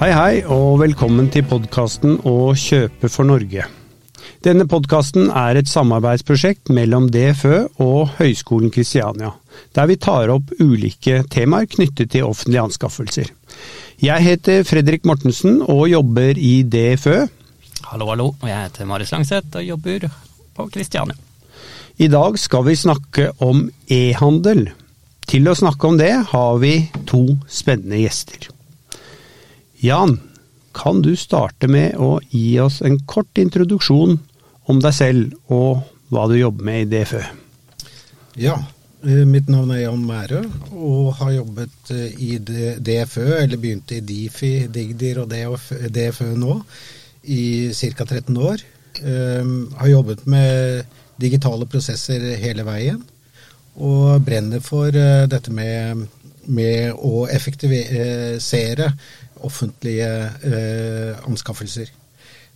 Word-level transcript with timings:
Hei 0.00 0.14
hei, 0.16 0.36
og 0.48 0.78
velkommen 0.80 1.26
til 1.28 1.42
podkasten 1.44 2.14
Å 2.24 2.54
kjøpe 2.56 3.10
for 3.12 3.28
Norge. 3.28 3.66
Denne 4.40 4.64
podkasten 4.64 5.26
er 5.28 5.58
et 5.60 5.68
samarbeidsprosjekt 5.68 6.70
mellom 6.72 7.10
DFØ 7.12 7.58
og 7.84 8.14
Høgskolen 8.16 8.70
Kristiania, 8.72 9.34
der 9.76 9.90
vi 9.90 9.98
tar 10.00 10.30
opp 10.32 10.54
ulike 10.56 11.18
temaer 11.28 11.68
knyttet 11.68 12.14
til 12.14 12.24
offentlige 12.24 12.62
anskaffelser. 12.70 13.28
Jeg 14.00 14.24
heter 14.24 14.64
Fredrik 14.64 15.04
Mortensen 15.04 15.58
og 15.66 15.82
jobber 15.92 16.40
i 16.40 16.62
DFØ. 16.64 17.18
Hallo, 17.90 18.08
hallo. 18.08 18.30
Jeg 18.40 18.56
heter 18.56 18.88
Marius 18.88 19.12
Langseth 19.12 19.60
og 19.60 19.66
jobber 19.68 20.06
på 20.56 20.66
Kristiania. 20.78 21.18
I 22.00 22.08
dag 22.08 22.40
skal 22.40 22.64
vi 22.70 22.78
snakke 22.86 23.34
om 23.44 23.66
e-handel. 23.84 24.64
Til 25.28 25.52
å 25.52 25.54
snakke 25.60 25.92
om 25.92 26.00
det 26.00 26.14
har 26.32 26.56
vi 26.64 26.72
to 27.04 27.26
spennende 27.52 28.00
gjester. 28.00 28.48
Jan, 29.80 30.18
kan 30.76 31.00
du 31.02 31.14
starte 31.16 31.68
med 31.70 31.94
å 31.96 32.18
gi 32.28 32.58
oss 32.60 32.82
en 32.84 32.98
kort 33.08 33.38
introduksjon 33.40 34.18
om 34.68 34.80
deg 34.84 34.92
selv 34.92 35.54
og 35.56 35.86
hva 36.12 36.26
du 36.28 36.34
jobber 36.36 36.66
med 36.66 36.82
i 36.82 36.88
DFØ? 36.90 37.22
Ja, 38.40 38.58
eh, 39.02 39.24
mitt 39.24 39.48
navn 39.48 39.72
er 39.72 39.86
Jan 39.86 40.02
Mærø 40.04 40.42
og 40.74 41.14
har 41.22 41.32
jobbet 41.38 41.92
eh, 41.94 42.12
i 42.12 42.36
DFØ, 42.38 43.24
eller 43.38 43.62
begynte 43.62 43.96
i 43.96 44.04
Difi, 44.04 44.52
Digdir 44.68 45.22
og 45.22 45.32
DFØ 45.32 46.28
nå, 46.36 46.58
i 47.24 47.42
ca. 47.72 48.04
13 48.04 48.36
år. 48.36 48.66
Um, 49.00 49.70
har 49.78 49.88
jobbet 49.88 50.26
med 50.28 50.84
digitale 51.22 51.64
prosesser 51.70 52.24
hele 52.42 52.64
veien 52.66 52.98
og 53.78 54.24
brenner 54.26 54.60
for 54.60 54.90
uh, 54.90 55.28
dette 55.30 55.52
med, 55.54 56.02
med, 56.50 56.90
å 56.98 57.22
effektivisere 57.30 58.90
offentlige 59.46 60.08
uh, 60.44 61.20
anskaffelser. 61.28 61.90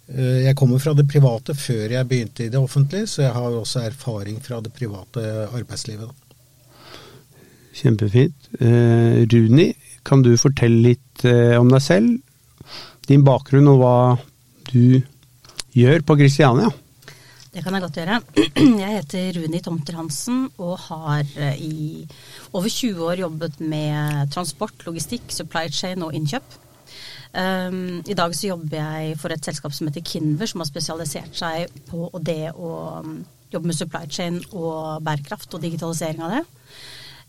Uh, 0.09 0.45
jeg 0.45 0.57
kommer 0.59 0.83
fra 0.83 0.95
det 0.97 1.07
private 1.11 1.57
før 1.57 1.97
jeg 1.97 2.09
begynte 2.11 2.47
i 2.47 2.53
det 2.53 2.61
offentlige, 2.61 3.09
så 3.11 3.27
jeg 3.27 3.33
har 3.37 3.59
også 3.61 3.87
erfaring 3.89 4.39
fra 4.45 4.61
det 4.65 4.73
private 4.77 5.25
arbeidslivet. 5.53 6.13
Kjempefint. 7.75 8.53
Runi, 8.63 9.73
kan 10.07 10.23
du 10.23 10.37
fortelle 10.39 10.93
litt 10.93 11.25
om 11.59 11.73
deg 11.73 11.83
selv? 11.83 12.13
Din 13.09 13.25
bakgrunn 13.27 13.67
og 13.73 13.81
hva 13.81 13.97
du 14.71 15.03
gjør 15.75 16.05
på 16.07 16.17
Kristiania? 16.21 16.71
Det 17.55 17.63
kan 17.63 17.77
jeg 17.77 17.85
godt 17.85 17.99
gjøre. 18.01 18.17
Jeg 18.83 18.95
heter 18.97 19.37
Runi 19.37 19.61
Tomter 19.63 19.95
Hansen 19.95 20.39
og 20.59 20.75
har 20.89 21.23
eh, 21.39 21.61
i 21.63 21.77
over 22.51 22.67
20 22.67 23.05
år 23.07 23.21
jobbet 23.23 23.61
med 23.63 24.33
transport, 24.35 24.75
logistikk, 24.89 25.29
supply 25.31 25.69
chain 25.71 26.03
og 26.03 26.17
innkjøp. 26.19 26.57
Um, 27.35 28.03
I 28.07 28.15
dag 28.15 28.35
så 28.37 28.53
jobber 28.53 28.79
jeg 28.79 29.17
for 29.19 29.35
et 29.35 29.43
selskap 29.43 29.73
som 29.75 29.89
heter 29.89 30.05
Kinver, 30.07 30.47
som 30.47 30.63
har 30.63 30.69
spesialisert 30.69 31.35
seg 31.35 31.73
på 31.89 32.07
det 32.23 32.53
å 32.55 33.01
um, 33.03 33.17
jobbe 33.51 33.71
med 33.71 33.79
supply 33.79 34.05
chain 34.07 34.39
og 34.53 35.03
bærekraft 35.03 35.57
og 35.57 35.65
digitalisering 35.65 36.23
av 36.23 36.37
det. 36.37 36.45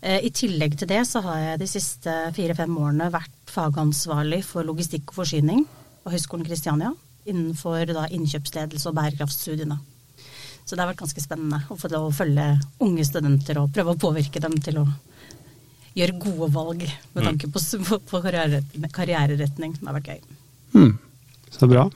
Uh, 0.04 0.20
I 0.22 0.30
tillegg 0.30 0.76
til 0.78 0.92
det 0.92 1.00
så 1.10 1.24
har 1.26 1.40
jeg 1.42 1.62
de 1.64 1.70
siste 1.70 2.14
fire-fem 2.36 2.78
årene 2.78 3.10
vært 3.10 3.50
fagansvarlig 3.50 4.44
for 4.46 4.68
logistikk 4.68 5.10
og 5.10 5.24
forsyning 5.24 5.66
på 6.04 6.14
Høgskolen 6.14 6.46
Kristiania 6.46 6.92
innenfor 7.26 7.90
da, 7.90 8.06
innkjøpsledelse 8.14 8.86
og 8.86 8.98
bærekraftstudiene. 9.00 9.80
Så 10.66 10.74
det 10.74 10.82
har 10.84 10.92
vært 10.92 11.02
ganske 11.02 11.22
spennende 11.22 11.64
å 11.70 11.78
få 11.78 11.90
lov 11.90 12.08
å 12.08 12.14
følge 12.14 12.46
unge 12.82 13.02
studenter 13.06 13.58
og 13.58 13.72
prøve 13.74 13.94
å 13.94 14.00
påvirke 14.06 14.42
dem 14.42 14.54
til 14.62 14.80
å 14.82 14.86
gjøre 15.96 16.18
gode 16.20 16.50
valg 16.54 16.82
med 16.84 17.22
mm. 17.22 17.26
tanke 17.26 17.50
på, 17.52 17.98
på 18.10 18.20
karriereretning. 18.22 19.76
Det 19.78 19.88
har 19.88 19.96
vært 19.96 20.12
gøy. 20.12 20.20
Mm. 20.76 20.92
Så 21.56 21.68
bra. 21.70 21.86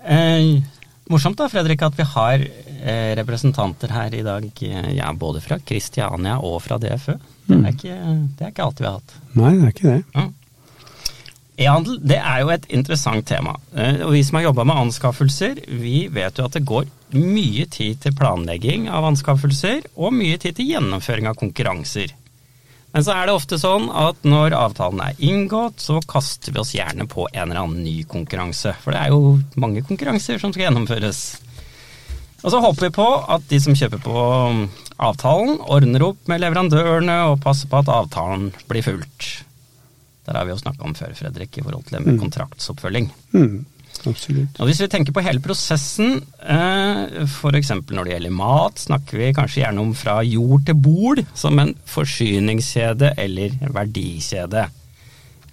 Eh, 0.00 0.62
morsomt 1.12 1.38
da, 1.38 1.48
Fredrik, 1.52 1.84
at 1.86 1.98
vi 1.98 2.06
har 2.14 2.42
eh, 2.42 3.12
representanter 3.20 3.92
her 3.94 4.16
i 4.16 4.24
dag, 4.26 4.50
ja, 4.96 5.12
både 5.12 5.42
fra 5.44 5.60
Kristiania 5.62 6.38
og 6.40 6.60
fra 6.64 6.80
DFØ. 6.82 7.16
Det, 7.46 7.54
er 7.54 7.62
mm. 7.62 7.70
ikke, 7.74 7.96
det 8.38 8.46
er 8.46 8.54
ikke 8.54 8.66
alltid 8.66 8.86
vi 8.86 8.90
har 8.90 9.00
hatt. 9.00 9.16
Nei, 9.38 9.54
det 9.56 9.64
er 9.64 9.74
ikke 9.74 9.90
det. 9.90 10.02
Ja. 10.16 10.28
E-handel 11.58 11.98
det 12.06 12.18
er 12.20 12.44
jo 12.44 12.52
et 12.54 12.66
interessant 12.72 13.26
tema. 13.26 13.56
Eh, 13.74 14.00
og 14.04 14.14
Vi 14.14 14.22
som 14.24 14.38
har 14.38 14.48
jobba 14.48 14.64
med 14.64 14.82
anskaffelser, 14.86 15.60
vi 15.66 16.06
vet 16.12 16.38
jo 16.38 16.46
at 16.46 16.56
det 16.56 16.64
går 16.68 16.88
mye 17.16 17.66
tid 17.66 18.00
til 18.04 18.14
planlegging 18.14 18.88
av 18.88 19.08
anskaffelser, 19.08 19.82
og 19.96 20.14
mye 20.14 20.38
tid 20.38 20.56
til 20.56 20.70
gjennomføring 20.74 21.28
av 21.30 21.38
konkurranser. 21.40 22.14
Men 22.90 23.04
så 23.06 23.14
er 23.14 23.28
det 23.28 23.34
ofte 23.36 23.58
sånn 23.60 23.86
at 23.94 24.24
når 24.26 24.56
avtalen 24.58 25.02
er 25.04 25.20
inngått, 25.22 25.78
så 25.82 26.00
kaster 26.10 26.54
vi 26.54 26.62
oss 26.62 26.72
gjerne 26.74 27.06
på 27.10 27.28
en 27.30 27.44
eller 27.44 27.60
annen 27.62 27.84
ny 27.84 28.00
konkurranse. 28.10 28.74
For 28.82 28.94
det 28.94 29.04
er 29.04 29.14
jo 29.14 29.36
mange 29.62 29.84
konkurranser 29.86 30.40
som 30.42 30.50
skal 30.50 30.66
gjennomføres. 30.68 31.20
Og 32.40 32.50
så 32.50 32.62
håper 32.64 32.88
vi 32.88 32.96
på 32.96 33.06
at 33.30 33.44
de 33.50 33.60
som 33.62 33.76
kjøper 33.76 34.00
på 34.02 34.24
avtalen, 35.00 35.60
ordner 35.70 36.08
opp 36.08 36.26
med 36.30 36.42
leverandørene 36.42 37.20
og 37.30 37.38
passer 37.44 37.70
på 37.70 37.82
at 37.82 37.92
avtalen 37.94 38.50
blir 38.68 38.84
fulgt. 38.84 39.30
Der 40.30 40.38
har 40.38 40.46
vi 40.46 40.54
jo 40.54 40.60
snakka 40.62 40.86
om 40.86 40.94
før, 40.94 41.12
Fredrik, 41.18 41.58
i 41.58 41.62
forhold 41.66 41.88
til 41.88 41.96
det 41.98 42.04
med 42.04 42.14
mm. 42.14 42.20
kontraktsoppfølging. 42.22 43.08
Mm. 43.34 43.64
Absolutt. 44.06 44.60
Og 44.62 44.68
Hvis 44.68 44.80
vi 44.80 44.88
tenker 44.88 45.12
på 45.12 45.24
hele 45.26 45.42
prosessen, 45.44 46.20
eh, 46.40 47.24
f.eks. 47.26 47.72
når 47.90 48.06
det 48.06 48.14
gjelder 48.14 48.36
mat, 48.38 48.78
snakker 48.78 49.18
vi 49.18 49.32
kanskje 49.36 49.64
gjerne 49.64 49.82
om 49.82 49.90
fra 49.98 50.20
jord 50.24 50.62
til 50.68 50.78
bord 50.78 51.24
som 51.34 51.58
en 51.58 51.74
forsyningskjede 51.90 53.12
eller 53.18 53.58
verdikjede. 53.74 54.68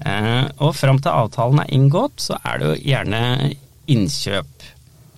Eh, 0.06 0.46
og 0.62 0.76
fram 0.78 1.02
til 1.02 1.18
avtalen 1.26 1.64
er 1.66 1.74
inngått, 1.74 2.22
så 2.30 2.38
er 2.46 2.62
det 2.62 2.70
jo 2.70 2.82
gjerne 2.94 3.22
innkjøp. 3.90 4.68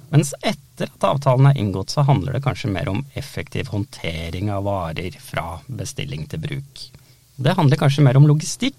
Mens 0.10 0.32
etter 0.40 0.88
at 0.88 1.10
avtalen 1.12 1.52
er 1.52 1.60
inngått, 1.60 1.92
så 1.94 2.08
handler 2.08 2.38
det 2.38 2.46
kanskje 2.48 2.72
mer 2.72 2.90
om 2.90 3.04
effektiv 3.20 3.70
håndtering 3.76 4.50
av 4.56 4.64
varer 4.66 5.20
fra 5.22 5.60
bestilling 5.68 6.26
til 6.32 6.42
bruk. 6.48 6.86
Det 7.40 7.56
handler 7.56 7.80
kanskje 7.80 8.04
mer 8.04 8.18
om 8.20 8.26
logistikk 8.28 8.79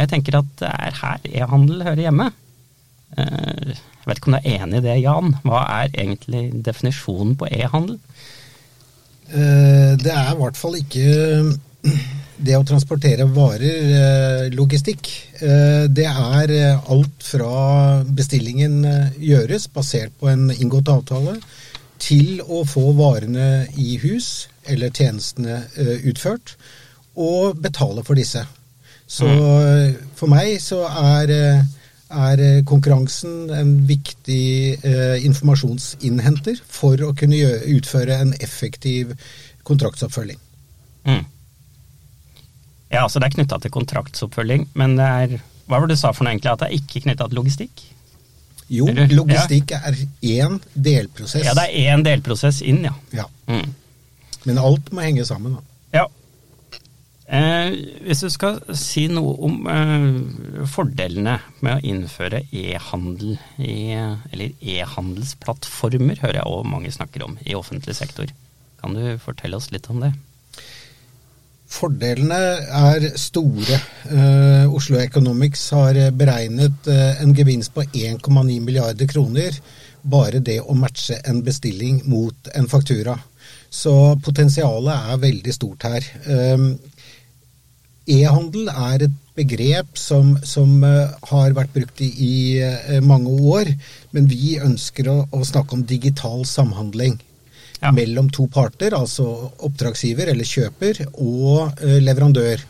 jeg 0.00 0.10
tenker 0.14 0.40
at 0.40 0.52
det 0.60 0.70
er 0.70 0.96
her 1.00 1.26
e-handel 1.42 1.84
hører 1.84 2.06
hjemme. 2.06 2.30
Eh, 3.18 3.72
jeg 3.72 4.06
vet 4.06 4.20
ikke 4.20 4.30
om 4.30 4.36
du 4.36 4.40
er 4.40 4.60
enig 4.60 4.80
i 4.80 4.84
det, 4.84 4.98
Jan. 5.02 5.34
Hva 5.44 5.64
er 5.80 5.90
egentlig 5.90 6.44
definisjonen 6.66 7.34
på 7.38 7.48
e-handel? 7.50 7.98
Eh, 9.30 9.96
det 10.00 10.14
er 10.14 10.32
i 10.32 10.38
hvert 10.40 10.60
fall 10.60 10.78
ikke 10.78 11.08
det 12.40 12.56
å 12.56 12.64
transportere 12.64 13.26
varer, 13.34 13.90
eh, 14.00 14.44
logistikk. 14.56 15.10
Det 15.40 16.04
er 16.04 16.50
alt 16.76 17.24
fra 17.24 18.00
bestillingen 18.04 18.82
gjøres, 19.20 19.68
basert 19.72 20.12
på 20.20 20.28
en 20.28 20.50
inngått 20.52 20.90
avtale, 20.92 21.38
til 22.00 22.40
å 22.44 22.62
få 22.68 22.90
varene 22.96 23.66
i 23.76 23.98
hus 24.00 24.48
eller 24.68 24.92
tjenestene 24.92 25.62
utført, 26.08 26.56
og 27.16 27.60
betale 27.60 28.04
for 28.04 28.20
disse. 28.20 28.44
Så 29.10 29.26
mm. 29.26 29.96
for 30.18 30.30
meg 30.30 30.60
så 30.62 30.84
er, 30.86 31.32
er, 32.14 32.42
konkurransen 32.68 33.50
en 33.50 33.72
viktig 33.88 34.44
eh, 34.86 35.16
informasjonsinnhenter 35.26 36.60
for 36.70 37.00
å 37.02 37.10
kunne 37.18 37.40
gjøre, 37.40 37.64
utføre 37.74 38.20
en 38.22 38.34
effektiv 38.38 39.16
kontraktsoppfølging. 39.66 40.38
Mm. 41.08 41.24
Ja, 42.90 43.04
altså 43.04 43.22
det 43.22 43.30
er 43.30 43.38
knytta 43.38 43.58
til 43.62 43.72
kontraktsoppfølging, 43.74 44.68
men 44.78 44.98
det 44.98 45.06
er 45.06 45.40
Hva 45.70 45.78
var 45.78 45.86
det 45.86 45.94
du 45.94 46.00
sa 46.00 46.10
for 46.10 46.26
noe 46.26 46.34
egentlig? 46.34 46.50
At 46.50 46.62
det 46.64 46.68
er 46.68 46.78
ikke 46.80 47.02
knytta 47.04 47.28
til 47.30 47.38
logistikk? 47.38 47.82
Jo, 48.70 48.86
Eller, 48.90 49.10
logistikk 49.14 49.74
ja. 49.74 49.80
er 49.86 49.98
én 50.22 50.56
delprosess. 50.74 51.44
Ja, 51.46 51.54
det 51.58 51.66
er 51.66 51.94
én 51.94 52.02
delprosess 52.06 52.60
inn, 52.62 52.84
ja. 52.86 52.94
ja. 53.14 53.26
Mm. 53.50 53.74
Men 54.46 54.62
alt 54.62 54.90
må 54.94 55.02
henge 55.02 55.26
sammen, 55.26 55.58
da. 55.58 55.69
Eh, 57.30 57.76
hvis 58.02 58.24
du 58.24 58.30
skal 58.32 58.56
si 58.74 59.04
noe 59.06 59.36
om 59.46 59.68
eh, 59.70 60.64
fordelene 60.66 61.36
med 61.62 61.76
å 61.76 61.92
innføre 61.92 62.42
e-handel, 62.50 63.36
eller 63.62 64.56
e-handelsplattformer, 64.58 66.18
hører 66.24 66.40
jeg 66.40 66.48
også 66.48 66.72
mange 66.72 66.90
snakker 66.94 67.28
om 67.28 67.38
i 67.46 67.54
offentlig 67.54 67.94
sektor. 68.00 68.32
Kan 68.82 68.98
du 68.98 69.14
fortelle 69.22 69.60
oss 69.60 69.70
litt 69.70 69.86
om 69.92 70.02
det? 70.02 70.10
Fordelene 71.70 72.38
er 72.80 73.04
store. 73.20 73.78
Eh, 74.10 74.66
Oslo 74.74 74.98
Economics 74.98 75.68
har 75.76 76.00
beregnet 76.18 76.88
uh, 76.90 77.20
en 77.22 77.34
gevinst 77.36 77.70
på 77.76 77.84
1,9 77.86 78.56
milliarder 78.58 79.06
kroner. 79.06 79.54
Bare 80.02 80.42
det 80.42 80.58
å 80.64 80.74
matche 80.74 81.20
en 81.30 81.44
bestilling 81.46 82.02
mot 82.10 82.50
en 82.58 82.66
faktura. 82.66 83.14
Så 83.70 83.94
potensialet 84.24 85.12
er 85.12 85.22
veldig 85.22 85.54
stort 85.54 85.86
her. 85.86 86.10
Uh, 86.26 86.74
E-handel 88.08 88.70
er 88.72 89.06
et 89.06 89.18
begrep 89.36 89.98
som, 89.98 90.34
som 90.44 90.82
uh, 90.84 91.12
har 91.30 91.54
vært 91.56 91.72
brukt 91.74 92.00
i, 92.04 92.10
i 92.10 92.34
uh, 92.64 92.98
mange 93.04 93.32
år, 93.52 93.70
men 94.16 94.26
vi 94.30 94.56
ønsker 94.60 95.08
å, 95.08 95.18
å 95.32 95.44
snakke 95.46 95.76
om 95.76 95.86
digital 95.86 96.42
samhandling 96.48 97.16
ja. 97.80 97.92
mellom 97.94 98.28
to 98.34 98.48
parter, 98.52 98.96
altså 98.96 99.28
oppdragsgiver 99.68 100.32
eller 100.32 100.48
kjøper 100.48 101.06
og 101.12 101.80
uh, 101.80 101.96
leverandør. 102.02 102.66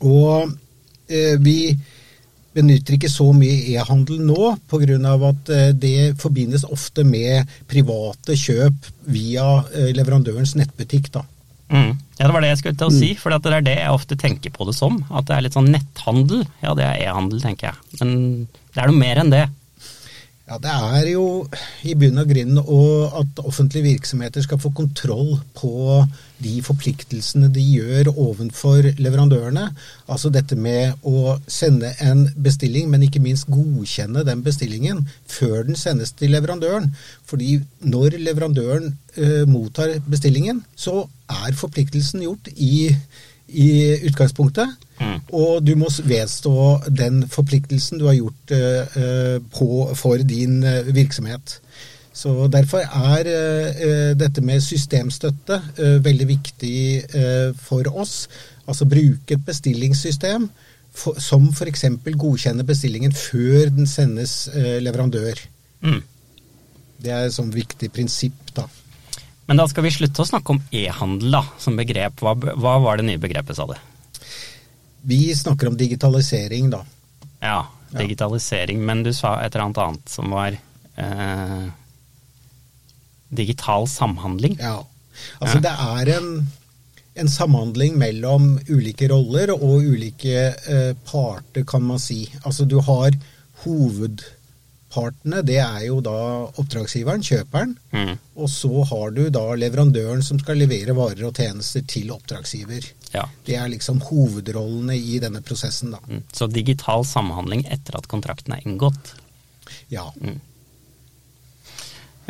Og 0.00 0.58
Eh, 1.10 1.36
vi 1.42 1.74
benytter 2.54 2.96
ikke 2.96 3.10
så 3.10 3.28
mye 3.34 3.74
e-handel 3.74 4.22
nå, 4.26 4.54
pga. 4.70 5.14
at 5.30 5.50
eh, 5.54 5.70
det 5.74 6.14
forbindes 6.22 6.64
ofte 6.64 7.04
med 7.04 7.46
private 7.66 8.36
kjøp 8.38 8.90
via 9.10 9.64
eh, 9.74 9.90
leverandørens 9.96 10.54
nettbutikk. 10.58 11.10
da. 11.12 11.24
Mm. 11.70 11.92
Ja, 12.18 12.26
Det 12.26 12.32
var 12.34 12.42
det 12.44 12.50
jeg 12.50 12.58
skulle 12.60 12.78
til 12.80 12.90
å 12.90 12.94
si, 12.98 13.10
for 13.16 13.32
det 13.32 13.52
er 13.54 13.62
det 13.64 13.76
jeg 13.78 13.94
ofte 13.94 14.16
tenker 14.18 14.52
på 14.52 14.66
det 14.68 14.74
som. 14.76 14.98
At 15.10 15.28
det 15.28 15.36
er 15.36 15.44
litt 15.46 15.56
sånn 15.56 15.70
netthandel. 15.72 16.44
Ja, 16.64 16.74
det 16.74 16.84
er 16.84 16.98
e-handel, 17.06 17.40
tenker 17.40 17.70
jeg. 17.70 18.00
Men 18.00 18.14
det 18.74 18.82
er 18.82 18.90
noe 18.90 18.98
mer 19.00 19.22
enn 19.22 19.32
det. 19.32 19.44
Ja, 20.50 20.56
Det 20.58 20.70
er 20.70 21.04
jo 21.12 21.24
i 21.86 21.92
bunn 21.94 22.18
og 22.18 22.26
grunn 22.32 22.56
at 22.58 23.40
offentlige 23.46 23.84
virksomheter 23.84 24.42
skal 24.42 24.58
få 24.58 24.72
kontroll 24.74 25.36
på 25.54 26.00
de 26.42 26.56
forpliktelsene 26.66 27.52
de 27.54 27.62
gjør 27.62 28.10
overfor 28.16 28.88
leverandørene. 28.98 29.68
Altså 30.10 30.32
dette 30.34 30.58
med 30.58 31.06
å 31.06 31.36
sende 31.46 31.92
en 32.02 32.24
bestilling, 32.34 32.90
men 32.90 33.06
ikke 33.06 33.22
minst 33.22 33.46
godkjenne 33.46 34.26
den 34.26 34.42
bestillingen 34.42 35.04
før 35.30 35.68
den 35.70 35.78
sendes 35.78 36.16
til 36.18 36.34
leverandøren. 36.34 36.90
Fordi 37.30 37.60
når 37.86 38.18
leverandøren 38.18 38.90
eh, 39.14 39.46
mottar 39.46 40.00
bestillingen, 40.10 40.64
så 40.74 41.04
er 41.30 41.54
forpliktelsen 41.62 42.26
gjort 42.26 42.50
i, 42.56 42.88
i 43.46 43.70
utgangspunktet. 44.10 44.89
Mm. 45.00 45.16
Og 45.32 45.64
du 45.64 45.72
må 45.80 45.88
vedstå 45.88 46.54
den 46.92 47.22
forpliktelsen 47.32 48.00
du 48.00 48.06
har 48.10 48.18
gjort 48.18 48.52
eh, 48.52 49.38
på, 49.54 49.68
for 49.96 50.20
din 50.20 50.60
uh, 50.64 50.90
virksomhet. 50.92 51.56
Så 52.12 52.50
Derfor 52.52 52.84
er 52.84 53.28
eh, 53.30 54.10
dette 54.18 54.42
med 54.44 54.60
systemstøtte 54.60 55.60
veldig 56.04 56.26
viktig 56.28 56.80
for 57.62 57.86
oss. 57.96 58.26
Altså 58.68 58.84
bruke 58.84 59.38
et 59.38 59.46
bestillingssystem 59.46 60.48
for, 60.92 61.16
som 61.22 61.46
f.eks. 61.54 61.86
godkjenner 62.04 62.66
bestillingen 62.66 63.14
før 63.16 63.70
den 63.72 63.88
sendes 63.88 64.50
leverandør. 64.52 65.38
Mm. 65.86 66.02
Det 67.00 67.14
er 67.14 67.30
et 67.30 67.36
sånn 67.38 67.54
viktig 67.54 67.88
prinsipp, 67.94 68.52
da. 68.58 68.66
Men 69.48 69.62
da 69.62 69.64
skal 69.70 69.86
vi 69.86 69.94
slutte 69.94 70.20
å 70.22 70.28
snakke 70.28 70.58
om 70.58 70.60
e-handel 70.76 71.40
som 71.62 71.78
begrep. 71.78 72.20
Hva, 72.20 72.34
hva 72.36 72.74
var 72.84 73.00
det 73.00 73.06
nye 73.08 73.22
begrepet, 73.22 73.56
sa 73.56 73.70
du? 73.70 73.78
Vi 75.02 75.34
snakker 75.36 75.68
om 75.68 75.76
digitalisering, 75.76 76.70
da. 76.70 76.84
Ja, 77.40 77.66
digitalisering. 77.90 78.84
Men 78.84 79.02
du 79.02 79.12
sa 79.14 79.38
et 79.40 79.54
eller 79.54 79.64
annet 79.64 79.78
annet 79.78 80.08
som 80.08 80.30
var 80.30 80.56
eh, 80.96 81.66
digital 83.28 83.88
samhandling. 83.88 84.58
Ja. 84.60 84.80
Altså 85.38 85.60
det 85.60 85.72
er 85.72 86.10
en, 86.16 86.30
en, 87.14 87.28
samhandling 87.28 87.98
mellom 88.00 88.54
ulike 88.68 89.08
roller 89.10 89.52
og 89.56 89.84
ulike 89.84 90.46
eh, 90.52 90.92
parter, 91.10 91.64
kan 91.64 91.84
man 91.84 92.00
si. 92.00 92.24
Altså 92.42 92.64
du 92.64 92.78
har 92.84 93.16
hoved 93.64 94.24
partene, 94.90 95.42
det 95.46 95.58
er 95.62 95.84
jo 95.86 96.00
da 96.04 96.16
oppdragsgiveren, 96.60 97.22
kjøperen. 97.24 97.76
Mm. 97.94 98.12
Og 98.40 98.50
så 98.50 98.84
har 98.90 99.14
du 99.16 99.22
da 99.32 99.44
leverandøren 99.58 100.22
som 100.26 100.40
skal 100.42 100.60
levere 100.60 100.96
varer 100.96 101.24
og 101.28 101.38
tjenester 101.38 101.84
til 101.88 102.12
oppdragsgiver. 102.14 102.86
Ja. 103.14 103.26
Det 103.46 103.56
er 103.58 103.70
liksom 103.72 104.02
hovedrollene 104.08 104.96
i 104.98 105.18
denne 105.22 105.42
prosessen, 105.46 105.94
da. 105.94 106.02
Mm. 106.06 106.22
Så 106.34 106.50
digital 106.50 107.06
samhandling 107.06 107.66
etter 107.70 107.98
at 107.98 108.08
kontrakten 108.10 108.56
er 108.56 108.66
inngått? 108.66 109.14
Ja. 109.92 110.08
Mm. 110.20 110.40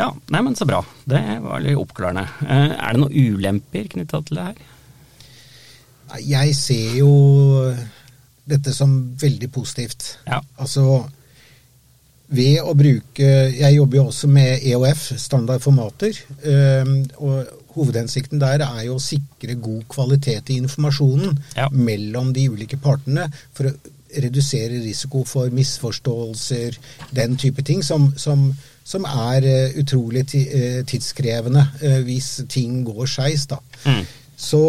Ja, 0.00 0.10
nei, 0.32 0.40
men 0.40 0.56
så 0.56 0.64
bra. 0.68 0.80
Det 1.04 1.20
var 1.44 1.60
litt 1.60 1.76
oppklarende. 1.76 2.24
Eh, 2.46 2.72
er 2.72 2.96
det 2.96 3.02
noen 3.02 3.16
ulemper 3.36 3.88
knytta 3.92 4.22
til 4.24 4.38
det 4.40 4.50
her? 4.50 4.66
Jeg 6.26 6.54
ser 6.58 6.94
jo 6.98 7.10
dette 8.50 8.72
som 8.74 8.94
veldig 9.20 9.50
positivt. 9.54 10.16
Ja. 10.26 10.40
Altså 10.58 11.04
ved 12.30 12.60
å 12.62 12.74
bruke 12.78 13.28
Jeg 13.56 13.74
jobber 13.74 13.98
jo 13.98 14.04
også 14.10 14.28
med 14.30 14.66
EOF, 14.70 15.06
standardformater. 15.18 16.20
Ehm, 16.46 16.92
og 17.18 17.56
hovedhensikten 17.74 18.40
der 18.42 18.64
er 18.66 18.84
jo 18.86 18.98
å 18.98 19.02
sikre 19.02 19.56
god 19.62 19.86
kvalitet 19.90 20.50
i 20.50 20.58
informasjonen 20.62 21.38
ja. 21.56 21.68
mellom 21.72 22.32
de 22.34 22.48
ulike 22.50 22.78
partene. 22.82 23.28
For 23.56 23.70
å 23.70 23.74
redusere 24.10 24.80
risiko 24.82 25.22
for 25.28 25.52
misforståelser, 25.54 26.78
den 27.14 27.36
type 27.38 27.62
ting, 27.62 27.82
som, 27.86 28.10
som, 28.18 28.48
som 28.84 29.06
er 29.06 29.46
eh, 29.46 29.76
utrolig 29.78 30.24
eh, 30.34 30.80
tidskrevende 30.86 31.66
eh, 31.82 32.00
hvis 32.06 32.40
ting 32.50 32.82
går 32.86 33.06
skeis. 33.10 33.46
Mm. 33.84 34.02
Så, 34.40 34.62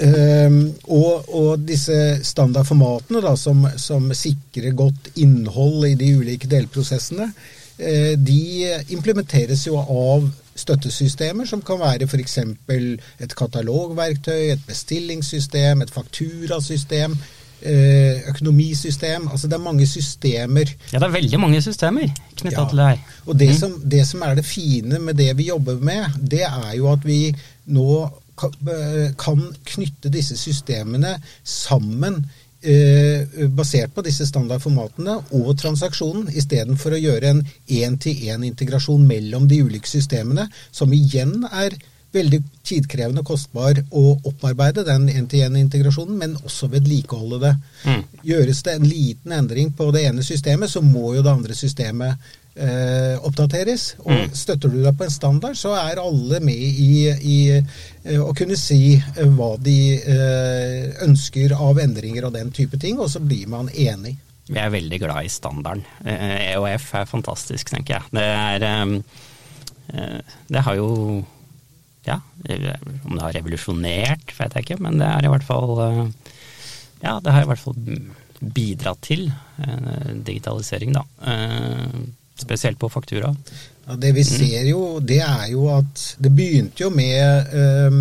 øh, 0.00 0.58
og, 0.84 1.34
og, 1.34 1.62
disse 1.66 1.94
standardformatene 2.22 3.22
da, 3.24 3.34
som, 3.36 3.64
som, 3.76 4.12
sikrer 4.14 4.76
godt 4.78 5.10
innhold 5.18 5.88
i 5.88 5.96
de 5.98 6.12
ulike 6.20 6.50
delprosessene, 6.50 7.32
øh, 7.78 8.12
de 8.14 8.76
implementeres 8.94 9.66
jo 9.66 9.80
av 9.82 10.28
støttesystemer, 10.58 11.48
som 11.50 11.62
kan 11.62 11.82
være 11.82 12.06
f.eks. 12.06 12.38
et 12.38 13.34
katalogverktøy, 13.38 14.52
et 14.52 14.62
bestillingssystem, 14.66 15.82
et 15.82 15.90
fakturasystem. 15.90 17.18
Eh, 17.58 18.20
økonomisystem. 18.30 19.24
Altså 19.32 19.48
det 19.50 19.56
er 19.56 19.62
mange 19.64 19.86
systemer. 19.86 20.68
Ja, 20.92 21.00
det 21.00 21.08
er 21.08 21.10
veldig 21.16 21.40
mange 21.42 21.62
systemer 21.62 22.06
knytta 22.38 22.60
ja. 22.60 22.68
til 22.70 22.78
det 22.78 22.86
her. 22.86 23.16
Og 23.26 23.38
det, 23.40 23.48
mm. 23.48 23.54
som, 23.58 23.72
det 23.82 24.04
som 24.06 24.22
er 24.22 24.38
det 24.38 24.44
fine 24.46 25.00
med 25.02 25.18
det 25.18 25.32
vi 25.40 25.48
jobber 25.48 25.80
med, 25.82 26.06
det 26.22 26.44
er 26.46 26.76
jo 26.76 26.86
at 26.92 27.02
vi 27.02 27.34
nå 27.66 27.88
kan 28.38 29.46
knytte 29.72 30.12
disse 30.12 30.36
systemene 30.38 31.16
sammen 31.42 32.22
eh, 32.62 33.48
basert 33.48 33.94
på 33.94 34.04
disse 34.06 34.26
standardformatene 34.28 35.18
og 35.38 35.52
transaksjonen, 35.60 36.30
istedenfor 36.30 36.96
å 36.96 37.02
gjøre 37.02 37.34
en 37.34 37.44
én-til-én-integrasjon 37.66 39.06
mellom 39.06 39.48
de 39.50 39.62
ulike 39.66 39.90
systemene, 39.90 40.48
som 40.70 40.92
igjen 40.94 41.40
er 41.50 41.76
veldig 42.14 42.40
tidkrevende 42.64 43.20
og 43.20 43.28
kostbar 43.34 43.78
å 43.92 44.02
opparbeide 44.30 44.84
den 44.86 45.10
én-til-én-integrasjonen, 45.12 46.16
men 46.16 46.36
også 46.40 46.70
vedlikeholde 46.72 47.40
det. 47.42 47.54
Mm. 47.84 48.02
Gjøres 48.30 48.62
det 48.64 48.76
en 48.78 48.88
liten 48.88 49.34
endring 49.36 49.74
på 49.76 49.90
det 49.94 50.06
ene 50.08 50.24
systemet, 50.24 50.72
så 50.72 50.80
må 50.84 51.12
jo 51.16 51.24
det 51.24 51.34
andre 51.34 51.56
systemet 51.58 52.30
eh, 52.58 53.16
oppdateres. 53.24 53.92
Og 54.04 54.12
mm. 54.12 54.34
støtter 54.36 54.72
du 54.72 54.80
deg 54.82 54.96
på 54.98 55.06
en 55.06 55.14
standard, 55.14 55.58
så 55.58 55.74
er 55.78 56.00
alle 56.02 56.40
med 56.44 56.58
i, 56.58 57.08
i 57.08 57.38
eh, 57.54 58.18
å 58.20 58.32
kunne 58.36 58.58
si 58.58 58.96
eh, 58.98 59.24
hva 59.36 59.54
de 59.62 59.78
eh, 59.98 60.90
ønsker 61.06 61.54
av 61.56 61.80
endringer 61.82 62.28
og 62.28 62.34
den 62.36 62.52
type 62.54 62.80
ting, 62.80 62.98
og 63.00 63.10
så 63.12 63.22
blir 63.24 63.48
man 63.50 63.70
enig. 63.72 64.16
Vi 64.48 64.60
er 64.60 64.72
veldig 64.72 65.00
glad 65.02 65.26
i 65.28 65.32
standarden. 65.32 65.82
EOF 66.08 66.86
er 66.96 67.10
fantastisk, 67.10 67.68
tenker 67.74 67.98
jeg. 67.98 68.14
Det 68.16 68.24
er 68.24 69.02
Det 70.48 70.62
har 70.64 70.76
jo 70.76 70.88
Ja, 72.06 72.20
om 73.04 73.12
det 73.12 73.20
har 73.20 73.34
revolusjonert, 73.36 74.32
vet 74.38 74.54
jeg 74.56 74.64
ikke, 74.64 74.78
men 74.80 74.96
det 75.00 75.08
er 75.08 75.26
i 75.26 75.32
hvert 75.34 75.44
fall 75.44 75.76
Ja, 77.02 77.18
det 77.20 77.34
har 77.34 77.44
i 77.44 77.50
hvert 77.50 77.60
fall 77.60 77.76
bidratt 78.40 79.02
til 79.04 79.28
digitalisering, 80.24 80.96
da. 80.96 81.04
Spesielt 82.38 82.78
på 82.78 82.90
faktura? 82.92 83.34
Ja, 83.88 83.96
det 83.96 84.12
vi 84.16 84.24
ser 84.26 84.66
jo, 84.68 84.98
det 85.00 85.20
er 85.24 85.46
jo 85.52 85.68
at 85.72 86.02
det 86.22 86.32
begynte 86.36 86.84
jo 86.84 86.90
med 86.94 87.54
eh, 87.56 88.00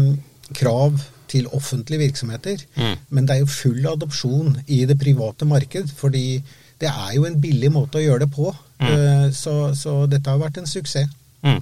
krav 0.58 1.00
til 1.32 1.48
offentlige 1.56 2.06
virksomheter. 2.06 2.64
Mm. 2.76 2.96
Men 3.10 3.28
det 3.28 3.36
er 3.36 3.44
jo 3.44 3.52
full 3.52 3.88
adopsjon 3.88 4.56
i 4.68 4.84
det 4.88 4.98
private 5.00 5.48
marked. 5.48 5.92
Fordi 5.96 6.42
det 6.82 6.90
er 6.90 7.14
jo 7.18 7.26
en 7.28 7.40
billig 7.42 7.72
måte 7.74 8.00
å 8.00 8.06
gjøre 8.06 8.26
det 8.26 8.32
på. 8.36 8.52
Mm. 8.80 8.88
Uh, 8.88 9.28
så, 9.34 9.58
så, 9.76 10.00
dette 10.10 10.32
har 10.32 10.42
vært 10.42 10.62
en 10.62 10.70
suksess. 10.70 11.12
Mm. 11.46 11.62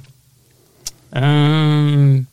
Um, 1.15 2.25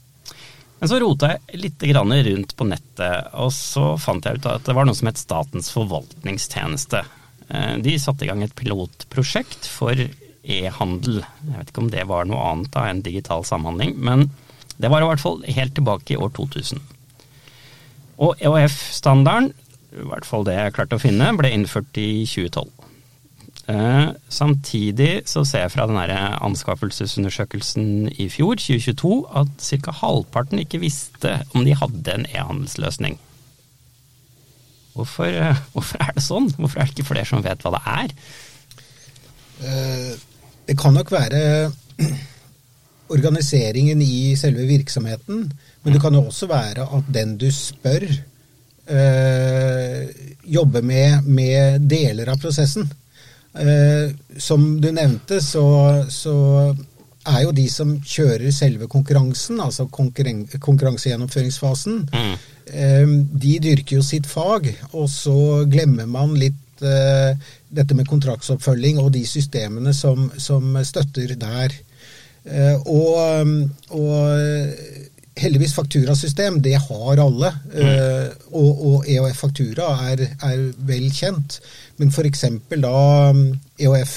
men 0.82 0.90
så 0.90 0.98
rota 0.98 1.30
jeg 1.30 1.60
litt 1.62 1.84
rundt 1.86 2.56
på 2.58 2.66
nettet, 2.66 3.28
og 3.38 3.52
så 3.54 3.92
fant 4.02 4.24
jeg 4.26 4.40
ut 4.40 4.48
at 4.50 4.64
det 4.66 4.74
var 4.74 4.88
noe 4.88 4.98
som 4.98 5.06
het 5.06 5.20
Statens 5.20 5.70
forvaltningstjeneste. 5.70 7.04
Uh, 7.52 7.76
de 7.84 7.94
satte 8.02 8.26
i 8.26 8.30
gang 8.32 8.42
et 8.42 8.56
pilotprosjekt 8.58 9.68
for 9.70 9.94
e-handel. 10.42 11.22
Jeg 11.46 11.58
vet 11.58 11.72
ikke 11.72 11.84
om 11.84 11.90
det 11.92 12.06
var 12.10 12.28
noe 12.28 12.42
annet 12.50 12.72
da 12.74 12.86
enn 12.90 13.04
digital 13.04 13.46
samhandling, 13.46 13.96
men 13.98 14.28
det 14.82 14.90
var 14.90 15.04
i 15.04 15.08
hvert 15.08 15.22
fall 15.22 15.42
helt 15.46 15.74
tilbake 15.76 16.14
i 16.14 16.18
år 16.18 16.32
2000. 16.38 16.82
Og 18.22 18.38
EOF-standarden, 18.42 19.52
i 19.92 20.06
hvert 20.08 20.26
fall 20.26 20.46
det 20.46 20.56
jeg 20.56 20.74
klarte 20.76 20.98
å 20.98 21.02
finne, 21.02 21.32
ble 21.38 21.50
innført 21.52 21.98
i 22.00 22.24
2012. 22.28 22.70
Eh, 23.70 24.08
samtidig 24.28 25.22
så 25.30 25.44
ser 25.46 25.66
jeg 25.66 25.74
fra 25.76 25.86
den 25.86 26.00
anskaffelsesundersøkelsen 26.00 28.08
i 28.18 28.26
fjor, 28.32 28.56
2022, 28.58 29.12
at 29.38 29.68
ca. 29.84 29.94
halvparten 30.00 30.62
ikke 30.62 30.82
visste 30.82 31.36
om 31.54 31.66
de 31.66 31.76
hadde 31.78 32.16
en 32.16 32.26
e-handelsløsning. 32.32 33.20
Hvorfor, 34.96 35.24
eh, 35.24 35.56
hvorfor, 35.72 36.02
er 36.02 36.12
det 36.16 36.24
sånn? 36.24 36.50
Hvorfor 36.58 36.80
er 36.80 36.90
det 36.90 36.98
ikke 36.98 37.14
flere 37.14 37.28
som 37.28 37.44
vet 37.44 37.62
hva 37.62 37.76
det 37.76 37.82
er? 37.86 38.16
Eh, 39.62 40.12
det 40.66 40.78
kan 40.78 40.94
nok 40.94 41.10
være 41.12 41.72
organiseringen 43.16 44.02
i 44.02 44.34
selve 44.38 44.66
virksomheten, 44.68 45.46
men 45.82 45.94
det 45.94 46.00
kan 46.02 46.14
jo 46.14 46.24
også 46.28 46.48
være 46.50 46.86
at 46.96 47.10
den 47.14 47.36
du 47.40 47.50
spør, 47.52 48.06
øh, 48.90 50.06
jobber 50.44 50.82
med, 50.82 51.22
med, 51.26 51.88
deler 51.90 52.32
av 52.32 52.40
prosessen. 52.40 52.90
Uh, 53.52 54.08
som 54.40 54.80
du 54.80 54.88
nevnte, 54.96 55.36
så, 55.44 55.64
så, 56.08 56.34
er 57.28 57.42
jo 57.44 57.50
de 57.54 57.66
som 57.70 57.90
kjører 58.00 58.48
selve 58.50 58.88
konkurransen, 58.90 59.60
altså 59.60 59.84
konkurren 59.92 60.46
konkurransegjennomføringsfasen, 60.56 62.00
mm. 62.08 62.32
uh, 62.72 63.12
de 63.44 63.52
dyrker 63.62 63.98
jo 63.98 64.02
sitt 64.02 64.26
fag, 64.26 64.70
og 64.90 65.04
så 65.12 65.36
glemmer 65.70 66.08
man 66.08 66.32
litt 66.40 66.71
eh, 66.86 67.32
dette 67.72 67.96
med 67.96 68.08
kontraktsoppfølging 68.10 69.00
og 69.02 69.12
de 69.14 69.24
systemene 69.26 69.94
som, 69.96 70.30
som 70.38 70.76
støtter 70.84 71.34
der. 71.40 71.74
Eh, 72.44 72.76
og, 72.86 73.46
og 73.90 75.11
heldigvis 75.40 75.72
fakturasystem, 75.74 76.60
det 76.62 76.74
har 76.76 77.20
alle. 77.22 77.52
Mm. 77.72 78.32
og, 78.52 78.82
og 78.86 79.06
EOF 79.08 79.38
Faktura 79.46 79.94
er, 80.10 80.26
er, 80.44 80.66
vel 80.86 81.08
kjent. 81.14 81.60
Men 81.96 82.10
f.eks. 82.12 82.44
da 82.82 82.98
EOF 83.82 84.12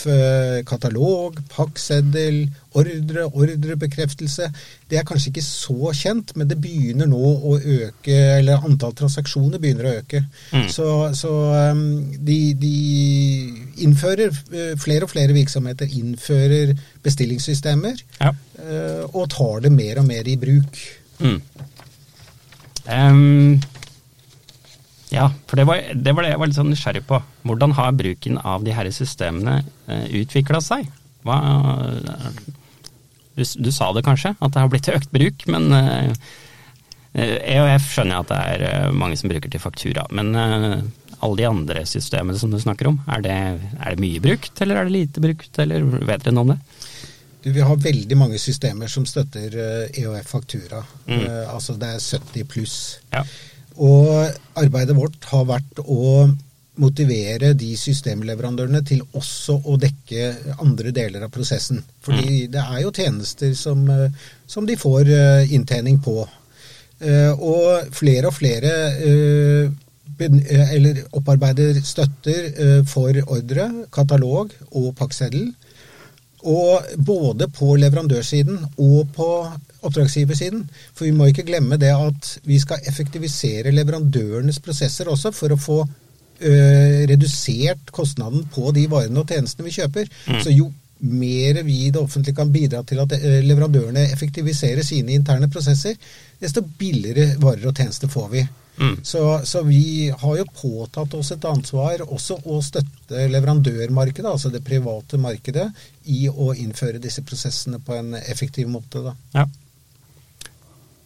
katalog, 0.67 1.37
pakkseddel, 1.53 2.41
ordre, 2.75 3.25
ordrebekreftelse, 3.31 4.49
det 4.91 4.99
er 4.99 5.07
kanskje 5.07 5.31
ikke 5.31 5.45
så 5.45 5.93
kjent, 5.95 6.33
men 6.35 6.49
det 6.49 6.59
begynner 6.61 7.07
nå 7.09 7.21
å 7.21 7.55
øke, 7.59 8.17
eller 8.39 8.67
antall 8.67 8.93
transaksjoner 8.97 9.61
begynner 9.63 9.87
å 9.87 9.95
øke. 10.01 10.25
Mm. 10.51 10.67
Så, 10.71 10.89
så 11.15 11.31
de, 12.19 12.39
de, 12.59 12.75
innfører, 13.87 14.35
flere 14.81 15.07
og 15.07 15.13
flere 15.15 15.37
virksomheter 15.37 15.95
innfører 15.95 16.75
bestillingssystemer, 17.05 18.03
ja. 18.19 18.35
og 19.13 19.25
tar 19.33 19.65
det 19.65 19.73
mer 19.75 20.03
og 20.03 20.09
mer 20.11 20.27
i 20.27 20.37
bruk. 20.41 20.85
Mm. 21.19 21.39
Um, 22.85 23.61
ja, 25.09 25.29
for 25.47 25.57
det 25.59 25.65
var, 25.69 25.81
det 25.93 26.13
var, 26.13 26.25
det 26.25 26.33
jeg 26.33 26.41
var 26.41 26.49
litt 26.49 26.57
sånn 26.57 26.71
nysgjerrig 26.73 27.05
på. 27.09 27.21
Hvordan 27.47 27.75
har 27.77 27.95
bruken 27.97 28.39
av 28.41 28.65
de 28.65 28.75
her 28.75 28.89
systemene 28.93 29.61
uh, 29.63 29.93
eh, 29.95 30.07
utvikla 30.21 30.61
seg? 30.63 30.89
Hva, 31.25 31.39
du, 33.35 33.41
du, 33.43 33.71
sa 33.73 33.89
det 33.95 34.05
kanskje, 34.05 34.35
at 34.37 34.53
det 34.53 34.61
har 34.61 34.69
blitt 34.71 34.91
økt 34.93 35.13
bruk, 35.13 35.47
men 35.49 35.71
uh, 35.73 36.11
eh, 37.17 37.37
EOF 37.55 37.89
skjønner 37.93 38.17
jeg 38.17 38.27
at 38.27 38.33
det 38.33 38.69
er 38.69 38.99
mange 39.03 39.17
som 39.19 39.31
bruker 39.31 39.51
til 39.51 39.63
faktura. 39.63 40.05
Men 40.13 40.35
alle 40.35 41.39
de 41.39 41.47
andre 41.47 41.85
systemene 41.89 42.37
som 42.37 42.51
du 42.53 42.59
snakker 42.61 42.91
om, 42.91 42.99
er 43.09 43.23
det, 43.25 43.35
er 43.79 43.95
det 43.95 44.03
mye 44.03 44.21
brukt, 44.21 44.53
eller 44.61 44.81
er 44.81 44.89
det 44.89 44.97
lite 44.97 45.23
brukt, 45.23 45.51
eller 45.63 45.87
vet 46.05 46.25
dere 46.25 46.35
noe 46.35 46.45
om 46.45 46.53
det? 46.53 46.59
Du, 47.45 47.51
vi 47.53 47.61
har 47.61 47.77
veldig 47.77 48.15
mange 48.17 48.39
systemer 48.41 48.89
som 48.89 49.03
støtter 49.05 49.53
EOF 49.93 50.31
eh, 50.39 50.63
e. 50.65 50.79
Mm. 51.05 51.19
Uh, 51.21 51.53
altså 51.53 51.75
det 51.77 51.91
er 51.93 52.01
70 52.01 52.47
pluss. 52.49 52.77
Ja. 53.13 53.21
Og 53.85 54.31
arbeidet 54.57 54.95
vårt 54.97 55.27
har 55.29 55.43
vært 55.45 55.81
å 55.83 56.25
motivere 56.81 57.51
de 57.53 57.69
systemleverandørene 57.77 58.81
til 58.89 59.03
også 59.13 59.59
å 59.61 59.77
dekke 59.77 60.31
andre 60.57 60.91
deler 60.95 61.27
av 61.27 61.31
prosessen. 61.35 61.83
Fordi 62.03 62.25
mm. 62.25 62.55
det 62.55 62.63
er 62.63 62.79
jo 62.81 62.93
tjenester 62.97 63.53
som, 63.59 63.85
eh, 63.93 64.25
som 64.49 64.65
de 64.65 64.79
får 64.81 65.11
inntjening 65.53 66.01
på. 66.01 66.25
Og 67.05 67.89
flere 67.91 68.29
og 68.29 68.33
flere 68.37 68.69
eller 70.15 71.01
opparbeider 71.19 71.81
støtter 71.83 72.85
for 72.87 73.19
ordre, 73.35 73.65
katalog 73.93 74.53
og 74.71 74.93
pakkseddel. 74.95 75.49
Og 76.45 76.97
både 77.01 77.47
på 77.49 77.73
leverandørsiden 77.81 78.59
og 78.77 79.11
på 79.15 79.29
oppdragsgiversiden. 79.85 80.63
For 80.93 81.07
vi 81.07 81.13
må 81.15 81.29
ikke 81.29 81.45
glemme 81.47 81.79
det 81.81 81.91
at 81.93 82.31
vi 82.45 82.59
skal 82.61 82.85
effektivisere 82.89 83.73
leverandørenes 83.73 84.61
prosesser 84.63 85.09
også 85.09 85.33
for 85.33 85.53
å 85.53 85.59
få 85.59 85.79
ø, 85.85 86.53
redusert 87.09 87.93
kostnaden 87.95 88.45
på 88.53 88.73
de 88.77 88.85
varene 88.91 89.21
og 89.21 89.31
tjenestene 89.33 89.69
vi 89.69 89.77
kjøper. 89.79 90.11
Mm. 90.29 90.41
Så 90.45 90.53
jo 90.53 90.69
mer 91.05 91.63
vi 91.65 91.79
i 91.85 91.91
det 91.93 92.01
offentlige 92.01 92.37
kan 92.37 92.53
bidra 92.53 92.81
til 92.87 93.01
at 93.03 93.17
leverandørene 93.45 94.05
effektiviserer 94.13 94.85
sine 94.85 95.17
interne 95.17 95.49
prosesser, 95.51 95.97
desto 96.41 96.63
billigere 96.79 97.35
varer 97.41 97.67
og 97.69 97.75
tjenester 97.75 98.11
får 98.11 98.29
vi. 98.31 98.45
Mm. 98.77 99.03
Så, 99.03 99.45
så, 99.47 99.61
vi 99.63 100.13
har 100.19 100.37
jo 100.37 100.45
påtatt 100.61 101.13
oss 101.15 101.31
et 101.31 101.45
ansvar 101.47 102.01
også 102.05 102.35
å 102.43 102.61
støtte 102.63 103.27
leverandørmarkedet, 103.31 104.31
altså 104.31 104.49
det 104.51 104.63
private 104.67 105.17
markedet, 105.21 105.69
i 106.11 106.29
å 106.29 106.53
innføre 106.53 106.99
disse 107.01 107.21
prosessene 107.25 107.79
på 107.79 107.93
en 107.95 108.13
effektiv 108.19 108.67
måte. 108.71 108.99
Da. 109.05 109.13
Ja. 109.37 109.45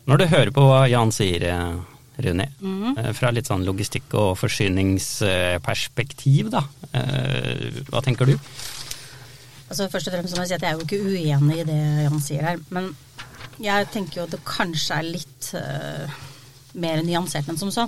Når 0.10 0.18
du 0.18 0.26
hører 0.32 0.52
på 0.56 0.62
hva 0.66 0.88
Jan 0.90 1.12
sier, 1.14 1.44
eh, 1.46 1.76
Rune, 2.20 2.48
mm. 2.60 3.14
fra 3.16 3.32
litt 3.32 3.48
sånn 3.48 3.66
logistikk- 3.68 4.14
og 4.18 4.38
forsyningsperspektiv, 4.42 6.50
da. 6.52 6.64
Eh, 6.92 7.84
hva 7.88 8.02
tenker 8.04 8.26
du? 8.28 8.36
Altså 9.70 9.90
Først 9.94 10.08
og 10.10 10.14
fremst 10.16 10.36
må 10.36 10.42
jeg 10.44 10.50
si 10.50 10.58
at 10.58 10.66
jeg 10.66 10.72
er 10.74 10.78
jo 10.80 10.86
ikke 10.88 11.06
uenig 11.06 11.58
i 11.62 11.70
det 11.70 11.84
Jan 12.08 12.26
sier 12.26 12.44
her. 12.50 12.58
Men 12.74 12.86
jeg 13.62 13.80
tenker 13.94 14.14
jo 14.18 14.26
at 14.26 14.34
det 14.34 14.42
kanskje 14.48 14.94
er 14.98 15.06
litt 15.14 15.44
mer 16.78 17.02
nyansert 17.06 17.50
enn 17.50 17.60
som 17.60 17.72
så. 17.74 17.88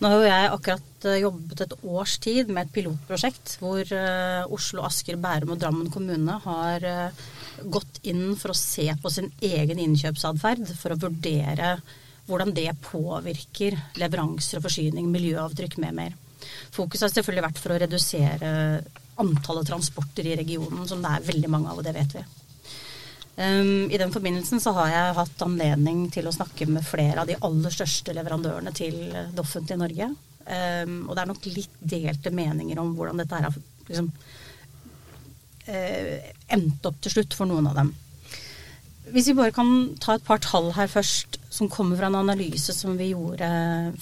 Nå 0.00 0.10
har 0.10 0.16
jo 0.16 0.28
jeg 0.28 0.50
akkurat 0.52 1.08
eh, 1.08 1.20
jobbet 1.22 1.64
et 1.64 1.74
års 1.82 2.16
tid 2.24 2.50
med 2.50 2.66
et 2.66 2.74
pilotprosjekt 2.74 3.56
hvor 3.60 3.82
uh, 3.82 4.54
Oslo, 4.54 4.84
Asker, 4.88 5.18
Bærum 5.20 5.54
og 5.54 5.60
Drammen 5.62 5.90
kommune 5.92 6.38
har 6.44 6.86
uh, 6.88 7.24
gått 7.64 8.00
inn 8.08 8.34
for 8.40 8.52
å 8.52 8.58
se 8.58 8.88
på 9.00 9.12
sin 9.12 9.30
egen 9.44 9.82
innkjøpsatferd 9.82 10.74
for 10.78 10.94
å 10.94 11.00
vurdere 11.06 11.76
hvordan 12.24 12.54
det 12.56 12.70
påvirker 12.86 13.76
leveranser 14.00 14.60
og 14.60 14.68
forsyning, 14.68 15.10
miljøavtrykk 15.12 15.76
med 15.84 15.98
mer. 15.98 16.14
Fokuset 16.72 17.08
har 17.08 17.12
selvfølgelig 17.12 17.44
vært 17.50 17.60
for 17.60 17.74
å 17.74 17.80
redusere 17.82 18.54
antallet 19.20 19.68
transporter 19.68 20.26
i 20.26 20.38
regionen, 20.40 20.88
som 20.88 21.04
det 21.04 21.12
er 21.12 21.28
veldig 21.28 21.50
mange 21.52 21.70
av, 21.70 21.78
og 21.78 21.86
det 21.86 21.92
vet 21.96 22.16
vi. 22.16 22.24
Um, 23.34 23.90
I 23.90 23.98
den 23.98 24.12
forbindelsen 24.14 24.62
så 24.62 24.70
har 24.76 24.92
jeg 24.92 25.16
hatt 25.16 25.42
anledning 25.42 26.04
til 26.14 26.28
å 26.30 26.34
snakke 26.34 26.68
med 26.70 26.86
flere 26.86 27.24
av 27.24 27.30
de 27.30 27.38
aller 27.42 27.74
største 27.74 28.14
leverandørene 28.14 28.70
til 28.76 29.00
det 29.10 29.42
offentlige 29.42 29.80
Norge. 29.80 30.10
Um, 30.44 30.96
og 31.08 31.16
det 31.16 31.24
er 31.24 31.30
nok 31.32 31.50
litt 31.50 31.76
delte 31.80 32.30
meninger 32.34 32.78
om 32.78 32.92
hvordan 32.94 33.22
dette 33.22 33.34
her 33.34 33.48
har 33.48 33.58
liksom, 33.88 34.10
uh, 35.66 36.32
endt 36.58 36.90
opp 36.90 37.02
til 37.02 37.16
slutt 37.16 37.34
for 37.34 37.50
noen 37.50 37.72
av 37.72 37.78
dem. 37.80 37.94
Hvis 39.12 39.28
vi 39.28 39.36
bare 39.36 39.52
kan 39.52 39.70
ta 40.00 40.14
et 40.16 40.24
par 40.24 40.40
tall 40.40 40.70
her 40.76 40.88
først, 40.88 41.36
som 41.52 41.68
kommer 41.70 41.98
fra 41.98 42.08
en 42.08 42.16
analyse 42.22 42.72
som 42.74 42.96
vi 42.98 43.10
gjorde 43.12 43.48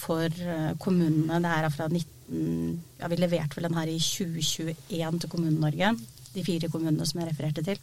for 0.01 0.25
eh, 0.25 0.69
kommunene. 0.81 1.41
Det 1.43 1.51
her 1.51 1.67
er 1.67 1.73
fra 1.73 1.89
19... 1.89 2.79
Ja, 3.01 3.09
vi 3.11 3.19
leverte 3.19 3.59
vel 3.59 3.67
den 3.67 3.77
her 3.77 3.91
i 3.91 3.97
2021 3.99 5.19
til 5.21 5.29
Kommune-Norge. 5.29 5.91
De 6.33 6.45
fire 6.47 6.71
kommunene 6.71 7.05
som 7.05 7.19
jeg 7.21 7.29
refererte 7.29 7.65
til. 7.67 7.81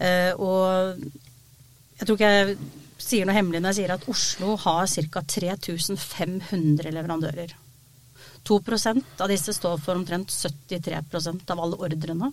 Uh, 0.00 0.32
og 0.40 1.02
jeg 2.00 2.06
tror 2.06 2.16
ikke 2.16 2.30
jeg 2.32 2.54
sier 3.00 3.26
noe 3.28 3.36
hemmelig 3.36 3.60
når 3.60 3.74
jeg 3.74 3.82
sier 3.82 3.94
at 3.96 4.06
Oslo 4.08 4.54
har 4.60 4.86
ca. 4.88 5.24
3500 5.36 6.94
leverandører. 6.96 7.56
2% 8.48 9.20
av 9.20 9.28
disse 9.28 9.52
står 9.52 9.80
for 9.84 10.00
omtrent 10.00 10.32
73% 10.32 11.52
av 11.52 11.60
alle 11.60 11.76
ordrene. 11.76 12.30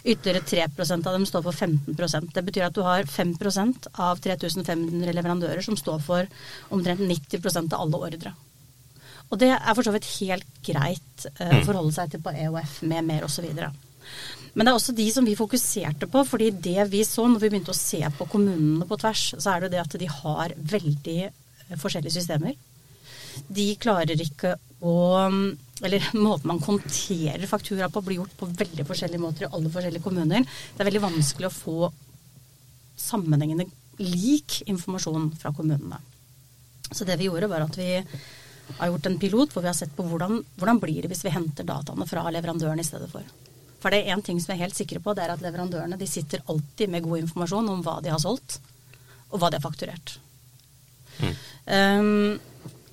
Ytterligere 0.00 0.68
3% 0.72 1.08
av 1.08 1.16
dem 1.16 1.26
står 1.28 1.42
for 1.44 1.52
15% 1.52 2.30
Det 2.32 2.42
betyr 2.44 2.66
at 2.70 2.76
du 2.76 2.80
har 2.86 3.04
5% 3.04 3.88
av 4.00 4.20
3500 4.24 5.12
leverandører 5.16 5.60
som 5.64 5.76
står 5.76 5.98
for 6.04 6.28
omtrent 6.72 7.04
90% 7.04 7.76
av 7.76 7.84
alle 7.84 8.00
ordre. 8.08 8.32
Og 9.30 9.38
det 9.38 9.52
er 9.54 9.74
for 9.76 9.86
så 9.86 9.92
vidt 9.94 10.08
helt 10.18 10.48
greit 10.66 11.26
uh, 11.38 11.60
å 11.60 11.64
forholde 11.68 11.94
seg 11.94 12.14
til 12.14 12.24
på 12.24 12.32
EOF 12.32 12.80
med 12.88 13.06
mer 13.06 13.28
osv. 13.28 13.46
Men 14.54 14.66
det 14.66 14.72
er 14.72 14.78
også 14.78 14.94
de 14.96 15.06
som 15.14 15.26
vi 15.26 15.36
fokuserte 15.38 16.08
på, 16.10 16.24
fordi 16.26 16.50
det 16.50 16.88
vi 16.90 17.04
så 17.06 17.26
når 17.28 17.44
vi 17.44 17.50
begynte 17.52 17.74
å 17.74 17.78
se 17.78 18.00
på 18.16 18.26
kommunene 18.32 18.86
på 18.88 18.98
tvers, 18.98 19.24
så 19.38 19.54
er 19.54 19.64
det 19.64 19.72
det 19.76 19.82
at 19.84 19.96
de 20.00 20.08
har 20.10 20.54
veldig 20.72 21.18
eh, 21.28 21.78
forskjellige 21.78 22.16
systemer. 22.16 22.56
De 23.46 23.68
klarer 23.80 24.20
ikke 24.20 24.56
å 24.80 24.96
Eller 25.80 26.04
måten 26.26 26.48
man 26.48 26.60
konterer 26.60 27.46
faktura 27.48 27.88
på, 27.88 28.02
blir 28.04 28.18
gjort 28.20 28.36
på 28.36 28.48
veldig 28.48 28.84
forskjellige 28.88 29.22
måter 29.22 29.46
i 29.46 29.50
alle 29.50 29.70
forskjellige 29.72 30.04
kommuner. 30.04 30.44
Det 30.44 30.82
er 30.82 30.88
veldig 30.88 31.06
vanskelig 31.06 31.48
å 31.48 31.54
få 31.54 31.90
sammenhengende 33.00 33.64
lik 34.00 34.60
informasjon 34.68 35.30
fra 35.40 35.54
kommunene. 35.56 36.00
Så 36.90 37.06
det 37.08 37.16
vi 37.20 37.30
gjorde, 37.30 37.48
var 37.48 37.64
at 37.64 37.78
vi 37.78 37.94
har 38.76 38.90
gjort 38.90 39.06
en 39.08 39.18
pilot 39.20 39.54
hvor 39.54 39.64
vi 39.64 39.70
har 39.70 39.78
sett 39.78 39.94
på 39.96 40.04
hvordan, 40.04 40.42
hvordan 40.60 40.80
blir 40.82 41.02
det 41.02 41.12
hvis 41.12 41.24
vi 41.24 41.32
henter 41.32 41.64
dataene 41.64 42.08
fra 42.08 42.26
leverandøren 42.28 42.80
i 42.80 42.86
stedet 42.86 43.08
for. 43.12 43.24
For 43.80 43.92
det 43.92 44.02
er 44.02 44.14
én 44.14 44.24
ting 44.24 44.40
som 44.40 44.52
jeg 44.52 44.60
er 44.60 44.66
helt 44.66 44.76
sikre 44.76 45.00
på, 45.02 45.14
det 45.16 45.24
er 45.24 45.34
at 45.34 45.44
leverandørene 45.44 45.98
de 46.00 46.08
sitter 46.08 46.44
alltid 46.52 46.92
med 46.92 47.06
god 47.06 47.22
informasjon 47.22 47.72
om 47.72 47.80
hva 47.86 47.98
de 48.04 48.12
har 48.12 48.20
solgt, 48.22 48.58
og 49.30 49.40
hva 49.40 49.50
de 49.50 49.60
har 49.60 49.64
fakturert. 49.64 50.18
Mm. 51.20 51.34
Um, 51.70 52.40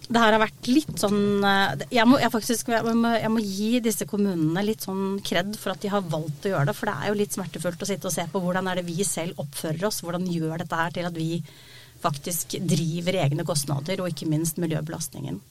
det 0.08 0.22
her 0.22 0.32
har 0.32 0.40
vært 0.40 0.70
litt 0.72 1.02
sånn 1.02 1.44
eh, 1.44 1.82
jeg 1.98 2.08
må, 2.08 2.16
jeg, 2.22 2.32
faktisk, 2.32 2.70
jeg, 2.72 2.96
må, 2.96 3.10
jeg 3.18 3.32
må, 3.32 3.42
gi 3.44 3.82
disse 3.84 4.08
kommunene 4.08 4.64
litt 4.64 4.86
sånn 4.86 5.18
kred 5.26 5.58
for 5.60 5.74
at 5.74 5.84
de 5.84 5.92
har 5.92 6.06
valgt 6.08 6.48
å 6.48 6.54
gjøre 6.54 6.70
det. 6.70 6.76
For 6.78 6.88
det 6.88 6.94
er 6.96 7.12
jo 7.12 7.18
litt 7.20 7.36
smertefullt 7.36 7.84
å 7.84 7.90
sitte 7.90 8.08
og 8.08 8.16
se 8.16 8.24
på 8.32 8.42
hvordan 8.44 8.72
er 8.72 8.80
det 8.80 8.86
vi 8.88 9.04
selv 9.08 9.42
oppfører 9.44 9.90
oss. 9.90 10.00
Hvordan 10.06 10.30
gjør 10.32 10.64
dette 10.64 10.80
her 10.80 10.96
til 10.96 11.10
at 11.10 11.20
vi 11.20 11.42
faktisk 12.00 12.56
driver 12.62 13.20
egne 13.20 13.44
kostnader, 13.44 14.00
og 14.00 14.14
ikke 14.14 14.30
minst 14.30 14.62
miljøbelastningen. 14.62 15.42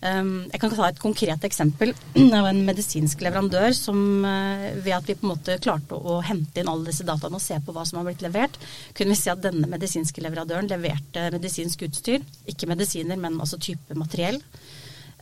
Um, 0.00 0.46
jeg 0.48 0.60
kan 0.62 0.70
ta 0.72 0.86
et 0.88 1.00
konkret 1.02 1.42
eksempel 1.44 1.90
av 2.38 2.46
en 2.48 2.60
medisinsk 2.64 3.20
leverandør 3.20 3.74
som 3.76 3.98
uh, 4.24 4.62
ved 4.80 4.94
at 4.96 5.04
vi 5.10 5.16
på 5.18 5.26
en 5.26 5.32
måte 5.34 5.58
klarte 5.60 5.92
å, 5.98 6.14
hente 6.24 6.62
inn 6.62 6.70
alle 6.72 6.88
disse 6.88 7.04
dataene 7.04 7.36
og 7.36 7.44
se 7.44 7.58
på 7.60 7.74
hva 7.76 7.84
som 7.84 7.98
har 8.00 8.06
blitt 8.08 8.24
levert, 8.24 8.56
kunne 8.96 9.12
vi 9.12 9.18
se 9.20 9.34
at 9.34 9.42
denne 9.44 9.68
medisinske 9.68 10.24
leverandøren 10.24 10.70
leverte 10.72 11.26
medisinsk 11.36 11.84
utstyr, 11.84 12.24
ikke 12.48 12.70
medisiner, 12.70 13.20
men 13.20 13.36
altså 13.44 13.60
type 13.60 13.92
materiell, 14.00 14.40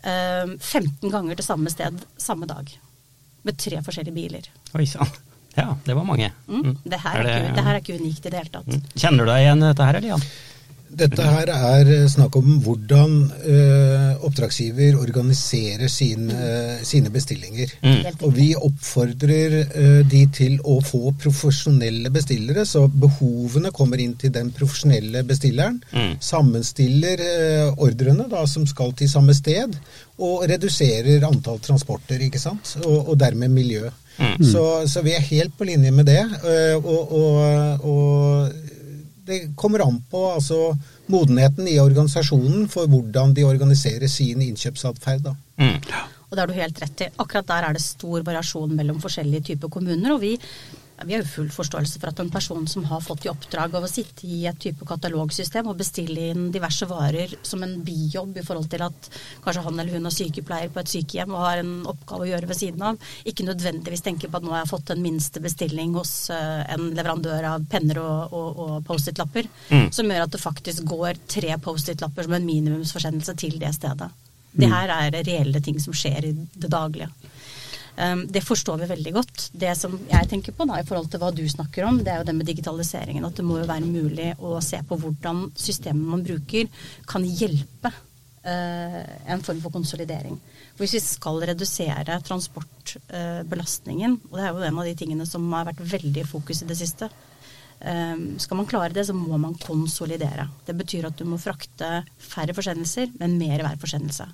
uh, 0.07 0.55
15 0.55 1.11
ganger 1.11 1.35
til 1.41 1.49
samme 1.49 1.75
sted 1.75 1.99
samme 2.23 2.47
dag. 2.47 2.71
Med 3.49 3.59
tre 3.59 3.83
forskjellige 3.83 4.15
biler. 4.15 4.47
Oi 4.79 4.87
sann. 4.87 5.11
Ja, 5.59 5.73
det 5.89 5.95
var 5.99 6.07
mange. 6.07 6.31
Mm. 6.47 6.77
Det, 6.87 7.01
her 7.03 7.19
er, 7.19 7.19
Er 7.19 7.27
det- 7.27 7.35
ikke, 7.49 7.55
det 7.57 7.67
her 7.67 7.75
er 7.75 7.83
ikke 7.83 7.99
unikt 7.99 8.27
i 8.27 8.31
det 8.31 8.39
hele 8.45 8.55
tatt. 8.61 8.71
Mm. 8.71 8.87
Kjenner 8.95 9.27
du 9.27 9.33
deg 9.33 9.43
igjen 9.43 9.67
dette 9.67 9.89
her, 9.91 9.99
eller 9.99 10.13
Jan? 10.15 10.27
Dette 10.89 11.25
her 11.25 11.51
er 11.53 11.91
snakk 12.11 12.37
om 12.41 12.59
hvordan 12.65 13.17
uh, 13.45 14.25
oppdragsgiver 14.27 14.97
organiserer 14.99 15.89
sin, 15.93 16.31
uh, 16.33 16.79
sine 16.87 17.13
bestillinger. 17.13 17.75
Mm. 17.85 18.23
Og 18.25 18.33
vi 18.37 18.49
oppfordrer 18.57 19.59
uh, 19.69 20.01
de 20.09 20.23
til 20.35 20.59
å 20.65 20.79
få 20.85 21.13
profesjonelle 21.21 22.13
bestillere, 22.15 22.65
så 22.69 22.87
behovene 22.89 23.73
kommer 23.75 24.01
inn 24.03 24.17
til 24.21 24.33
den 24.35 24.51
profesjonelle 24.57 25.25
bestilleren. 25.29 25.79
Mm. 25.93 26.17
Sammenstiller 26.23 27.23
eh, 27.23 27.81
ordrene 27.81 28.27
da, 28.31 28.45
som 28.49 28.67
skal 28.69 28.93
til 28.99 29.11
samme 29.11 29.35
sted, 29.37 29.77
og 30.19 30.45
reduserer 30.51 31.25
antall 31.29 31.61
transporter, 31.63 32.21
ikke 32.27 32.41
sant? 32.43 32.77
Og, 32.85 33.13
og 33.13 33.19
dermed 33.21 33.53
miljø. 33.55 33.89
Mm. 34.19 34.41
Så, 34.43 34.65
så 34.91 35.03
vi 35.07 35.15
er 35.15 35.23
helt 35.29 35.55
på 35.59 35.69
linje 35.69 35.93
med 35.95 36.09
det. 36.11 36.25
eh, 36.43 36.75
og, 36.79 37.13
og, 37.15 37.85
og 37.87 38.68
det 39.29 39.41
kommer 39.59 39.85
an 39.85 40.01
på 40.11 40.23
altså, 40.35 40.73
modenheten 41.13 41.69
i 41.71 41.79
organisasjonen 41.83 42.67
for 42.73 42.91
hvordan 42.91 43.35
de 43.37 43.47
organiserer 43.49 44.11
sin 44.11 44.43
innkjøpsatferd. 44.45 45.29
da. 45.29 45.35
Mm. 45.61 45.79
Og 46.29 46.37
det 46.37 46.43
har 46.43 46.51
du 46.51 46.59
helt 46.59 46.83
rett 46.83 47.07
i. 47.07 47.11
Akkurat 47.23 47.49
der 47.49 47.69
er 47.69 47.77
det 47.77 47.85
stor 47.85 48.25
variasjon 48.27 48.75
mellom 48.77 49.01
forskjellige 49.01 49.53
typer 49.53 49.73
kommuner. 49.73 50.13
Og 50.15 50.21
vi, 50.25 50.35
vi 51.07 51.15
har 51.15 51.23
jo 51.23 51.29
full 51.31 51.51
forståelse 51.55 52.01
for 52.01 52.11
at 52.11 52.21
en 52.23 52.31
person 52.33 52.65
som 52.69 52.85
har 52.91 53.01
fått 53.05 53.27
i 53.27 53.31
oppdrag 53.31 53.75
av 53.79 53.85
å 53.87 53.91
sitte 53.91 54.27
i 54.27 54.41
et 54.51 54.59
type 54.59 54.87
katalogsystem 54.89 55.69
og 55.71 55.79
bestille 55.79 56.31
inn 56.33 56.49
diverse 56.55 56.89
varer 56.91 57.35
som 57.47 57.63
en 57.63 57.77
bijobb 57.87 58.41
i 58.41 58.45
forhold 58.47 58.67
til 58.73 58.83
at 58.87 59.09
kanskje 59.45 59.63
han 59.67 59.79
eller 59.79 59.95
hun 59.99 60.11
er 60.11 60.17
sykepleier 60.17 60.73
på 60.75 60.83
et 60.83 60.93
sykehjem 60.93 61.35
og 61.37 61.45
har 61.45 61.63
en 61.63 61.73
oppgave 61.93 62.27
å 62.27 62.31
gjøre 62.33 62.51
ved 62.51 62.61
siden 62.61 62.83
av, 62.91 62.99
ikke 63.31 63.47
nødvendigvis 63.47 64.05
tenker 64.09 64.33
på 64.33 64.41
at 64.41 64.47
nå 64.49 64.55
har 64.57 64.65
jeg 64.65 64.73
fått 64.75 64.91
en 64.95 65.05
minste 65.05 65.43
bestilling 65.45 65.95
hos 65.99 66.15
eh, 66.35 66.63
en 66.75 66.91
leverandør 66.99 67.51
av 67.55 67.69
penner 67.71 68.03
og, 68.03 68.35
og, 68.35 68.63
og 68.67 68.77
Post-It-lapper, 68.89 69.49
Mm. 69.69 69.91
som 69.93 70.09
gjør 70.09 70.25
at 70.25 70.33
det 70.33 70.41
faktisk 70.41 70.85
går 70.89 71.19
tre 71.29 71.55
Post-It-lapper 71.63 72.25
som 72.25 72.35
en 72.39 72.47
minimumsforsendelse 72.47 73.35
til 73.39 73.59
det 73.61 73.75
stedet. 73.77 74.09
Det 74.59 74.69
her 74.73 74.91
er 74.91 75.17
reelle 75.23 75.61
ting 75.63 75.77
som 75.81 75.93
skjer 75.95 76.25
i 76.25 76.33
det 76.35 76.71
daglige. 76.73 77.09
Um, 77.99 78.21
det 78.31 78.45
forstår 78.47 78.79
vi 78.79 78.87
veldig 78.93 79.13
godt. 79.17 79.49
Det 79.59 79.73
som 79.75 79.97
jeg 80.07 80.29
tenker 80.31 80.55
på 80.55 80.67
da, 80.71 80.77
i 80.79 80.87
forhold 80.87 81.09
til 81.11 81.19
hva 81.19 81.33
du 81.35 81.43
snakker 81.51 81.83
om, 81.89 81.99
det 81.99 82.13
er 82.13 82.21
jo 82.21 82.29
det 82.29 82.37
med 82.39 82.47
digitaliseringen. 82.47 83.27
At 83.27 83.35
det 83.41 83.47
må 83.47 83.59
jo 83.59 83.67
være 83.67 83.89
mulig 83.89 84.29
å 84.39 84.61
se 84.63 84.79
på 84.87 84.99
hvordan 85.03 85.49
systemet 85.59 86.13
man 86.13 86.23
bruker 86.27 86.71
kan 87.11 87.27
hjelpe 87.27 87.91
eh, 88.47 89.03
en 89.35 89.43
form 89.43 89.65
for 89.65 89.75
konsolidering. 89.75 90.39
Hvis 90.79 90.95
vi 90.95 91.03
skal 91.03 91.43
redusere 91.51 92.21
transportbelastningen, 92.29 94.21
og 94.31 94.39
det 94.39 94.47
er 94.47 94.55
jo 94.55 94.69
en 94.71 94.79
av 94.79 94.87
de 94.87 94.97
tingene 95.03 95.27
som 95.27 95.51
har 95.57 95.67
vært 95.73 95.83
veldig 95.97 96.23
i 96.23 96.31
fokus 96.37 96.63
i 96.63 96.71
det 96.71 96.79
siste, 96.79 97.11
eh, 97.83 98.15
skal 98.39 98.63
man 98.63 98.71
klare 98.71 98.95
det, 98.95 99.09
så 99.11 99.17
må 99.17 99.43
man 99.43 99.59
konsolidere. 99.59 100.47
Det 100.71 100.79
betyr 100.85 101.11
at 101.11 101.19
du 101.19 101.27
må 101.27 101.43
frakte 101.43 102.05
færre 102.31 102.55
forsendelser, 102.55 103.11
men 103.19 103.41
mer 103.43 103.67
hver 103.67 103.83
forsendelse. 103.83 104.31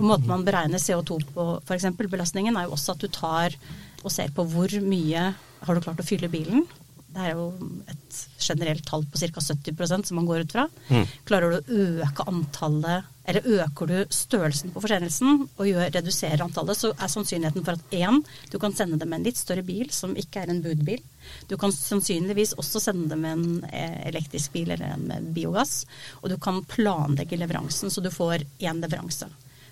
Og 0.00 0.08
Måten 0.08 0.30
man 0.30 0.44
beregner 0.46 0.80
CO2 0.80 1.20
på, 1.34 1.46
f.eks. 1.64 1.90
belastningen, 2.00 2.56
er 2.56 2.68
jo 2.68 2.76
også 2.76 2.96
at 2.96 3.04
du 3.04 3.08
tar 3.12 3.56
og 4.00 4.12
ser 4.12 4.32
på 4.32 4.46
hvor 4.48 4.72
mye 4.80 5.30
har 5.60 5.76
du 5.76 5.84
klart 5.84 6.00
å 6.00 6.06
fylle 6.06 6.30
bilen. 6.32 6.64
Det 7.10 7.22
er 7.26 7.32
jo 7.34 7.48
et 7.90 8.18
generelt 8.38 8.84
tall 8.86 9.02
på 9.10 9.18
ca. 9.18 9.42
70% 9.42 10.06
som 10.08 10.18
man 10.20 10.28
går 10.28 10.44
ut 10.44 10.52
fra. 10.54 10.66
Mm. 10.88 11.08
Klarer 11.26 11.50
du 11.50 11.56
å 11.58 11.86
øke 12.04 12.26
antallet, 12.30 13.08
eller 13.30 13.48
øker 13.64 13.90
du 13.90 13.96
størrelsen 14.14 14.70
på 14.74 14.82
forsendelsen 14.82 15.42
og 15.48 15.66
gjør, 15.66 15.90
reduserer 15.96 16.44
antallet, 16.44 16.78
så 16.78 16.92
er 16.94 17.10
sannsynligheten 17.10 17.66
for 17.66 17.74
at 17.74 17.96
én, 17.98 18.22
du 18.52 18.56
kan 18.62 18.74
sende 18.78 18.98
det 19.00 19.10
med 19.10 19.20
en 19.20 19.26
litt 19.26 19.40
større 19.42 19.66
bil 19.66 19.90
som 19.94 20.14
ikke 20.18 20.44
er 20.44 20.54
en 20.54 20.62
budbil. 20.64 21.02
Du 21.50 21.56
kan 21.60 21.74
sannsynligvis 21.74 22.54
også 22.62 22.82
sende 22.86 23.10
det 23.10 23.18
med 23.20 23.36
en 23.36 23.68
eh, 23.68 24.00
elektrisk 24.12 24.54
bil 24.54 24.70
eller 24.70 24.94
en 24.94 25.06
med 25.10 25.30
biogass. 25.34 25.84
Og 26.22 26.30
du 26.30 26.38
kan 26.42 26.62
planlegge 26.70 27.38
leveransen, 27.42 27.90
så 27.90 28.02
du 28.02 28.10
får 28.14 28.46
én 28.62 28.82
leveranse. 28.82 29.26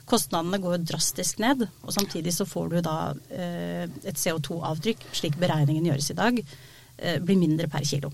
Kostnadene 0.09 0.61
går 0.63 0.77
jo 0.77 0.87
drastisk 0.93 1.43
ned, 1.43 1.67
og 1.85 1.93
samtidig 1.95 2.33
så 2.35 2.47
får 2.49 2.73
du 2.73 2.79
da 2.85 2.97
eh, 3.35 3.85
et 4.09 4.17
CO2-avtrykk, 4.21 5.05
slik 5.21 5.37
beregningen 5.41 5.91
gjøres 5.91 6.11
i 6.15 6.17
dag, 6.19 6.41
eh, 6.97 7.21
blir 7.21 7.41
mindre 7.41 7.69
per 7.73 7.85
kilo. 7.89 8.13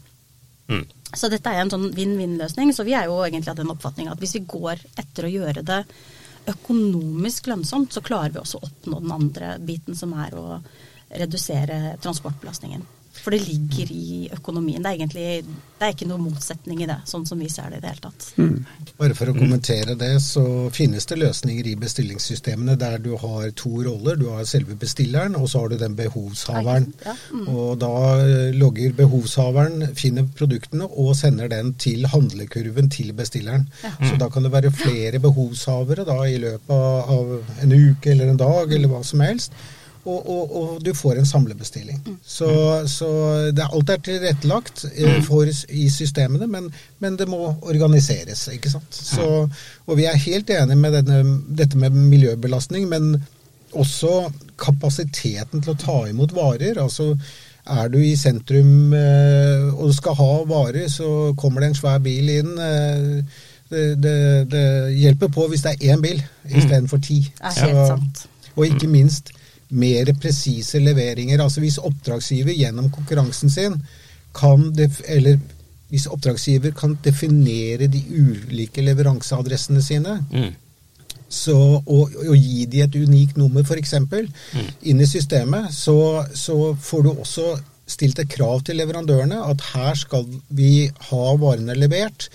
Mm. 0.69 0.85
Så 1.15 1.31
dette 1.31 1.53
er 1.53 1.63
en 1.63 1.71
sånn 1.71 1.91
vinn-vinn-løsning. 1.95 2.73
Så 2.75 2.87
vi 2.87 2.97
er 2.97 3.07
jo 3.07 3.21
egentlig 3.23 3.53
av 3.53 3.61
den 3.61 3.71
oppfatning 3.71 4.09
at 4.11 4.21
hvis 4.23 4.35
vi 4.39 4.47
går 4.49 4.81
etter 5.01 5.29
å 5.29 5.33
gjøre 5.33 5.63
det 5.67 5.83
økonomisk 6.51 7.49
lønnsomt, 7.53 7.95
så 7.95 8.03
klarer 8.05 8.35
vi 8.35 8.43
også 8.43 8.61
å 8.61 8.67
oppnå 8.69 9.01
den 9.05 9.15
andre 9.15 9.55
biten, 9.65 9.97
som 9.97 10.13
er 10.19 10.35
å 10.37 10.59
redusere 11.15 11.97
transportbelastningen. 12.03 12.83
For 13.23 13.35
det 13.35 13.45
ligger 13.47 13.93
i 13.95 14.29
økonomien. 14.35 14.83
Det 14.83 14.91
er 14.91 14.99
egentlig 14.99 15.61
det 15.75 15.89
er 15.89 15.93
ikke 15.93 16.07
noe 16.09 16.23
motsetning 16.23 16.81
i 16.85 16.87
det, 16.89 16.97
sånn 17.11 17.25
som 17.29 17.41
vi 17.43 17.49
ser 17.51 17.73
det 17.73 17.81
i 17.81 17.83
det 17.83 17.91
hele 17.91 18.03
tatt. 18.07 18.27
Bare 18.97 19.17
for 19.19 19.29
å 19.29 19.35
kommentere 19.37 19.97
det, 19.99 20.13
så 20.23 20.45
finnes 20.73 21.05
det 21.11 21.19
løsninger 21.21 21.67
i 21.69 21.75
bestillingssystemene 21.81 22.77
der 22.81 22.97
du 23.03 23.11
har 23.21 23.51
to 23.59 23.83
roller. 23.85 24.17
Du 24.17 24.29
har 24.33 24.47
selve 24.49 24.79
bestilleren, 24.81 25.37
og 25.37 25.49
så 25.51 25.65
har 25.65 25.75
du 25.75 25.77
den 25.83 25.97
behovshaveren. 25.99 26.89
Ja, 27.05 27.17
mm. 27.35 27.49
Og 27.51 27.75
da 27.83 27.93
eh, 28.23 28.55
logger 28.57 28.95
behovshaveren, 28.97 29.91
finner 29.99 30.29
produktene 30.39 30.89
og 30.89 31.13
sender 31.19 31.51
den 31.53 31.75
til 31.83 32.07
handlekurven 32.09 32.89
til 32.95 33.13
bestilleren. 33.19 33.67
Så 33.83 34.15
da 34.21 34.31
kan 34.33 34.47
det 34.47 34.55
være 34.55 34.73
flere 34.75 35.21
behovshavere 35.23 36.07
da 36.09 36.21
i 36.31 36.39
løpet 36.41 36.73
av 36.75 37.15
av 37.15 37.45
en 37.63 37.73
uke 37.73 38.13
eller 38.13 38.29
en 38.31 38.41
dag 38.41 38.73
eller 38.73 38.91
hva 38.91 39.03
som 39.07 39.23
helst. 39.25 39.55
Og, 40.05 40.19
og, 40.29 40.57
og 40.61 40.73
du 40.85 40.91
får 40.93 41.17
en 41.17 41.27
samlebestilling. 41.27 42.01
Så, 42.21 42.49
så 42.93 43.09
det 43.57 43.63
er, 43.65 43.71
alt 43.73 43.93
er 43.95 44.03
tilrettelagt 44.05 44.85
eh, 44.93 45.23
for, 45.25 45.49
i 45.73 45.87
systemene, 45.89 46.49
men, 46.51 46.69
men 47.01 47.17
det 47.17 47.29
må 47.31 47.55
organiseres. 47.63 48.43
ikke 48.53 48.73
sant? 48.75 48.93
Så, 48.93 49.31
og 49.87 49.97
vi 49.97 50.05
er 50.11 50.21
helt 50.27 50.53
enige 50.53 50.77
med 50.77 50.99
denne, 50.99 51.39
dette 51.57 51.81
med 51.81 51.97
miljøbelastning, 51.97 52.85
men 52.93 53.17
også 53.73 54.29
kapasiteten 54.61 55.65
til 55.65 55.73
å 55.73 55.81
ta 55.81 55.99
imot 56.13 56.37
varer. 56.37 56.79
altså 56.83 57.15
er 57.65 57.89
du 57.89 57.99
i 58.05 58.13
sentrum 58.17 58.93
eh, 58.93 59.71
og 59.73 59.95
skal 59.97 60.17
ha 60.19 60.31
varer, 60.49 60.89
så 60.93 61.33
kommer 61.41 61.65
det 61.65 61.73
en 61.73 61.79
svær 61.79 62.03
bil 62.05 62.29
inn. 62.29 62.53
Eh, 62.61 63.41
det, 63.73 63.85
det, 64.05 64.17
det 64.53 64.67
hjelper 65.01 65.33
på 65.33 65.47
hvis 65.49 65.65
det 65.65 65.73
er 65.73 65.95
én 65.95 66.03
bil 66.05 66.21
istedenfor 66.45 67.01
ti. 67.03 67.23
Det 67.39 67.55
er 67.55 67.71
helt 67.71 67.87
sant. 67.95 68.27
Og 68.55 68.69
ikke 68.69 68.91
minst 68.91 69.33
mer 69.71 70.13
presise 70.21 70.79
leveringer. 70.83 71.41
Altså 71.43 71.61
hvis 71.65 71.79
oppdragsgiver 71.79 72.53
gjennom 72.55 72.91
konkurransen 72.91 73.51
sin 73.51 73.79
kan 74.35 74.71
eller 75.09 75.39
hvis 75.91 76.07
oppdragsgiver 76.11 76.73
kan 76.75 76.97
definere 77.05 77.87
de 77.87 78.01
ulike 78.11 78.83
leveranseadressene 78.83 79.83
sine, 79.83 80.19
Mm. 80.33 80.53
så, 81.29 81.55
og, 81.87 82.11
og 82.29 82.37
gi 82.37 82.65
de 82.71 82.81
et 82.85 82.95
unikt 82.97 83.37
nummer 83.37 83.63
f.eks. 83.67 83.95
Mm. 84.01 84.67
inn 84.83 85.01
i 85.01 85.07
systemet, 85.07 85.71
så, 85.75 86.25
så 86.35 86.75
får 86.81 87.03
du 87.03 87.11
også 87.15 87.55
stilt 87.87 88.19
et 88.19 88.29
krav 88.33 88.63
til 88.65 88.77
leverandørene 88.81 89.39
at 89.51 89.61
her 89.75 89.95
skal 89.99 90.25
vi 90.49 90.89
ha 91.11 91.25
varene 91.41 91.75
levert, 91.77 92.29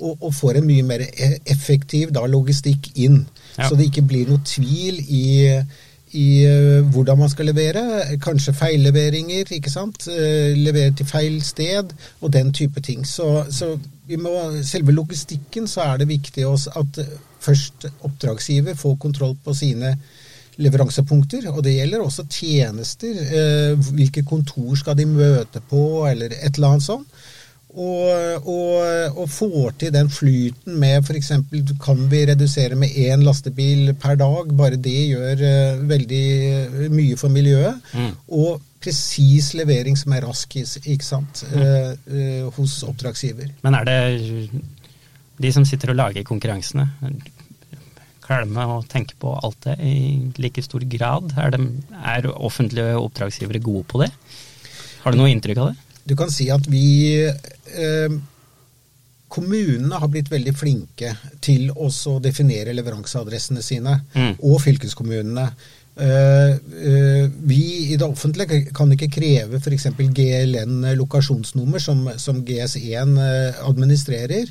og, 0.00 0.16
og 0.20 0.34
får 0.34 0.58
en 0.58 0.66
mye 0.66 0.82
mer 0.82 1.04
e- 1.06 1.38
effektiv 1.46 2.10
da, 2.14 2.24
logistikk 2.26 2.88
inn. 2.96 3.24
Ja. 3.58 3.68
Så 3.68 3.76
det 3.78 3.90
ikke 3.90 4.06
blir 4.10 4.26
noe 4.30 4.42
tvil 4.46 4.98
i, 5.04 5.24
i 6.14 6.44
eh, 6.46 6.86
hvordan 6.94 7.18
man 7.18 7.30
skal 7.30 7.48
levere. 7.50 7.82
Kanskje 8.22 8.54
feilleveringer, 8.54 9.50
ikke 9.56 9.70
sant. 9.70 10.06
Eh, 10.08 10.54
levere 10.56 10.94
til 10.94 11.08
feil 11.10 11.40
sted, 11.42 11.94
og 12.20 12.32
den 12.32 12.52
type 12.54 12.80
ting. 12.80 13.02
Så, 13.06 13.44
så 13.50 13.74
vi 14.06 14.18
må, 14.20 14.34
selve 14.62 14.94
logistikken 14.94 15.66
så 15.70 15.88
er 15.88 16.02
det 16.02 16.10
viktig 16.12 16.46
også 16.46 16.76
at 16.80 17.00
eh, 17.02 17.16
først 17.44 17.88
oppdragsgiver 18.06 18.78
får 18.78 18.94
kontroll 19.02 19.34
på 19.44 19.54
sine 19.58 19.96
leveransepunkter, 20.56 21.48
og 21.50 21.64
det 21.66 21.74
gjelder 21.74 22.04
også 22.04 22.28
tjenester. 22.30 23.16
Hvilke 23.90 24.22
kontor 24.22 24.76
skal 24.78 24.94
de 24.96 25.08
møte 25.10 25.58
på, 25.70 26.06
eller 26.06 26.30
et 26.30 26.54
eller 26.54 26.76
annet 26.76 26.86
sånt. 26.86 27.24
Og, 27.74 28.46
og, 28.46 29.16
og 29.18 29.30
får 29.34 29.72
til 29.82 29.90
den 29.94 30.10
flyten 30.12 30.76
med 30.78 31.02
f.eks. 31.02 31.32
kan 31.82 32.04
vi 32.10 32.20
redusere 32.30 32.78
med 32.78 32.94
én 32.94 33.24
lastebil 33.26 33.90
per 33.98 34.14
dag. 34.20 34.52
Bare 34.54 34.78
det 34.78 35.00
gjør 35.10 35.42
eh, 35.42 35.82
veldig 35.90 36.90
mye 36.94 37.18
for 37.18 37.34
miljøet. 37.34 37.82
Mm. 37.98 38.12
Og 38.38 38.62
presis 38.84 39.52
levering 39.58 39.98
som 39.98 40.14
er 40.14 40.26
rask 40.28 40.54
ikke 40.60 41.04
sant, 41.06 41.42
eh, 41.50 41.94
eh, 42.06 42.44
hos 42.54 42.82
oppdragsgiver. 42.86 43.50
Men 43.66 43.78
er 43.80 43.88
det 43.88 44.00
de 45.42 45.52
som 45.52 45.66
sitter 45.66 45.90
og 45.90 45.98
lager 45.98 46.26
konkurransene, 46.26 46.86
klarer 48.24 48.46
de 48.48 48.66
å 48.70 48.82
tenke 48.88 49.16
på 49.20 49.32
alt 49.34 49.66
det 49.66 49.78
i 49.82 49.96
like 50.38 50.62
stor 50.62 50.84
grad? 50.94 51.34
Er, 51.40 51.56
de, 51.56 51.72
er 52.14 52.30
offentlige 52.34 52.94
oppdragsgivere 53.00 53.64
gode 53.64 53.82
på 53.90 54.04
det? 54.04 54.12
Har 55.02 55.12
du 55.12 55.20
noe 55.20 55.32
inntrykk 55.32 55.60
av 55.60 55.72
det? 55.72 55.80
Du 56.04 56.14
kan 56.16 56.30
si 56.32 56.50
at 56.52 56.66
vi 56.68 57.24
eh, 57.74 58.20
Kommunene 59.34 59.98
har 59.98 60.10
blitt 60.12 60.28
veldig 60.30 60.52
flinke 60.54 61.08
til 61.42 61.70
å 61.74 61.88
definere 62.22 62.74
leveranseadressene 62.76 63.62
sine, 63.66 63.96
Mm. 64.14 64.36
og 64.38 64.60
fylkeskommunene. 64.62 65.48
Uh, 65.94 66.58
uh, 66.58 67.30
vi 67.46 67.92
i 67.92 67.96
det 67.96 68.06
offentlige 68.06 68.72
kan 68.74 68.90
ikke 68.92 69.10
kreve 69.14 69.60
f.eks. 69.60 69.88
GLN 69.96 70.88
lokasjonsnummer, 70.98 71.78
som, 71.78 72.08
som 72.18 72.42
GS1 72.46 73.18
eh, 73.22 73.60
administrerer. 73.62 74.50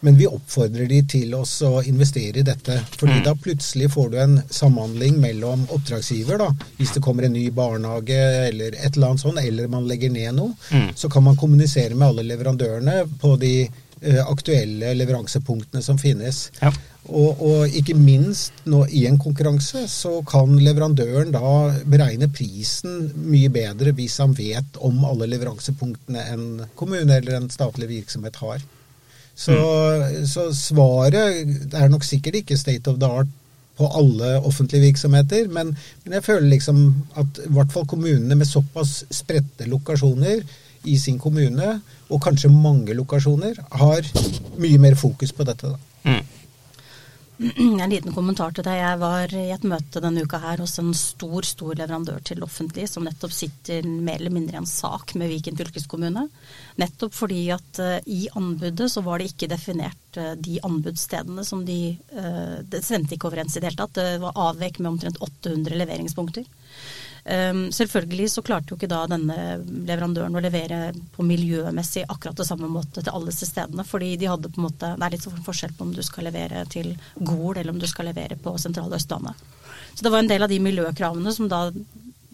Men 0.00 0.16
vi 0.18 0.28
oppfordrer 0.30 0.86
de 0.86 1.00
til 1.10 1.34
oss 1.34 1.56
å 1.66 1.80
investere 1.82 2.38
i 2.38 2.46
dette. 2.46 2.78
fordi 2.96 3.18
Mm. 3.18 3.24
da 3.24 3.34
plutselig 3.34 3.90
får 3.90 4.10
du 4.10 4.18
en 4.18 4.42
samhandling 4.50 5.18
mellom 5.20 5.66
oppdragsgiver, 5.70 6.38
da, 6.38 6.54
hvis 6.76 6.94
det 6.94 7.02
kommer 7.02 7.24
en 7.24 7.32
ny 7.32 7.50
barnehage 7.50 8.20
eller 8.48 8.74
et 8.78 8.96
eller 8.96 9.08
annet 9.08 9.20
sånt, 9.20 9.38
eller 9.38 9.68
man 9.68 9.88
legger 9.88 10.10
ned 10.10 10.34
noe. 10.34 10.54
Mm. 10.70 10.94
Så 10.94 11.08
kan 11.10 11.22
man 11.22 11.36
kommunisere 11.36 11.94
med 11.94 12.08
alle 12.08 12.22
leverandørene 12.22 13.08
på 13.18 13.36
de 13.36 13.68
uh, 14.04 14.30
aktuelle 14.30 14.94
leveransepunktene 14.94 15.82
som 15.82 15.98
finnes. 15.98 16.50
Ja. 16.60 16.72
Og, 17.08 17.40
og 17.40 17.68
ikke 17.72 17.94
minst 17.96 18.52
nå, 18.68 18.82
i 18.92 19.06
en 19.08 19.18
konkurranse 19.18 19.86
så 19.88 20.22
kan 20.28 20.58
leverandøren 20.60 21.32
da 21.32 21.72
beregne 21.88 22.28
prisen 22.28 23.12
mye 23.16 23.48
bedre 23.48 23.94
hvis 23.96 24.18
han 24.20 24.34
vet 24.36 24.76
om 24.84 25.04
alle 25.08 25.26
leveransepunktene 25.26 26.26
en 26.34 26.66
kommune 26.76 27.16
eller 27.16 27.38
en 27.40 27.48
statlig 27.50 27.88
virksomhet 27.88 28.36
har. 28.36 28.60
Så, 29.38 29.54
så 30.26 30.48
svaret 30.56 31.74
er 31.78 31.90
nok 31.92 32.02
sikkert 32.06 32.40
ikke 32.40 32.58
state 32.58 32.90
of 32.90 32.98
the 32.98 33.10
art 33.20 33.34
på 33.78 33.86
alle 33.94 34.32
offentlige 34.42 34.88
virksomheter, 34.88 35.46
men, 35.54 35.70
men 36.04 36.16
jeg 36.16 36.24
føler 36.26 36.48
liksom 36.50 36.80
at 37.20 37.38
i 37.44 37.52
hvert 37.54 37.70
fall 37.70 37.86
kommunene 37.86 38.34
med 38.34 38.48
såpass 38.50 39.04
spredte 39.14 39.68
lokasjoner 39.70 40.42
i 40.90 40.96
sin 40.98 41.20
kommune, 41.22 41.76
og 42.08 42.22
kanskje 42.24 42.50
mange 42.50 42.96
lokasjoner, 42.98 43.60
har 43.82 44.10
mye 44.58 44.82
mer 44.82 44.98
fokus 44.98 45.32
på 45.32 45.46
dette. 45.46 45.70
da. 45.70 45.87
En 47.82 47.90
liten 47.90 48.14
kommentar 48.14 48.50
til 48.50 48.64
deg. 48.66 48.80
Jeg 48.80 48.98
var 48.98 49.30
i 49.30 49.44
et 49.54 49.66
møte 49.66 50.00
denne 50.02 50.24
uka 50.26 50.40
her 50.42 50.58
hos 50.58 50.74
en 50.82 50.90
stor 50.96 51.46
stor 51.46 51.76
leverandør 51.78 52.18
til 52.26 52.42
offentlig, 52.42 52.88
som 52.90 53.06
nettopp 53.06 53.34
sitter 53.34 53.86
mer 53.86 54.18
eller 54.18 54.34
mindre 54.34 54.56
i 54.56 54.60
en 54.62 54.66
sak 54.66 55.14
med 55.18 55.30
Viken 55.30 55.58
fylkeskommune. 55.58 56.26
Nettopp 56.82 57.14
fordi 57.14 57.44
at 57.54 57.82
uh, 57.82 57.98
i 58.10 58.26
anbudet 58.38 58.90
så 58.90 59.04
var 59.06 59.22
det 59.22 59.30
ikke 59.30 59.50
definert 59.52 60.18
uh, 60.18 60.32
de 60.34 60.58
anbudsstedene 60.66 61.46
som 61.46 61.62
de 61.68 61.94
uh, 62.16 62.58
Det 62.66 62.82
stemte 62.82 63.14
ikke 63.14 63.30
overens 63.30 63.54
i 63.54 63.62
det 63.62 63.70
hele 63.70 63.84
tatt. 63.84 63.94
Det 64.00 64.22
var 64.24 64.42
avvek 64.48 64.82
med 64.82 64.96
omtrent 64.96 65.22
800 65.22 65.78
leveringspunkter. 65.78 66.48
Um, 67.24 67.66
selvfølgelig 67.74 68.30
så 68.32 68.42
klarte 68.46 68.72
jo 68.72 68.78
ikke 68.78 68.90
da 68.90 69.02
denne 69.10 69.36
leverandøren 69.66 70.38
å 70.38 70.42
levere 70.42 70.92
på 71.14 71.26
miljømessig 71.26 72.06
akkurat 72.08 72.38
det 72.38 72.46
samme 72.48 72.70
måte 72.72 73.02
til 73.02 73.12
alle 73.12 73.32
disse 73.32 73.48
stedene, 73.50 73.84
fordi 73.84 74.14
de 74.20 74.30
hadde 74.30 74.52
på 74.52 74.60
en 74.60 74.68
måte 74.68 74.94
Det 74.96 75.06
er 75.06 75.14
litt 75.16 75.26
sånn 75.26 75.44
forskjell 75.46 75.74
på 75.76 75.86
om 75.86 75.94
du 75.96 76.02
skal 76.06 76.28
levere 76.30 76.64
til 76.72 76.94
Gol 77.18 77.56
eller 77.56 77.72
om 77.74 77.80
du 77.80 77.88
skal 77.90 78.08
levere 78.10 78.38
på 78.40 78.54
sentrale 78.60 78.96
Østlandet. 78.96 79.46
Så 79.94 80.04
det 80.06 80.12
var 80.14 80.22
en 80.22 80.30
del 80.30 80.44
av 80.46 80.52
de 80.52 80.60
miljøkravene 80.62 81.32
som 81.34 81.50
da 81.50 81.66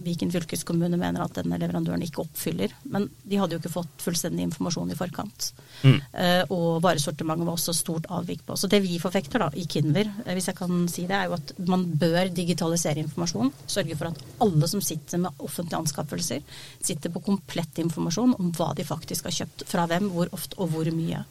Viken 0.05 0.33
fylkeskommune 0.33 0.99
mener 1.01 1.25
at 1.25 1.35
denne 1.39 1.59
leverandøren 1.61 2.03
ikke 2.05 2.23
oppfyller. 2.25 2.75
Men 2.93 3.07
de 3.25 3.39
hadde 3.41 3.57
jo 3.57 3.63
ikke 3.63 3.73
fått 3.73 4.05
fullstendig 4.05 4.45
informasjon 4.49 4.93
i 4.93 4.99
forkant. 4.99 5.49
Mm. 5.83 5.97
Eh, 5.97 6.53
og 6.55 6.83
varesortimentet 6.85 7.49
var 7.49 7.57
også 7.57 7.75
stort 7.77 8.09
avvik 8.13 8.45
på. 8.47 8.59
Så 8.61 8.71
det 8.71 8.83
vi 8.85 9.01
forfekter 9.03 9.43
da 9.43 9.51
i 9.57 9.67
Kinver, 9.71 10.11
eh, 10.25 10.33
hvis 10.37 10.51
jeg 10.51 10.59
kan 10.61 10.85
si 10.93 11.07
det, 11.09 11.17
er 11.17 11.31
jo 11.31 11.39
at 11.39 11.55
man 11.71 11.87
bør 12.01 12.29
digitalisere 12.35 13.03
informasjon. 13.05 13.53
Sørge 13.67 13.99
for 13.99 14.13
at 14.13 14.23
alle 14.45 14.71
som 14.71 14.85
sitter 14.85 15.25
med 15.25 15.45
offentlige 15.45 15.81
anskaffelser, 15.81 16.45
sitter 16.85 17.13
på 17.15 17.25
komplett 17.25 17.81
informasjon 17.83 18.37
om 18.39 18.55
hva 18.55 18.73
de 18.77 18.87
faktisk 18.87 19.31
har 19.31 19.39
kjøpt, 19.43 19.67
fra 19.71 19.89
hvem, 19.91 20.13
hvor 20.15 20.33
ofte 20.37 20.61
og 20.61 20.73
hvor 20.75 20.95
mye. 20.95 21.25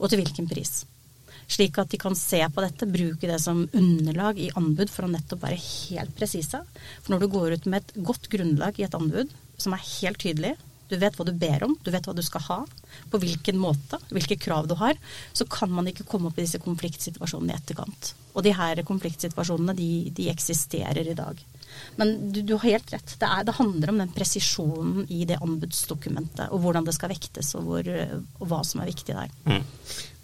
Og 0.00 0.08
til 0.08 0.22
hvilken 0.22 0.48
pris. 0.50 0.82
Slik 1.50 1.80
at 1.82 1.90
de 1.90 1.98
kan 1.98 2.14
se 2.14 2.40
på 2.46 2.62
dette, 2.62 2.86
bruke 2.86 3.26
det 3.26 3.40
som 3.42 3.64
underlag 3.74 4.38
i 4.38 4.52
anbud 4.54 4.90
for 4.92 5.06
å 5.06 5.10
nettopp 5.10 5.42
være 5.42 5.58
helt 5.58 6.14
presise. 6.16 6.62
For 7.02 7.14
når 7.14 7.24
du 7.24 7.30
går 7.32 7.56
ut 7.56 7.70
med 7.70 7.82
et 7.82 8.02
godt 8.06 8.30
grunnlag 8.30 8.78
i 8.78 8.86
et 8.86 8.94
anbud, 8.96 9.32
som 9.60 9.74
er 9.74 9.88
helt 9.98 10.20
tydelig, 10.22 10.54
du 10.90 10.96
vet 10.98 11.14
hva 11.14 11.26
du 11.26 11.32
ber 11.38 11.62
om, 11.66 11.76
du 11.84 11.90
vet 11.94 12.06
hva 12.06 12.14
du 12.16 12.22
skal 12.26 12.42
ha, 12.48 12.58
på 13.10 13.20
hvilken 13.22 13.58
måte, 13.62 13.98
hvilke 14.10 14.38
krav 14.40 14.66
du 14.70 14.74
har, 14.80 14.98
så 15.32 15.46
kan 15.46 15.70
man 15.70 15.86
ikke 15.90 16.06
komme 16.08 16.30
opp 16.30 16.38
i 16.38 16.46
disse 16.46 16.62
konfliktsituasjonene 16.62 17.54
i 17.54 17.58
etterkant. 17.58 18.12
Og 18.34 18.46
de 18.46 18.54
her 18.54 18.82
konfliktsituasjonene, 18.86 19.76
de, 19.78 19.90
de 20.14 20.30
eksisterer 20.32 21.06
i 21.06 21.18
dag. 21.18 21.38
Men 21.96 22.32
du, 22.32 22.40
du 22.42 22.54
har 22.56 22.64
helt 22.70 22.92
rett. 22.94 23.14
Det, 23.20 23.26
er, 23.28 23.44
det, 23.44 23.54
handler 23.58 23.92
om 23.92 23.98
den 24.02 24.12
presisjonen 24.14 25.04
i 25.08 25.24
det 25.28 25.36
anbudsdokumentet, 25.42 26.48
og 26.50 26.60
hvordan 26.64 26.86
det 26.86 26.94
skal 26.96 27.12
vektes, 27.12 27.52
og, 27.58 27.66
hvor, 27.68 27.90
og 28.40 28.46
hva 28.50 28.62
som 28.64 28.80
er 28.82 28.90
viktig 28.92 29.14
der. 29.16 29.30
Mm. 29.46 29.62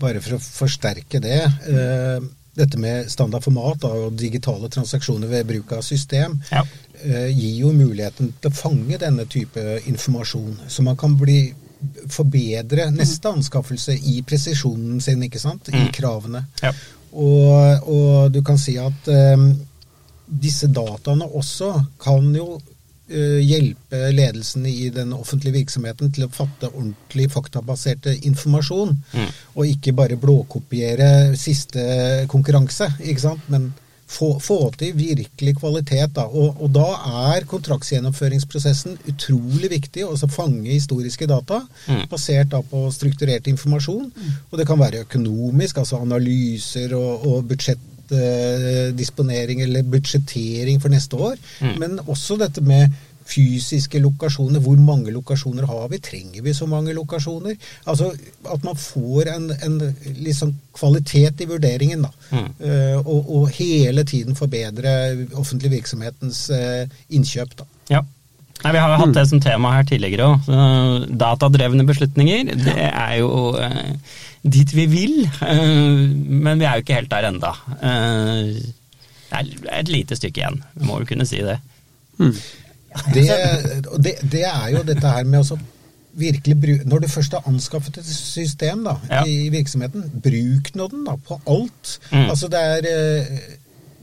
Bare 0.01 0.21
for 0.25 0.37
å 0.39 0.41
forsterke 0.43 1.21
det. 1.25 1.43
Eh, 1.69 2.27
dette 2.57 2.79
med 2.81 3.11
standardformat 3.13 3.83
da, 3.83 3.91
og 4.07 4.15
digitale 4.17 4.71
transaksjoner 4.73 5.29
ved 5.29 5.45
bruk 5.51 5.75
av 5.77 5.83
system 5.85 6.39
Ja. 6.51 6.63
eh, 7.03 7.29
gir 7.29 7.59
jo 7.67 7.73
muligheten 7.77 8.31
til 8.41 8.51
å 8.51 8.57
fange 8.57 8.97
denne 9.03 9.27
type 9.29 9.61
informasjon. 9.91 10.57
Så 10.73 10.83
man 10.87 10.97
kan 10.97 11.17
bli 11.21 11.53
forbedre 12.09 12.89
neste 12.95 13.29
anskaffelse 13.29 13.93
i 14.09 14.23
presisjonen 14.27 15.01
sin, 15.05 15.23
ikke 15.27 15.39
sant? 15.43 15.69
I 15.69 15.85
Mm. 15.87 15.93
kravene. 15.93 16.47
Ja. 16.63 16.73
Og, 17.13 17.89
og 17.89 18.33
du 18.33 18.43
kan 18.43 18.59
si 18.59 18.77
at 18.81 19.09
eh, 19.09 19.37
disse 20.29 20.67
dataene 20.69 21.25
også 21.39 21.73
kan 22.03 22.35
jo 22.35 22.59
eh, 23.09 23.39
hjelpe 23.47 24.01
ledelsen 24.13 24.67
i 24.67 24.89
den 24.91 25.13
offentlige 25.15 25.55
virksomheten 25.61 26.11
til 26.13 26.27
å 26.27 26.33
fatte 26.35 26.73
ordentlig 26.73 27.29
faktabaserte 27.31 28.17
informasjon, 28.27 28.97
Mm. 29.15 29.29
og 29.55 29.67
ikke 29.67 29.93
bare 29.95 30.17
blåkopiere 30.19 31.37
siste 31.39 32.27
konkurranse, 32.29 32.89
ikke 33.05 33.21
sant? 33.29 33.47
men 33.49 33.73
få, 34.07 34.37
få 34.39 34.71
til 34.79 34.93
virkelig 34.95 35.57
kvalitet. 35.59 36.13
Da. 36.15 36.27
Og, 36.31 36.61
og 36.63 36.71
da 36.75 36.89
er 37.35 37.47
kontraktsgjennomføringsprosessen 37.51 38.99
utrolig 39.11 39.71
viktig, 39.73 40.05
å 40.07 40.15
fange 40.31 40.71
historiske 40.71 41.27
data, 41.27 41.63
Mm. 41.87 42.07
basert 42.11 42.51
da 42.51 42.61
på 42.63 42.85
strukturert 42.95 43.47
informasjon. 43.51 44.11
Og 44.51 44.59
det 44.59 44.67
kan 44.67 44.79
være 44.79 45.05
økonomisk, 45.07 45.79
altså 45.79 46.01
analyser 46.03 46.95
og, 46.99 47.27
og 47.27 47.45
budsjettdisponering 48.11 49.61
eller 49.63 49.83
budsjettering 49.83 50.81
for 50.81 50.93
neste 50.93 51.17
år. 51.17 51.37
Mm. 51.61 51.77
Men 51.81 52.01
også 52.07 52.39
dette 52.41 52.61
med 52.65 52.91
fysiske 53.27 53.99
lokasjoner. 53.99 54.61
Hvor 54.63 54.77
mange 54.79 55.11
lokasjoner 55.11 55.67
har 55.67 55.89
vi? 55.91 55.99
Trenger 55.99 56.43
vi 56.43 56.55
så 56.55 56.67
mange 56.67 56.95
lokasjoner? 56.95 57.57
Altså 57.87 58.13
at 58.53 58.65
man 58.65 58.77
får 58.77 59.33
en, 59.35 59.51
en 59.51 59.81
liksom 60.05 60.55
kvalitet 60.77 61.41
i 61.43 61.49
vurderingen, 61.51 62.07
da. 62.07 62.13
Mm. 62.31 62.51
Eh, 62.61 62.99
og, 63.07 63.31
og 63.37 63.49
hele 63.49 64.05
tiden 64.05 64.37
forbedre 64.37 65.27
offentlig 65.35 65.71
virksomhetens 65.71 66.51
eh, 66.51 66.87
innkjøp, 67.11 67.59
da. 67.59 67.67
Ja. 67.91 68.05
Nei, 68.67 68.73
Vi 68.75 68.81
har 68.83 68.91
jo 68.91 68.99
hatt 69.05 69.13
det 69.15 69.23
som 69.31 69.39
tema 69.43 69.71
her 69.77 69.85
tidligere 69.87 70.27
òg. 70.27 70.49
Datadrevne 71.21 71.85
beslutninger, 71.87 72.49
det 72.65 72.75
er 72.89 73.13
jo 73.21 73.29
eh, 73.63 73.93
dit 74.43 74.73
vi 74.75 74.87
vil. 74.91 75.15
Eh, 75.47 76.03
men 76.43 76.59
vi 76.59 76.67
er 76.67 76.81
jo 76.81 76.83
ikke 76.83 76.97
helt 76.99 77.13
der 77.13 77.29
enda. 77.31 77.53
Eh, 77.79 78.57
det 79.31 79.39
er 79.71 79.79
et 79.85 79.91
lite 79.93 80.19
stykke 80.19 80.43
igjen, 80.43 80.59
vi 80.75 80.89
må 80.89 80.99
jo 81.03 81.09
kunne 81.13 81.27
si 81.29 81.39
det. 81.47 81.61
Det, 83.13 83.25
det, 84.01 84.15
det 84.33 84.43
er 84.49 84.69
jo 84.73 84.83
dette 84.89 85.15
her 85.15 85.27
med 85.29 85.45
å 85.45 85.59
virkelig 86.17 86.55
bruke 86.57 86.87
Når 86.89 87.03
du 87.05 87.09
først 87.13 87.35
har 87.37 87.45
anskaffet 87.51 87.99
et 88.01 88.07
system 88.09 88.87
da, 88.87 88.95
Ja. 89.11 89.23
i 89.29 89.51
virksomheten, 89.53 90.07
bruk 90.25 90.71
nå 90.75 90.87
den 90.95 91.03
da, 91.05 91.19
på 91.21 91.37
alt. 91.45 91.99
Mm. 92.09 92.31
Altså 92.33 92.49
det 92.49 92.63
er 92.63 92.89
eh, 92.89 93.43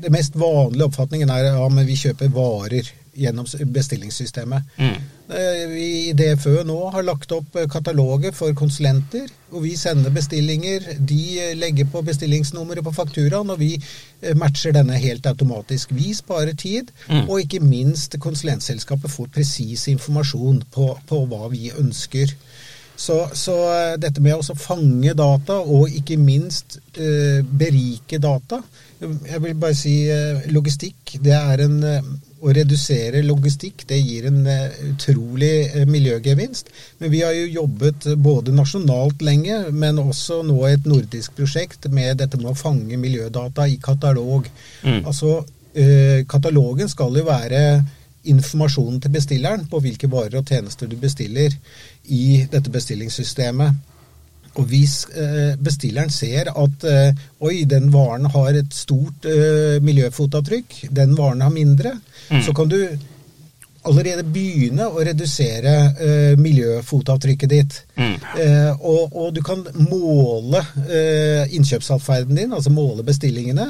Det 0.03 0.11
mest 0.13 0.35
vanlige 0.37 0.85
oppfatningen 0.91 1.31
er 1.33 1.47
ja, 1.55 1.67
men 1.73 1.87
vi 1.89 1.97
kjøper 1.97 2.29
varer 2.35 2.91
gjennom 3.15 3.45
bestillingssystemet. 3.73 4.63
Mm. 4.77 4.95
Eh, 5.29 5.67
Vi 5.69 5.85
i 6.09 6.13
DFØ 6.13 6.63
nå 6.67 6.77
har 6.91 7.03
lagt 7.05 7.31
opp 7.31 7.55
eh, 7.55 7.67
kataloger 7.69 8.33
for 8.35 8.53
konsulenter, 8.57 9.27
og 9.51 9.63
vi 9.63 9.75
sender 9.77 10.09
bestillinger. 10.13 10.87
De 10.99 11.19
eh, 11.39 11.53
legger 11.57 11.85
på 11.93 12.01
bestillingsnummeret 12.05 12.83
på 12.83 12.91
fakturaen, 12.95 13.49
og 13.53 13.59
vi 13.59 13.77
matcher 14.39 14.71
denne 14.75 14.97
helt 14.99 15.25
automatisk. 15.29 15.91
Vi 15.95 16.13
sparer 16.13 16.53
tid, 16.55 16.91
Mm. 17.09 17.29
og 17.29 17.41
ikke 17.41 17.59
minst 17.59 18.15
konsulentselskapet 18.19 19.11
får 19.11 19.27
presis 19.35 19.87
informasjon 19.91 20.63
på, 20.71 20.85
på 21.07 21.25
hva 21.27 21.49
vi 21.51 21.71
ønsker. 21.77 22.31
Så, 22.95 23.15
så 23.33 23.55
dette 23.97 24.21
med 24.21 24.37
å 24.37 24.55
fange 24.55 25.13
data, 25.17 25.57
og 25.59 25.89
ikke 25.89 26.17
minst 26.17 26.77
eh, 26.93 27.41
berike 27.43 28.19
data 28.21 28.59
Jeg 29.01 29.41
vil 29.43 29.55
bare 29.59 29.75
si 29.75 29.95
eh, 30.13 30.45
logistikk. 30.53 31.17
Det 31.25 31.33
er 31.33 31.63
en 31.65 31.79
eh, 31.83 32.05
Å 32.43 32.51
redusere 32.51 33.21
logistikk 33.23 33.85
det 33.87 34.01
gir 34.01 34.27
en 34.27 34.41
eh, 34.49 34.75
utrolig 34.89 35.53
eh, 35.69 35.85
miljøgevinst. 35.87 36.71
Men 36.99 37.13
vi 37.13 37.21
har 37.23 37.35
jo 37.37 37.45
jobbet 37.61 38.09
både 38.19 38.55
nasjonalt 38.55 39.23
lenge, 39.23 39.61
men 39.71 40.01
også 40.01 40.41
nå 40.47 40.57
et 40.67 40.89
nordisk 40.89 41.37
prosjekt 41.37 41.87
med 41.93 42.19
dette 42.19 42.39
med 42.41 42.51
å 42.51 42.57
fange 42.59 42.99
miljødata 42.99 43.69
i 43.71 43.79
katalog. 43.83 44.49
Mm. 44.83 45.01
Altså, 45.05 45.37
eh, 45.71 46.25
Katalogen 46.27 46.91
skal 46.91 47.15
jo 47.21 47.25
være 47.29 47.63
informasjonen 48.33 48.99
til 49.03 49.15
bestilleren 49.15 49.65
på 49.71 49.79
hvilke 49.83 50.07
varer 50.11 50.39
og 50.39 50.47
tjenester 50.47 50.87
du 50.87 50.95
bestiller 50.99 51.55
i 52.11 52.43
dette 52.51 52.71
bestillingssystemet. 52.71 53.92
Og 54.61 54.67
hvis 54.69 54.99
eh, 55.17 55.55
bestilleren 55.57 56.11
ser 56.13 56.51
at 56.53 56.83
eh, 56.85 57.23
oi, 57.41 57.63
den 57.65 57.87
varen 57.93 58.27
har 58.35 58.53
et 58.59 58.73
stort 58.77 59.25
eh, 59.25 59.79
miljøfotavtrykk, 59.81 60.83
den 60.93 61.17
varen 61.17 61.41
har 61.41 61.49
mindre, 61.53 61.95
Mm. 62.29 62.39
så 62.45 62.53
kan 62.55 62.69
du 62.71 62.77
allerede 63.83 64.23
begynne 64.23 64.85
å 64.87 65.01
redusere 65.03 65.71
eh, 65.99 66.37
miljøfotavtrykket 66.39 67.49
ditt. 67.51 67.75
Mm. 67.99 68.13
Eh, 68.39 68.69
og, 68.79 69.11
og 69.11 69.33
du 69.35 69.41
kan 69.43 69.59
måle 69.89 70.61
eh, 70.87 71.51
innkjøpsatferden 71.57 72.39
din, 72.39 72.53
altså 72.55 72.71
måle 72.71 73.03
bestillingene. 73.03 73.65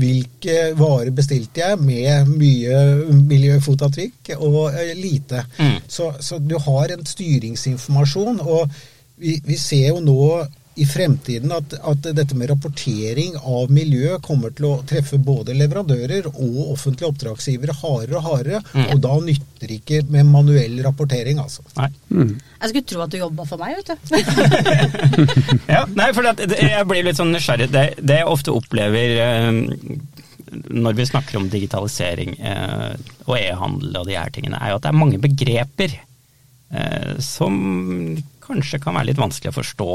Hvilke 0.00 0.70
varer 0.78 1.12
bestilte 1.12 1.60
jeg 1.66 1.82
med 1.84 2.32
mye 2.32 2.78
miljøfotavtrykk 3.28 4.32
og 4.38 4.72
lite. 4.96 5.44
Mm. 5.58 5.76
Så, 5.88 6.14
så 6.20 6.38
du 6.40 6.56
har 6.64 6.94
en 6.96 7.04
styringsinformasjon. 7.06 8.40
Og 8.40 8.72
vi, 9.20 9.38
vi 9.44 9.56
ser 9.58 9.88
jo 9.94 10.00
nå 10.04 10.20
i 10.78 10.84
fremtiden 10.86 11.50
at, 11.50 11.72
at 11.90 12.04
dette 12.14 12.36
med 12.38 12.52
rapportering 12.52 13.32
av 13.40 13.66
miljø 13.74 14.12
kommer 14.22 14.52
til 14.54 14.68
å 14.68 14.74
treffe 14.86 15.18
både 15.18 15.56
leverandører 15.58 16.28
og 16.30 16.68
offentlige 16.76 17.08
oppdragsgivere 17.10 17.74
hardere 17.80 18.20
og 18.20 18.28
hardere. 18.28 18.60
Og 18.92 19.00
da 19.02 19.16
nytter 19.26 19.66
det 19.72 19.80
ikke 19.80 20.04
med 20.14 20.30
manuell 20.30 20.76
rapportering, 20.86 21.40
altså. 21.42 21.64
Nei. 21.80 21.88
Jeg 22.14 22.70
skulle 22.70 22.86
tro 22.92 23.02
at 23.02 23.10
du 23.10 23.18
jobba 23.18 23.48
for 23.50 23.58
meg, 23.58 23.74
vet 23.80 23.90
du. 23.90 25.58
Ja, 25.74 25.82
nei, 25.98 26.12
for 26.14 26.30
at, 26.30 26.44
det- 26.46 26.62
jeg 26.62 26.86
blir 26.94 27.02
litt 27.10 27.18
sånn 27.18 27.34
nysgjerrig. 27.34 27.68
Det, 27.74 27.84
det 27.98 28.20
jeg 28.22 28.30
ofte 28.30 28.54
opplever 28.54 29.18
eh, 29.26 29.50
når 30.78 30.94
vi 31.02 31.08
snakker 31.10 31.42
om 31.42 31.50
digitalisering 31.52 32.36
eh, 32.38 32.94
og 33.26 33.34
e-handel 33.40 33.98
og 33.98 34.06
de 34.08 34.14
her 34.16 34.30
tingene, 34.30 34.62
er 34.62 34.72
jo 34.72 34.78
at 34.78 34.86
det 34.86 34.94
er 34.94 35.02
mange 35.02 35.18
begreper 35.26 35.98
eh, 36.70 37.16
som 37.18 37.58
kanskje 38.48 38.80
kan 38.82 38.96
være 38.98 39.12
litt 39.12 39.20
vanskelig 39.20 39.52
å 39.52 39.58
forstå. 39.60 39.92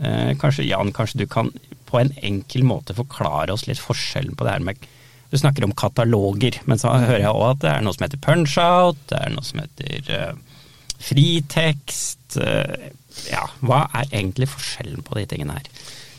Eh, 0.00 0.32
kanskje, 0.40 0.68
Jan, 0.68 0.92
kanskje 0.96 1.22
du 1.22 1.26
kan 1.30 1.50
på 1.90 1.98
en 2.00 2.12
enkel 2.22 2.64
måte 2.64 2.94
forklare 2.96 3.52
oss 3.52 3.66
litt 3.68 3.82
forskjellen 3.82 4.36
på 4.38 4.46
det 4.46 4.56
her 4.56 4.66
med 4.70 4.88
Du 5.30 5.36
snakker 5.38 5.62
om 5.62 5.70
kataloger, 5.78 6.56
men 6.66 6.80
så 6.80 6.90
hører 6.90 7.22
jeg 7.22 7.30
òg 7.30 7.44
at 7.52 7.58
det 7.62 7.68
er 7.70 7.82
noe 7.86 7.94
som 7.94 8.02
heter 8.02 8.18
punch-out, 8.24 8.96
det 9.12 9.18
er 9.20 9.30
noe 9.30 9.46
som 9.46 9.60
heter 9.62 10.08
eh, 10.16 10.32
fritekst. 10.98 12.34
eh, 12.42 12.88
ja, 13.30 13.44
hva 13.62 13.84
er 13.94 14.08
egentlig 14.10 14.48
forskjellen 14.50 15.04
på 15.06 15.14
de 15.20 15.28
tingene 15.30 15.54
her? 15.54 15.68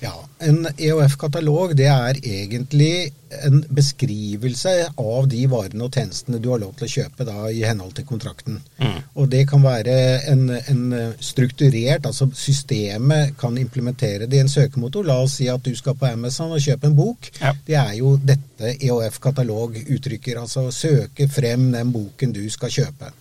Ja, 0.01 0.13
En 0.41 0.65
EOF-katalog 0.77 1.75
det 1.77 1.85
er 1.85 2.17
egentlig 2.17 3.11
en 3.45 3.59
beskrivelse 3.69 4.71
av 4.97 5.27
de 5.29 5.43
varene 5.51 5.85
og 5.85 5.93
tjenestene 5.93 6.39
du 6.41 6.49
har 6.49 6.59
lov 6.63 6.73
til 6.79 6.87
å 6.87 6.91
kjøpe 6.95 7.27
da, 7.27 7.35
i 7.53 7.61
henhold 7.61 7.93
til 7.99 8.07
kontrakten. 8.09 8.57
Mm. 8.81 8.97
Og 9.21 9.29
det 9.29 9.43
kan 9.51 9.61
være 9.61 9.93
en, 10.31 10.49
en 10.73 10.81
strukturert, 11.21 12.09
altså 12.09 12.31
systemet 12.33 13.37
kan 13.39 13.61
implementere 13.61 14.25
det 14.25 14.41
i 14.41 14.43
en 14.43 14.51
søkemotor. 14.51 15.05
La 15.05 15.19
oss 15.21 15.37
si 15.37 15.47
at 15.53 15.61
du 15.61 15.71
skal 15.77 15.95
på 15.99 16.09
Amazon 16.09 16.57
og 16.57 16.65
kjøpe 16.65 16.89
en 16.89 16.97
bok. 16.97 17.29
Ja. 17.37 17.53
Det 17.69 17.77
er 17.85 17.93
jo 18.01 18.17
dette 18.17 18.75
EOF-katalog 18.79 19.77
uttrykker. 19.85 20.41
Altså 20.41 20.71
søke 20.73 21.29
frem 21.29 21.69
den 21.77 21.93
boken 21.93 22.33
du 22.33 22.47
skal 22.49 22.73
kjøpe. 22.73 23.13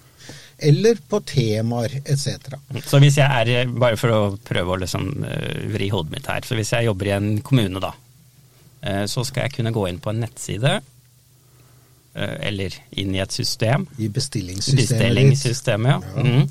Eller 0.61 1.01
på 1.09 1.21
temaer 1.25 2.01
etc. 2.05 2.55
Så 2.85 3.01
hvis 3.01 3.17
jeg 3.21 3.27
er, 3.27 3.73
bare 3.73 3.99
for 4.01 4.13
å 4.13 4.21
prøve 4.45 4.75
å 4.75 4.81
liksom 4.83 5.11
eh, 5.25 5.67
vri 5.73 5.91
hodet 5.93 6.15
mitt 6.15 6.29
her, 6.31 6.45
så 6.45 6.59
hvis 6.59 6.75
jeg 6.77 6.89
jobber 6.91 7.11
i 7.11 7.17
en 7.17 7.31
kommune 7.47 7.83
da, 7.83 7.95
eh, 8.85 9.05
så 9.11 9.25
skal 9.27 9.47
jeg 9.47 9.59
kunne 9.59 9.73
gå 9.75 9.87
inn 9.89 10.01
på 10.03 10.13
en 10.13 10.21
nettside, 10.21 10.75
eh, 12.13 12.37
eller 12.51 12.77
inn 13.01 13.17
i 13.17 13.23
et 13.25 13.33
system, 13.33 13.89
I 13.97 14.11
bestillingssystemet 14.13 14.85
bestillingssystemet, 14.85 15.91
ja. 15.97 15.99
Ja. 16.21 16.29
Mm. 16.29 16.47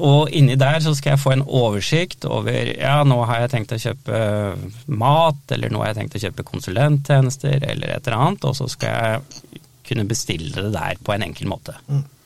Og 0.00 0.30
inni 0.32 0.54
der 0.56 0.78
så 0.80 0.94
skal 0.96 1.12
jeg 1.12 1.20
få 1.20 1.34
en 1.34 1.42
oversikt 1.44 2.24
over 2.24 2.70
ja, 2.70 2.94
nå 3.04 3.18
har 3.28 3.42
jeg 3.42 3.50
tenkt 3.52 3.74
å 3.76 3.80
kjøpe 3.82 4.20
mat, 4.88 5.42
eller 5.52 5.74
nå 5.74 5.82
har 5.82 5.90
jeg 5.90 5.98
tenkt 5.98 6.16
å 6.16 6.22
kjøpe 6.22 6.46
konsulenttjenester, 6.48 7.58
eller 7.74 7.92
et 7.92 8.06
eller 8.06 8.22
annet, 8.22 8.46
og 8.48 8.56
så 8.56 8.70
skal 8.72 8.94
jeg 8.94 9.60
kunne 9.84 10.08
bestille 10.08 10.54
det 10.54 10.72
der 10.72 10.96
på 11.04 11.12
en 11.12 11.26
enkel 11.26 11.50
måte. 11.50 11.76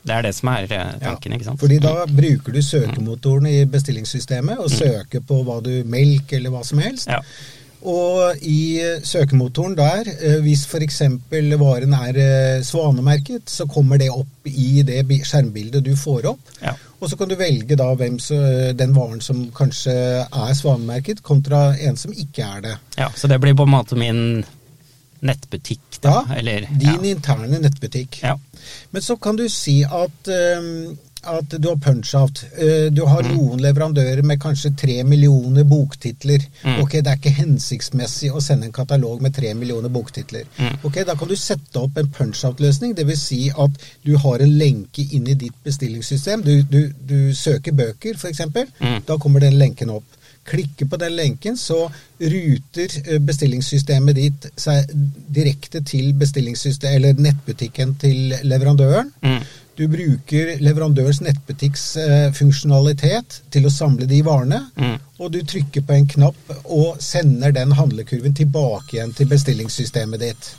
Det 0.09 0.17
er 0.17 0.25
det 0.25 0.33
som 0.33 0.49
er 0.55 0.65
eh, 0.73 0.97
tanken, 1.03 1.37
ikke 1.37 1.45
sant? 1.45 1.59
Mm. 1.59 1.63
Fordi 1.67 1.79
da 1.83 1.93
bruker 2.09 2.55
du 2.55 2.63
søkemotoren 2.65 3.47
i 3.51 3.61
bestillingssystemet 3.69 4.57
og 4.57 4.73
søker 4.73 5.21
på 5.21 5.43
hva 5.45 5.61
du 5.65 5.73
melk 5.85 6.33
eller 6.33 6.53
hva 6.53 6.65
som 6.65 6.81
helst. 6.81 7.11
Ja. 7.11 7.21
Og 7.79 8.41
i 8.43 8.81
søkemotoren 9.07 9.77
der, 9.77 10.09
eh, 10.17 10.41
hvis 10.43 10.65
f.eks. 10.67 10.99
varen 11.61 11.93
er 11.95 12.17
eh, 12.25 12.65
svanemerket, 12.65 13.45
så 13.53 13.69
kommer 13.69 14.01
det 14.01 14.09
opp 14.09 14.49
i 14.49 14.81
det 14.83 15.05
skjermbildet 15.23 15.85
du 15.85 15.93
får 15.95 16.31
opp. 16.33 16.55
Ja. 16.63 16.73
Og 16.99 17.07
så 17.11 17.15
kan 17.15 17.29
du 17.29 17.37
velge 17.39 17.77
da 17.79 17.93
hvem 17.95 18.17
så, 18.19 18.35
den 18.75 18.97
varen 18.97 19.21
som 19.23 19.45
kanskje 19.55 19.93
er 20.25 20.53
svanemerket, 20.57 21.21
kontra 21.23 21.69
en 21.77 21.95
som 22.01 22.11
ikke 22.11 22.49
er 22.57 22.65
det. 22.65 22.77
Ja, 22.97 23.13
så 23.15 23.29
det 23.31 23.39
blir 23.39 23.55
på 23.55 23.69
en 23.69 23.77
måte 23.77 23.95
min 23.99 24.41
nettbutikk, 25.25 25.99
da? 26.01 26.23
Ja, 26.27 26.39
eller, 26.39 26.67
din 26.71 27.03
ja. 27.03 27.11
interne 27.15 27.59
nettbutikk. 27.59 28.21
Ja. 28.23 28.37
Men 28.91 29.01
så 29.01 29.17
kan 29.17 29.35
du 29.35 29.49
si 29.49 29.81
at, 29.83 30.27
eh, 30.27 30.95
at 31.21 31.49
du 31.49 31.67
har 31.67 31.77
punch-out. 31.83 32.43
Eh, 32.57 32.91
du 32.91 33.01
har 33.05 33.23
noen 33.27 33.59
leverandører 33.61 34.21
med 34.23 34.39
kanskje 34.41 34.71
tre 34.77 35.03
millioner 35.03 35.63
boktitler. 35.67 36.45
Mm. 36.63 36.77
Ok, 36.83 36.91
Det 36.91 37.07
er 37.07 37.19
ikke 37.19 37.35
hensiktsmessig 37.41 38.31
å 38.31 38.41
sende 38.41 38.69
en 38.69 38.75
katalog 38.75 39.21
med 39.21 39.35
tre 39.35 39.53
millioner 39.53 39.89
boktitler. 39.89 40.47
Mm. 40.57 40.77
Ok, 40.83 41.03
Da 41.05 41.15
kan 41.15 41.27
du 41.27 41.35
sette 41.35 41.79
opp 41.79 41.97
en 41.97 42.07
punch-out-løsning. 42.07 42.95
Dvs. 42.95 43.25
Si 43.29 43.41
at 43.49 43.71
du 44.05 44.15
har 44.17 44.39
en 44.39 44.57
lenke 44.57 45.05
inn 45.11 45.27
i 45.27 45.33
ditt 45.35 45.63
bestillingssystem. 45.63 46.43
Du, 46.43 46.63
du, 46.63 46.93
du 47.05 47.33
søker 47.35 47.71
bøker, 47.71 48.15
f.eks. 48.15 48.45
Mm. 48.79 49.03
Da 49.05 49.17
kommer 49.17 49.39
den 49.39 49.59
lenken 49.59 49.89
opp. 49.89 50.18
Klikker 50.49 50.89
på 50.89 50.97
den 51.01 51.15
lenken, 51.15 51.57
så 51.57 51.83
ruter 52.19 52.95
eh, 53.05 53.21
bestillingssystemet 53.21 54.17
ditt 54.17 54.49
seg 54.59 54.89
direkte 55.29 55.83
til 55.85 56.13
eller 56.89 57.19
nettbutikken 57.21 57.95
til 58.01 58.35
leverandøren. 58.43 59.11
Mm. 59.21 59.41
Du 59.79 59.85
bruker 59.87 60.57
leverandørens 60.59 61.21
nettbutikks 61.23 61.83
eh, 62.03 62.31
funksjonalitet 62.35 63.37
til 63.53 63.67
å 63.67 63.71
samle 63.71 64.09
de 64.09 64.19
varene. 64.25 64.65
Mm. 64.75 64.97
Og 65.23 65.31
du 65.31 65.39
trykker 65.47 65.85
på 65.87 65.95
en 65.95 66.09
knapp 66.15 66.51
og 66.65 66.97
sender 67.03 67.55
den 67.55 67.71
handlekurven 67.77 68.35
tilbake 68.35 68.97
igjen 68.97 69.15
til 69.15 69.29
bestillingssystemet 69.31 70.25
ditt. 70.25 70.49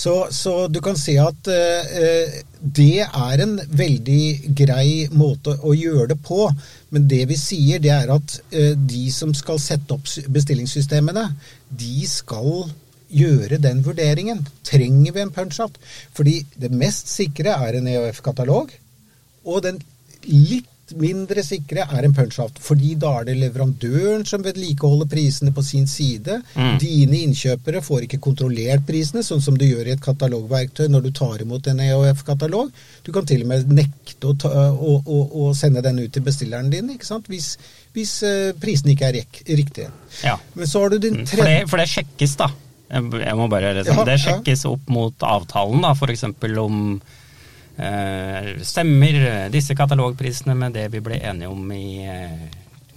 Så, 0.00 0.14
så 0.32 0.64
du 0.72 0.78
kan 0.84 0.96
si 0.96 1.16
at 1.20 1.48
eh, 1.52 1.96
eh, 2.00 2.36
det 2.60 3.02
er 3.04 3.42
en 3.44 3.56
veldig 3.60 4.54
grei 4.56 5.08
måte 5.12 5.58
å 5.60 5.74
gjøre 5.76 6.14
det 6.14 6.20
på. 6.24 6.46
Men 6.94 7.08
det 7.10 7.26
vi 7.28 7.36
sier, 7.40 7.82
det 7.82 7.92
er 7.92 8.12
at 8.14 8.38
eh, 8.48 8.72
de 8.74 9.10
som 9.12 9.34
skal 9.36 9.60
sette 9.60 9.96
opp 9.96 10.08
bestillingssystemene, 10.32 11.26
de 11.68 12.08
skal 12.08 12.70
gjøre 13.10 13.60
den 13.60 13.84
vurderingen. 13.84 14.40
Trenger 14.64 15.16
vi 15.16 15.24
en 15.26 15.34
punch-out? 15.36 15.76
Fordi 16.16 16.38
det 16.56 16.72
mest 16.72 17.10
sikre 17.12 17.58
er 17.58 17.76
en 17.76 17.90
EOF-katalog, 17.90 18.72
og 19.44 19.64
den 19.66 19.82
litt 20.24 20.68
mindre 20.98 21.42
sikre 21.46 21.84
er 21.86 22.06
en 22.06 22.14
punch-out. 22.16 22.58
Fordi 22.62 22.94
da 23.00 23.12
er 23.20 23.28
det 23.28 23.36
leverandøren 23.40 24.24
som 24.28 24.42
vedlikeholder 24.44 25.08
prisene 25.10 25.52
på 25.56 25.62
sin 25.66 25.86
side. 25.90 26.40
Mm. 26.54 26.78
Dine 26.82 27.20
innkjøpere 27.26 27.82
får 27.84 28.06
ikke 28.06 28.20
kontrollert 28.24 28.86
prisene, 28.88 29.22
sånn 29.26 29.42
som 29.44 29.58
du 29.60 29.66
gjør 29.68 29.90
i 29.90 29.94
et 29.96 30.02
katalogverktøy 30.04 30.88
når 30.90 31.06
du 31.06 31.10
tar 31.20 31.44
imot 31.44 31.68
en 31.72 31.82
EOF-katalog. 31.86 32.72
Du 33.06 33.12
kan 33.14 33.28
til 33.28 33.44
og 33.46 33.52
med 33.52 33.70
nekte 33.76 34.32
å, 34.32 34.34
ta, 34.40 34.50
å, 34.72 34.96
å, 35.04 35.20
å 35.44 35.52
sende 35.56 35.84
den 35.84 36.02
ut 36.02 36.12
til 36.14 36.24
bestilleren 36.26 36.70
din 36.72 36.90
ikke 36.96 37.06
sant? 37.08 37.28
hvis, 37.30 37.52
hvis 37.96 38.16
eh, 38.26 38.50
prisene 38.60 38.94
ikke 38.96 39.08
er 39.10 39.16
rik 39.20 39.42
riktige. 39.46 39.90
Ja. 40.24 40.36
Men 40.58 40.66
så 40.70 40.82
har 40.84 40.90
du 40.94 40.98
din 40.98 41.20
Mm, 41.20 41.26
For 41.26 41.44
det, 41.44 41.56
for 41.68 41.80
det 41.80 41.88
sjekkes, 41.90 42.36
da. 42.38 42.46
Jeg 42.90 43.34
må 43.38 43.46
bare 43.50 43.72
liksom, 43.76 43.98
Ja, 44.00 44.04
Det 44.06 44.14
ja. 44.16 44.22
sjekkes 44.22 44.62
opp 44.70 44.88
mot 44.90 45.24
avtalen, 45.26 45.82
da, 45.84 45.90
f.eks. 45.94 46.24
om 46.62 47.00
Stemmer 48.66 49.48
disse 49.52 49.74
katalogprisene 49.78 50.54
med 50.58 50.74
det 50.76 50.88
vi 50.92 51.00
ble 51.04 51.20
enige 51.20 51.48
om 51.50 51.70
i 51.72 52.02
eh, 52.06 52.48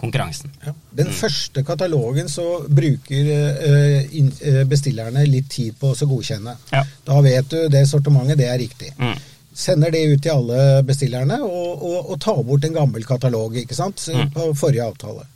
konkurransen? 0.02 0.52
Ja. 0.66 0.74
Den 1.00 1.12
første 1.16 1.64
katalogen 1.68 2.30
så 2.32 2.46
bruker 2.68 3.30
eh, 3.34 4.16
eh, 4.20 4.64
bestillerne 4.70 5.26
litt 5.30 5.50
tid 5.54 5.78
på 5.80 5.94
å 5.94 6.10
godkjenne. 6.10 6.56
Ja. 6.74 6.84
Da 7.08 7.20
vet 7.24 7.50
du 7.54 7.62
det 7.72 7.86
sortimentet, 7.90 8.38
det 8.42 8.50
er 8.52 8.60
riktig. 8.60 8.92
Mm. 9.00 9.16
Sender 9.54 9.92
det 9.94 10.04
ut 10.10 10.22
til 10.26 10.34
alle 10.34 10.82
bestillerne 10.84 11.38
og, 11.46 11.84
og, 11.86 11.98
og 12.10 12.20
tar 12.24 12.40
bort 12.44 12.66
en 12.66 12.74
gammel 12.80 13.06
katalog 13.06 13.56
ikke 13.62 13.78
sant, 13.78 14.02
Mm. 14.10 14.32
på 14.34 14.50
forrige 14.58 14.88
avtale. 14.90 15.28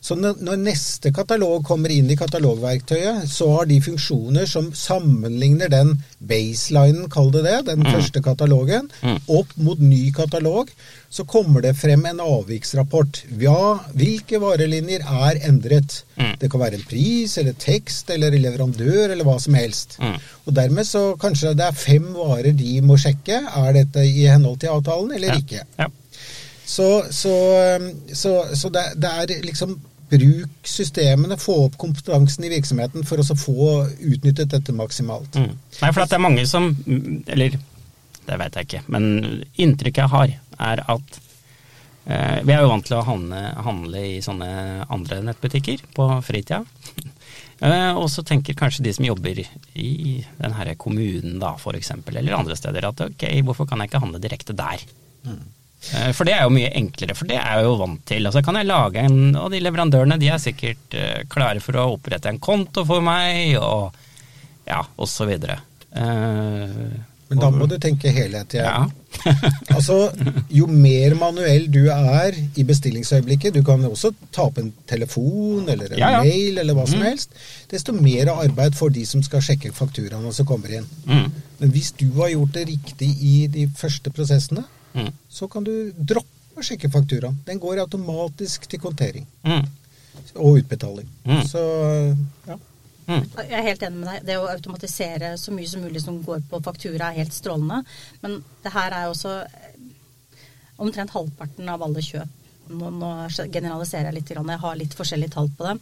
Så 0.00 0.16
når 0.16 0.56
neste 0.62 1.12
katalog 1.12 1.64
kommer 1.68 1.92
inn 1.92 2.08
i 2.10 2.16
katalogverktøyet, 2.16 3.26
så 3.28 3.50
har 3.52 3.68
de 3.68 3.76
funksjoner 3.84 4.48
som 4.48 4.70
sammenligner 4.76 5.68
den 5.72 5.92
baselinen, 6.18 7.10
kall 7.12 7.28
det 7.34 7.44
det, 7.44 7.58
den 7.68 7.84
mm. 7.84 7.90
første 7.92 8.22
katalogen, 8.24 8.88
mm. 9.04 9.18
opp 9.36 9.52
mot 9.60 9.80
ny 9.80 10.08
katalog. 10.16 10.72
Så 11.10 11.26
kommer 11.28 11.60
det 11.64 11.74
frem 11.76 12.06
en 12.06 12.22
avviksrapport. 12.22 13.24
Ja, 13.42 13.76
hvilke 13.98 14.40
varelinjer 14.40 15.04
er 15.04 15.40
endret? 15.50 16.00
Mm. 16.16 16.32
Det 16.40 16.50
kan 16.52 16.64
være 16.64 16.80
en 16.80 16.88
pris 16.88 17.36
eller 17.42 17.56
tekst 17.60 18.12
eller 18.14 18.36
leverandør 18.40 19.10
eller 19.10 19.26
hva 19.26 19.36
som 19.42 19.58
helst. 19.58 19.98
Mm. 20.00 20.16
Og 20.46 20.56
dermed 20.56 20.88
så 20.88 21.10
kanskje 21.20 21.52
det 21.58 21.66
er 21.68 21.76
fem 21.76 22.12
varer 22.16 22.54
de 22.56 22.78
må 22.86 22.96
sjekke. 23.00 23.42
Er 23.66 23.74
dette 23.82 24.06
i 24.06 24.30
henhold 24.30 24.62
til 24.62 24.72
avtalen 24.72 25.12
eller 25.18 25.34
ja. 25.34 25.40
ikke? 25.44 25.66
Ja. 25.76 25.92
Så, 26.70 27.04
så, 27.10 27.34
så, 28.14 28.32
så 28.54 28.68
det, 28.70 28.82
det, 29.02 29.10
er 29.10 29.42
liksom 29.42 29.74
Bruk 30.10 30.66
systemene, 30.66 31.38
få 31.38 31.56
opp 31.66 31.76
kompetansen 31.78 32.46
i 32.46 32.50
virksomheten 32.50 33.06
for 33.06 33.22
å 33.22 33.36
få 33.38 33.66
utnyttet 33.98 34.50
dette 34.50 34.74
maksimalt. 34.74 35.36
Mm. 35.38 35.52
Nei, 35.54 35.90
for 35.90 36.02
det 36.02 36.16
er 36.16 36.24
mange 36.24 36.46
som 36.50 36.72
Eller 37.30 37.58
det 38.26 38.38
vet 38.38 38.56
jeg 38.56 38.68
ikke, 38.68 38.84
men 38.92 39.04
inntrykket 39.58 40.04
jeg 40.04 40.12
har, 40.12 40.32
er 40.70 40.82
at 40.92 41.20
eh, 42.06 42.40
Vi 42.46 42.54
er 42.54 42.62
jo 42.62 42.72
vant 42.72 42.86
til 42.86 42.98
å 42.98 43.06
handle, 43.06 43.40
handle 43.66 44.02
i 44.06 44.18
sånne 44.24 44.50
andre 44.86 45.20
nettbutikker 45.26 45.86
på 45.96 46.08
fritida. 46.26 46.60
eh, 47.66 47.92
og 47.94 48.06
så 48.12 48.22
tenker 48.26 48.58
kanskje 48.58 48.84
de 48.86 48.94
som 48.96 49.08
jobber 49.08 49.42
i 49.74 50.20
denne 50.38 50.76
kommunen 50.78 51.40
da, 51.42 51.56
f.eks., 51.56 51.94
eller 52.12 52.38
andre 52.38 52.58
steder, 52.58 52.90
at 52.92 53.06
ok, 53.08 53.26
hvorfor 53.46 53.70
kan 53.70 53.82
jeg 53.82 53.90
ikke 53.90 54.04
handle 54.04 54.22
direkte 54.22 54.58
der? 54.58 54.84
Mm. 55.26 55.42
Eh, 55.80 56.12
for 56.12 56.28
det 56.28 56.36
er 56.36 56.44
jo 56.44 56.54
mye 56.54 56.70
enklere, 56.76 57.16
for 57.16 57.28
det 57.28 57.38
er 57.40 57.60
jeg 57.60 57.68
jo 57.68 57.76
vant 57.80 58.02
til. 58.08 58.28
Altså 58.28 58.44
kan 58.44 58.60
jeg 58.60 58.68
lage 58.68 59.04
en, 59.08 59.20
og 59.40 59.50
de 59.52 59.62
leverandørene 59.64 60.20
de 60.20 60.30
er 60.30 60.42
sikkert 60.42 60.96
uh, 60.96 61.20
klare 61.32 61.62
for 61.64 61.78
å 61.80 61.90
opprette 61.96 62.30
en 62.30 62.40
konto 62.42 62.84
for 62.88 63.04
meg, 63.04 63.56
og 63.58 63.94
ja, 64.68 64.82
osv. 65.00 65.32
Uh, 65.90 66.90
Men 67.30 67.40
da 67.40 67.48
må 67.54 67.66
du 67.70 67.78
tenke 67.80 68.12
helhet 68.12 68.58
igjen. 68.58 68.66
Ja. 68.68 68.88
altså, 69.76 69.96
jo 70.52 70.68
mer 70.70 71.16
manuell 71.18 71.64
du 71.72 71.80
er 71.90 72.36
i 72.36 72.64
bestillingsøyeblikket, 72.68 73.56
du 73.56 73.64
kan 73.66 73.82
også 73.88 74.12
ta 74.34 74.44
opp 74.50 74.60
en 74.60 74.70
telefon 74.88 75.64
eller 75.64 75.94
en 75.96 76.02
ja, 76.02 76.10
ja. 76.18 76.20
mail 76.22 76.60
eller 76.62 76.76
hva 76.76 76.84
som 76.90 77.00
mm. 77.00 77.06
helst, 77.08 77.32
desto 77.72 77.94
mer 77.96 78.30
arbeid 78.34 78.76
for 78.78 78.92
de 78.92 79.06
som 79.08 79.24
skal 79.24 79.42
sjekke 79.44 79.72
fakturaene 79.74 80.34
som 80.36 80.48
kommer 80.48 80.76
inn. 80.76 80.86
Mm. 81.08 81.32
Men 81.62 81.72
hvis 81.72 81.90
du 81.96 82.10
har 82.20 82.34
gjort 82.34 82.54
det 82.58 82.68
riktig 82.68 83.10
i 83.24 83.34
de 83.50 83.66
første 83.80 84.12
prosessene, 84.14 84.66
mm. 84.94 85.12
så 85.28 85.48
kan 85.50 85.66
du 85.66 85.92
droppe 85.96 86.58
å 86.58 86.64
sjekke 86.64 86.90
fakturaen. 86.92 87.38
Den 87.46 87.60
går 87.62 87.82
automatisk 87.84 88.66
til 88.70 88.82
kontering. 88.82 89.26
Mm. 89.46 89.68
Og 90.36 90.60
utbetaling. 90.60 91.08
Mm. 91.24 91.44
Så 91.48 91.62
ja. 92.48 92.58
Mm. 93.10 93.24
Jeg 93.34 93.56
er 93.58 93.66
helt 93.66 93.82
enig 93.82 93.98
med 93.98 94.08
deg. 94.12 94.26
Det 94.28 94.36
å 94.38 94.50
automatisere 94.50 95.32
så 95.40 95.54
mye 95.54 95.70
som 95.70 95.82
mulig 95.82 96.02
som 96.04 96.20
går 96.22 96.44
på 96.50 96.60
faktura, 96.62 97.08
er 97.10 97.24
helt 97.24 97.34
strålende. 97.34 97.80
Men 98.22 98.38
det 98.62 98.74
her 98.74 98.94
er 98.94 99.08
også 99.10 99.40
omtrent 100.80 101.14
halvparten 101.16 101.68
av 101.68 101.82
alle 101.84 102.04
kjøp. 102.04 102.38
Nå, 102.70 102.92
nå 102.94 103.10
generaliserer 103.50 104.10
jeg 104.10 104.20
litt, 104.20 104.30
jeg 104.30 104.62
har 104.62 104.78
litt 104.78 104.94
forskjellige 104.94 105.34
tall 105.34 105.50
på 105.58 105.66
det. 105.66 105.74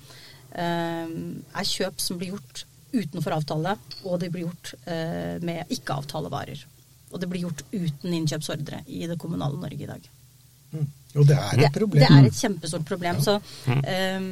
Uh, 0.49 1.11
er 1.53 1.69
kjøp 1.69 2.01
som 2.01 2.17
blir 2.17 2.33
gjort 2.33 2.65
utenfor 2.95 3.37
avtale, 3.37 3.75
og 4.09 4.17
de 4.23 4.31
blir 4.33 4.47
gjort 4.47 4.73
uh, 4.89 5.37
med 5.45 5.69
ikke-avtalevarer. 5.77 6.65
Og 7.13 7.21
det 7.21 7.29
blir 7.31 7.47
gjort 7.47 7.65
uten 7.73 8.17
innkjøpsordre 8.21 8.83
i 8.87 9.07
det 9.11 9.19
kommunale 9.21 9.61
Norge 9.61 9.85
i 9.85 9.91
dag. 9.91 10.11
Mm. 10.73 10.89
Og 11.17 11.29
det 11.29 11.39
er 11.39 11.63
et 11.65 11.79
problem. 11.79 12.03
Det, 12.03 12.09
det 12.09 12.19
er 12.19 12.29
et 12.29 12.43
kjempestort 12.43 12.85
problem. 12.89 13.23
Så 13.25 13.39
um, 13.39 14.29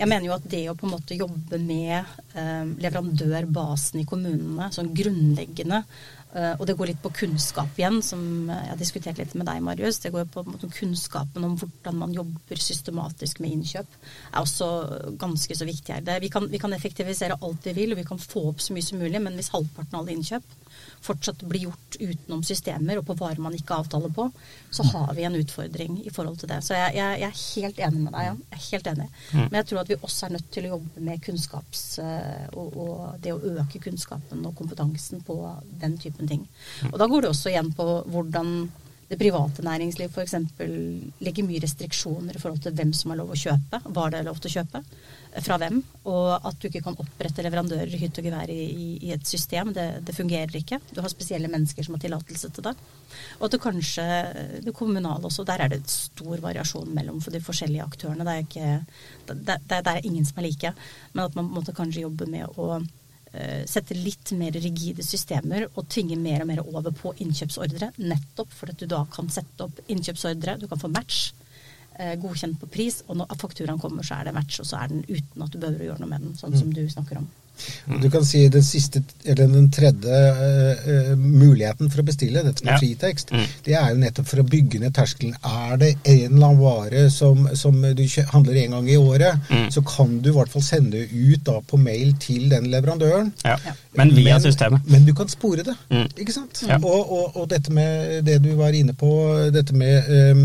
jeg 0.00 0.08
mener 0.08 0.28
jo 0.28 0.36
at 0.36 0.46
det 0.52 0.62
å 0.70 0.76
på 0.78 0.86
en 0.86 0.94
måte 0.94 1.18
jobbe 1.18 1.58
med 1.60 2.14
um, 2.36 2.76
leverandørbasen 2.80 4.00
i 4.02 4.08
kommunene, 4.08 4.70
sånn 4.74 4.94
grunnleggende 4.96 5.84
Uh, 6.30 6.54
og 6.60 6.66
det 6.68 6.76
går 6.78 6.92
litt 6.92 7.00
på 7.02 7.10
kunnskap 7.10 7.78
igjen, 7.78 7.96
som 8.06 8.20
jeg 8.46 8.68
har 8.70 8.78
diskutert 8.78 9.18
litt 9.18 9.32
med 9.34 9.48
deg, 9.48 9.62
Marius. 9.66 9.98
Det 9.98 10.12
går 10.14 10.28
på 10.30 10.44
måte, 10.46 10.68
kunnskapen 10.70 11.42
om 11.42 11.56
hvordan 11.58 11.96
man 11.98 12.14
jobber 12.14 12.62
systematisk 12.62 13.40
med 13.42 13.56
innkjøp, 13.56 13.96
er 14.30 14.38
også 14.38 14.68
ganske 15.18 15.56
så 15.58 15.66
viktig 15.66 15.96
her. 15.96 16.22
Vi 16.22 16.30
kan, 16.30 16.46
vi 16.52 16.60
kan 16.62 16.76
effektivisere 16.76 17.40
alt 17.42 17.66
vi 17.66 17.74
vil, 17.80 17.96
og 17.96 17.98
vi 17.98 18.06
kan 18.06 18.22
få 18.22 18.44
opp 18.52 18.62
så 18.62 18.76
mye 18.76 18.86
som 18.86 19.02
mulig, 19.02 19.18
men 19.18 19.34
hvis 19.40 19.50
halvparten 19.56 19.98
av 19.98 20.04
alle 20.04 20.14
innkjøp 20.14 20.54
fortsatt 21.04 21.42
blir 21.48 21.68
gjort 21.68 21.96
utenom 22.00 22.42
systemer 22.44 23.00
og 23.00 23.06
på 23.08 23.16
varer 23.18 23.40
man 23.42 23.54
ikke 23.56 23.78
avtaler 23.80 24.12
på, 24.14 24.26
så 24.70 24.84
har 24.92 25.14
vi 25.16 25.24
en 25.24 25.38
utfordring 25.38 26.00
i 26.04 26.12
forhold 26.12 26.38
til 26.40 26.50
det. 26.52 26.60
Så 26.64 26.76
jeg, 26.76 26.96
jeg, 26.98 27.20
jeg 27.22 27.30
er 27.30 27.40
helt 27.40 27.80
enig 27.86 28.02
med 28.04 28.12
deg, 28.16 28.26
Jan. 28.28 28.42
Jeg 28.50 28.58
er 28.58 28.66
helt 28.66 28.90
enig. 28.92 29.08
Mm. 29.30 29.40
Men 29.40 29.58
jeg 29.60 29.68
tror 29.70 29.82
at 29.82 29.92
vi 29.92 29.98
også 30.00 30.26
er 30.26 30.34
nødt 30.36 30.50
til 30.52 30.68
å 30.68 30.74
jobbe 30.74 31.06
med 31.08 31.24
kunnskaps... 31.24 31.86
Eh, 32.04 32.46
og, 32.60 32.76
og 32.80 33.24
det 33.24 33.32
å 33.34 33.40
øke 33.54 33.80
kunnskapen 33.82 34.44
og 34.46 34.54
kompetansen 34.58 35.24
på 35.26 35.36
den 35.80 35.96
typen 36.00 36.30
ting. 36.30 36.46
Og 36.90 36.98
da 37.00 37.08
går 37.10 37.24
det 37.24 37.32
også 37.32 37.52
igjen 37.52 37.72
på 37.76 37.86
hvordan 38.10 38.54
det 39.10 39.18
private 39.18 39.62
næringsliv 39.66 40.12
f.eks. 40.14 40.36
legger 41.18 41.46
mye 41.46 41.60
restriksjoner 41.64 42.36
i 42.36 42.40
forhold 42.40 42.60
til 42.62 42.74
hvem 42.78 42.92
som 42.94 43.10
har 43.10 43.18
lov 43.18 43.32
å 43.34 43.38
kjøpe, 43.38 43.80
var 43.90 44.12
det 44.12 44.20
er 44.20 44.28
lov 44.28 44.38
til 44.38 44.52
å 44.52 44.54
kjøpe, 44.60 44.82
fra 45.42 45.56
hvem. 45.58 45.80
Og 46.10 46.46
at 46.46 46.60
du 46.62 46.68
ikke 46.68 46.82
kan 46.84 46.98
opprette 47.02 47.42
leverandører 47.42 47.90
i 47.90 47.98
hytt 48.04 48.20
og 48.22 48.28
gevær 48.28 48.52
i, 48.54 48.60
i, 49.00 49.10
et 49.10 49.26
system. 49.26 49.72
Det, 49.74 49.88
det, 50.06 50.14
fungerer 50.14 50.54
ikke. 50.60 50.78
Du 50.94 51.02
har 51.02 51.10
spesielle 51.10 51.50
mennesker 51.50 51.86
som 51.86 51.96
har 51.96 52.04
tillatelse 52.04 52.52
til 52.54 52.68
det. 52.68 52.76
Og 53.40 53.48
at 53.48 53.56
det 53.56 53.62
kanskje 53.66 54.06
det 54.62 54.76
kommunale 54.78 55.26
også, 55.26 55.46
der 55.48 55.66
er 55.66 55.74
det 55.74 55.82
stor 55.90 56.38
variasjon 56.46 56.94
mellom 56.94 57.18
for 57.24 57.34
de 57.34 57.42
forskjellige 57.42 57.90
aktørene. 57.90 58.26
Det 58.26 58.36
er, 58.36 58.46
ikke, 58.46 59.34
det, 59.34 59.58
det, 59.74 59.82
er 59.82 60.06
ingen 60.06 60.26
som 60.28 60.38
er 60.38 60.46
like. 60.46 60.74
Men 61.16 61.26
at 61.26 61.38
man 61.38 61.50
måtte 61.50 61.74
kanskje 61.74 62.06
jobbe 62.06 62.30
med 62.30 62.46
å 62.54 62.78
sette 63.70 63.94
litt 63.94 64.32
mer 64.34 64.56
rigide 64.58 65.04
systemer 65.06 65.68
og 65.68 65.84
tvinge 65.86 66.16
mer 66.18 66.42
og 66.42 66.48
mer 66.50 66.62
over 66.64 66.90
på 66.90 67.12
innkjøpsordre. 67.22 67.92
Nettopp 68.02 68.50
fordi 68.56 68.74
du 68.80 68.88
da 68.90 69.04
kan 69.12 69.30
sette 69.30 69.68
opp 69.68 69.78
innkjøpsordre, 69.86 70.56
du 70.58 70.66
kan 70.70 70.80
få 70.82 70.90
match, 70.90 71.28
eh, 71.98 72.16
godkjent 72.18 72.58
på 72.60 72.70
pris, 72.72 73.02
og 73.06 73.20
når 73.20 73.36
fakturaen 73.38 73.80
kommer, 73.82 74.06
så 74.06 74.18
er 74.18 74.28
det 74.28 74.34
match, 74.34 74.60
og 74.60 74.66
så 74.66 74.80
er 74.80 74.88
den 74.92 75.04
uten 75.08 75.44
at 75.44 75.52
du 75.52 75.58
behøver 75.58 75.84
å 75.84 75.88
gjøre 75.90 76.02
noe 76.02 76.10
med 76.10 76.26
den, 76.26 76.34
sånn 76.40 76.56
som 76.56 76.72
mm. 76.72 76.74
du 76.78 76.82
snakker 76.90 77.20
om. 77.22 77.28
Du 78.02 78.08
kan 78.10 78.24
si 78.26 78.42
den 78.48 78.64
siste, 78.64 79.02
eller 79.24 79.48
den 79.50 79.70
tredje 79.72 80.20
uh, 80.36 81.12
muligheten 81.16 81.90
for 81.90 82.02
å 82.02 82.06
bestille, 82.06 82.44
dette 82.46 82.64
med 82.64 82.74
ja. 82.74 82.78
fritekst, 82.80 83.32
mm. 83.34 83.46
det 83.66 83.76
er 83.78 83.92
jo 83.92 84.00
nettopp 84.00 84.30
for 84.30 84.42
å 84.42 84.46
bygge 84.46 84.82
ned 84.82 84.94
terskelen. 84.96 85.36
Er 85.40 85.76
det 85.80 85.92
en 85.98 86.36
eller 86.36 86.46
annen 86.50 86.60
vare 86.60 87.04
som, 87.14 87.48
som 87.58 87.80
du 87.96 88.04
handler 88.32 88.60
en 88.64 88.76
gang 88.78 88.90
i 88.90 88.98
året, 89.00 89.50
mm. 89.50 89.68
så 89.74 89.84
kan 89.86 90.18
du 90.22 90.30
i 90.30 90.36
hvert 90.36 90.52
fall 90.52 90.64
sende 90.64 91.04
ut 91.10 91.44
da 91.46 91.58
på 91.66 91.80
mail 91.80 92.14
til 92.22 92.48
den 92.52 92.70
leverandøren. 92.72 93.32
Ja. 93.44 93.56
Men 93.98 94.14
via 94.14 94.36
men, 94.36 94.44
systemet. 94.44 94.86
Men 94.86 95.06
du 95.06 95.14
kan 95.14 95.28
spore 95.28 95.64
det. 95.66 95.74
Mm. 95.90 96.06
Ikke 96.16 96.34
sant? 96.34 96.62
Ja. 96.68 96.78
Og, 96.78 97.12
og, 97.12 97.36
og, 97.36 97.48
dette 97.50 97.72
med 97.74 98.22
det 98.26 98.38
du 98.44 98.52
var 98.58 98.76
inne 98.76 98.94
på, 98.94 99.10
dette 99.54 99.74
med 99.76 100.10
um, 100.30 100.44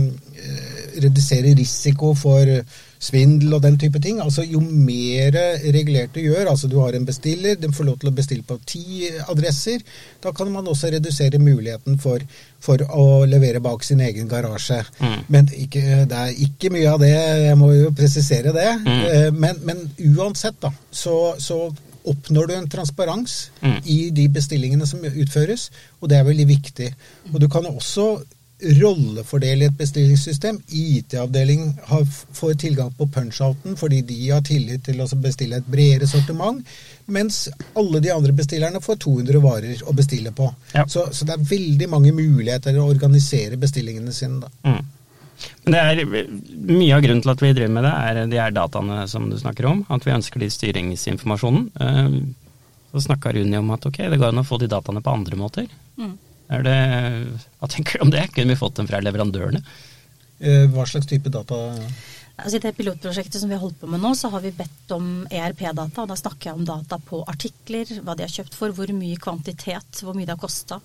redusere 1.04 1.54
risiko 1.58 2.14
for 2.18 2.50
svindel 3.06 3.54
og 3.58 3.64
den 3.66 3.78
type 3.82 4.02
ting. 4.04 4.20
Altså 4.24 4.46
Jo 4.46 4.62
mer 4.64 5.38
regulert 5.74 6.16
du 6.16 6.22
gjør, 6.24 6.50
altså 6.52 6.70
du 6.72 6.80
har 6.82 6.96
en 6.96 7.06
bestiller, 7.08 7.58
den 7.60 7.74
får 7.76 7.90
lov 7.90 8.00
til 8.02 8.12
å 8.12 8.16
bestille 8.16 8.46
på 8.48 8.58
ti 8.68 9.10
adresser, 9.30 9.84
da 10.24 10.34
kan 10.36 10.52
man 10.54 10.68
også 10.72 10.92
redusere 10.94 11.42
muligheten 11.42 12.00
for, 12.02 12.24
for 12.64 12.82
å 12.90 13.08
levere 13.30 13.64
bak 13.64 13.84
sin 13.86 14.02
egen 14.06 14.30
garasje. 14.32 14.82
Mm. 15.00 15.18
Men 15.34 15.50
ikke, 15.66 16.06
det 16.10 16.22
er 16.22 16.46
ikke 16.48 16.72
mye 16.74 16.94
av 16.94 17.02
det, 17.04 17.16
jeg 17.46 17.58
må 17.60 17.72
jo 17.76 17.92
presisere 17.96 18.54
det. 18.56 18.70
Mm. 18.86 19.02
Eh, 19.10 19.28
men, 19.34 19.60
men, 19.68 19.84
uansett, 20.16 20.58
da, 20.64 20.72
så, 20.92 21.36
så 21.42 21.68
oppnår 22.06 22.48
du 22.48 22.56
en 22.56 22.70
transparens 22.70 23.36
mm. 23.62 23.78
i 23.92 24.00
de 24.14 24.28
bestillingene 24.34 24.88
som 24.90 25.04
utføres, 25.06 25.70
og 26.00 26.10
det 26.12 26.20
er 26.20 26.28
veldig 26.28 26.48
viktig. 26.50 26.90
Og 27.34 27.40
du 27.42 27.48
kan 27.52 27.66
også 27.70 28.10
rollefordele 28.80 29.66
i 29.66 29.68
et 29.68 29.78
bestillingssystem. 29.78 30.60
IT-avdeling 30.68 31.74
får 32.34 32.54
tilgang 32.54 32.92
på 32.98 33.08
punch-outen 33.08 33.78
fordi 33.78 34.02
de 34.02 34.20
har 34.30 34.42
tillit 34.46 34.86
til 34.86 35.02
å 35.02 35.08
bestille 35.22 35.60
et 35.62 35.70
bredere 35.70 36.08
sortiment, 36.10 36.62
mens 37.06 37.46
alle 37.78 38.02
de 38.04 38.12
andre 38.14 38.34
bestillerne 38.36 38.82
får 38.82 39.00
200 39.06 39.44
varer 39.44 39.86
å 39.86 39.94
bestille 39.94 40.34
på. 40.36 40.50
Ja. 40.74 40.88
Så, 40.88 41.08
så, 41.12 41.28
det 41.28 41.38
er 41.38 41.50
veldig 41.52 41.90
mange 41.92 42.14
muligheter 42.16 42.78
å 42.80 42.90
organisere 42.90 43.60
bestillingene 43.62 44.14
sine. 44.16 44.46
da. 44.46 44.54
Mm. 44.66 44.84
Men 45.66 45.76
det 45.76 45.80
er, 45.82 46.30
Mye 46.72 46.96
av 46.96 47.04
grunnen 47.04 47.22
til 47.22 47.34
at 47.34 47.42
vi 47.44 47.54
driver 47.54 47.74
med 47.76 47.86
det, 47.86 47.94
er 47.94 48.22
de 48.32 48.40
her 48.40 48.54
dataene 48.56 49.04
som 49.12 49.28
du 49.30 49.38
snakker 49.40 49.68
om. 49.70 49.84
At 49.92 50.06
vi 50.08 50.14
ønsker 50.16 50.42
de 50.42 50.50
styringsinformasjonen. 50.54 51.68
Eh, 51.76 52.20
så 52.96 53.02
snakka 53.10 53.34
Runi 53.36 53.58
om 53.60 53.74
at 53.76 53.86
ok, 53.90 53.98
det 54.08 54.20
går 54.22 54.32
an 54.32 54.40
å 54.40 54.48
få 54.48 54.60
de 54.62 54.72
dataene 54.72 55.04
på 55.04 55.12
andre 55.12 55.40
måter. 55.40 55.68
Mm. 56.00 56.14
Det, 56.46 56.80
hva 57.60 57.70
tenker 57.72 57.98
du 57.98 58.06
om 58.06 58.14
det? 58.14 58.28
Kunne 58.36 58.54
vi 58.54 58.60
fått 58.60 58.78
dem 58.78 58.90
fra 58.90 59.02
leverandørene? 59.02 59.64
Eh, 60.40 60.66
hva 60.72 60.86
slags 60.88 61.08
type 61.10 61.32
data? 61.34 61.58
Altså 62.36 62.60
I 62.60 62.64
det 62.66 62.74
pilotprosjektet 62.76 63.40
som 63.40 63.50
vi 63.50 63.56
har 63.56 63.64
holdt 63.64 63.78
på 63.80 63.88
med 63.88 64.02
nå, 64.04 64.12
så 64.18 64.30
har 64.34 64.44
vi 64.44 64.52
bedt 64.56 64.92
om 64.92 65.24
ERP-data. 65.32 66.04
og 66.04 66.10
Da 66.12 66.18
snakker 66.20 66.50
jeg 66.50 66.60
om 66.60 66.68
data 66.68 67.00
på 67.00 67.22
artikler, 67.32 67.88
hva 68.04 68.18
de 68.18 68.26
har 68.28 68.34
kjøpt 68.34 68.58
for, 68.60 68.76
hvor 68.76 68.92
mye 68.92 69.22
kvantitet, 69.22 70.04
hvor 70.04 70.18
mye 70.18 70.28
det 70.28 70.36
har 70.36 70.42
kosta. 70.42 70.82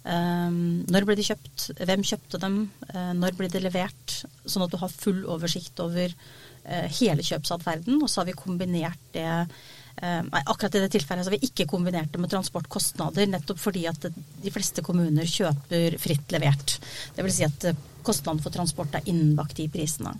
Um, 0.00 0.84
når 0.88 1.04
ble 1.08 1.16
de 1.18 1.24
kjøpt, 1.24 1.70
hvem 1.88 2.04
kjøpte 2.04 2.40
dem, 2.40 2.60
uh, 2.92 3.10
når 3.16 3.36
ble 3.36 3.48
det 3.52 3.64
levert? 3.64 4.20
Sånn 4.44 4.64
at 4.64 4.72
du 4.72 4.78
har 4.80 4.92
full 4.92 5.24
oversikt 5.28 5.80
over 5.80 6.12
uh, 6.12 6.86
hele 7.00 7.24
kjøpsatferden, 7.24 8.00
og 8.00 8.08
så 8.08 8.22
har 8.22 8.30
vi 8.30 8.36
kombinert 8.36 9.12
det 9.16 9.24
eh, 9.24 9.60
Nei, 10.00 10.40
akkurat 10.48 10.76
i 10.78 10.80
det 10.80 10.90
tilfellet 10.94 11.28
har 11.28 11.34
vi 11.34 11.48
ikke 11.50 11.66
kombinert 11.68 12.08
det 12.14 12.20
med 12.22 12.30
transportkostnader, 12.32 13.26
nettopp 13.28 13.60
fordi 13.60 13.82
at 13.90 14.06
de 14.08 14.52
fleste 14.52 14.80
kommuner 14.86 15.28
kjøper 15.28 15.98
fritt 16.00 16.32
levert. 16.32 16.78
Vil 17.18 17.34
si 17.34 17.44
at 17.44 17.66
eh, 17.68 17.82
kostnaden 18.06 18.40
for 18.40 18.54
transport 18.54 18.96
er 18.96 19.08
innbakt 19.12 19.60
i 19.60 19.68
prisene. 19.68 20.14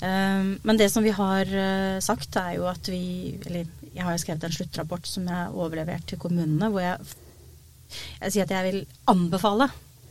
Men 0.00 0.78
det 0.78 0.86
som 0.92 1.02
vi 1.04 1.10
har 1.12 1.50
sagt, 2.00 2.38
er 2.38 2.54
jo 2.54 2.68
at 2.70 2.86
vi 2.88 3.34
Eller 3.44 3.66
jeg 3.90 4.06
har 4.06 4.18
skrevet 4.22 4.46
en 4.46 4.54
sluttrapport 4.54 5.08
som 5.10 5.26
jeg 5.28 5.54
overlevert 5.58 6.06
til 6.08 6.20
kommunene, 6.22 6.70
hvor 6.70 6.84
jeg, 6.84 7.16
jeg 8.22 8.34
sier 8.34 8.46
at 8.46 8.54
jeg 8.54 8.68
vil 8.68 8.82
anbefale 9.10 9.68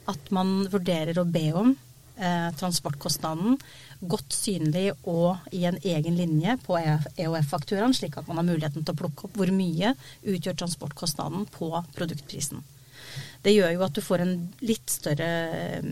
at 0.09 0.31
man 0.35 0.65
vurderer 0.71 1.19
å 1.21 1.27
be 1.27 1.45
om 1.55 1.71
eh, 1.71 2.49
transportkostnaden 2.59 3.57
godt 3.99 4.35
synlig 4.35 4.91
og 5.09 5.51
i 5.55 5.65
en 5.67 5.77
egen 5.83 6.15
linje 6.15 6.55
på 6.63 6.77
EOF-fakturaen, 6.79 7.95
slik 7.95 8.17
at 8.19 8.29
man 8.29 8.39
har 8.39 8.47
muligheten 8.47 8.85
til 8.85 8.95
å 8.95 8.99
plukke 9.01 9.27
opp 9.27 9.39
hvor 9.39 9.51
mye 9.51 9.93
utgjør 10.23 10.59
transportkostnaden 10.61 11.49
på 11.51 11.71
produktprisen. 11.97 12.63
Det 13.43 13.55
gjør 13.55 13.75
jo 13.75 13.83
at 13.85 13.95
du 13.95 14.03
får 14.03 14.23
en 14.23 14.33
litt 14.63 14.91
større 14.91 15.27
eh, 15.79 15.91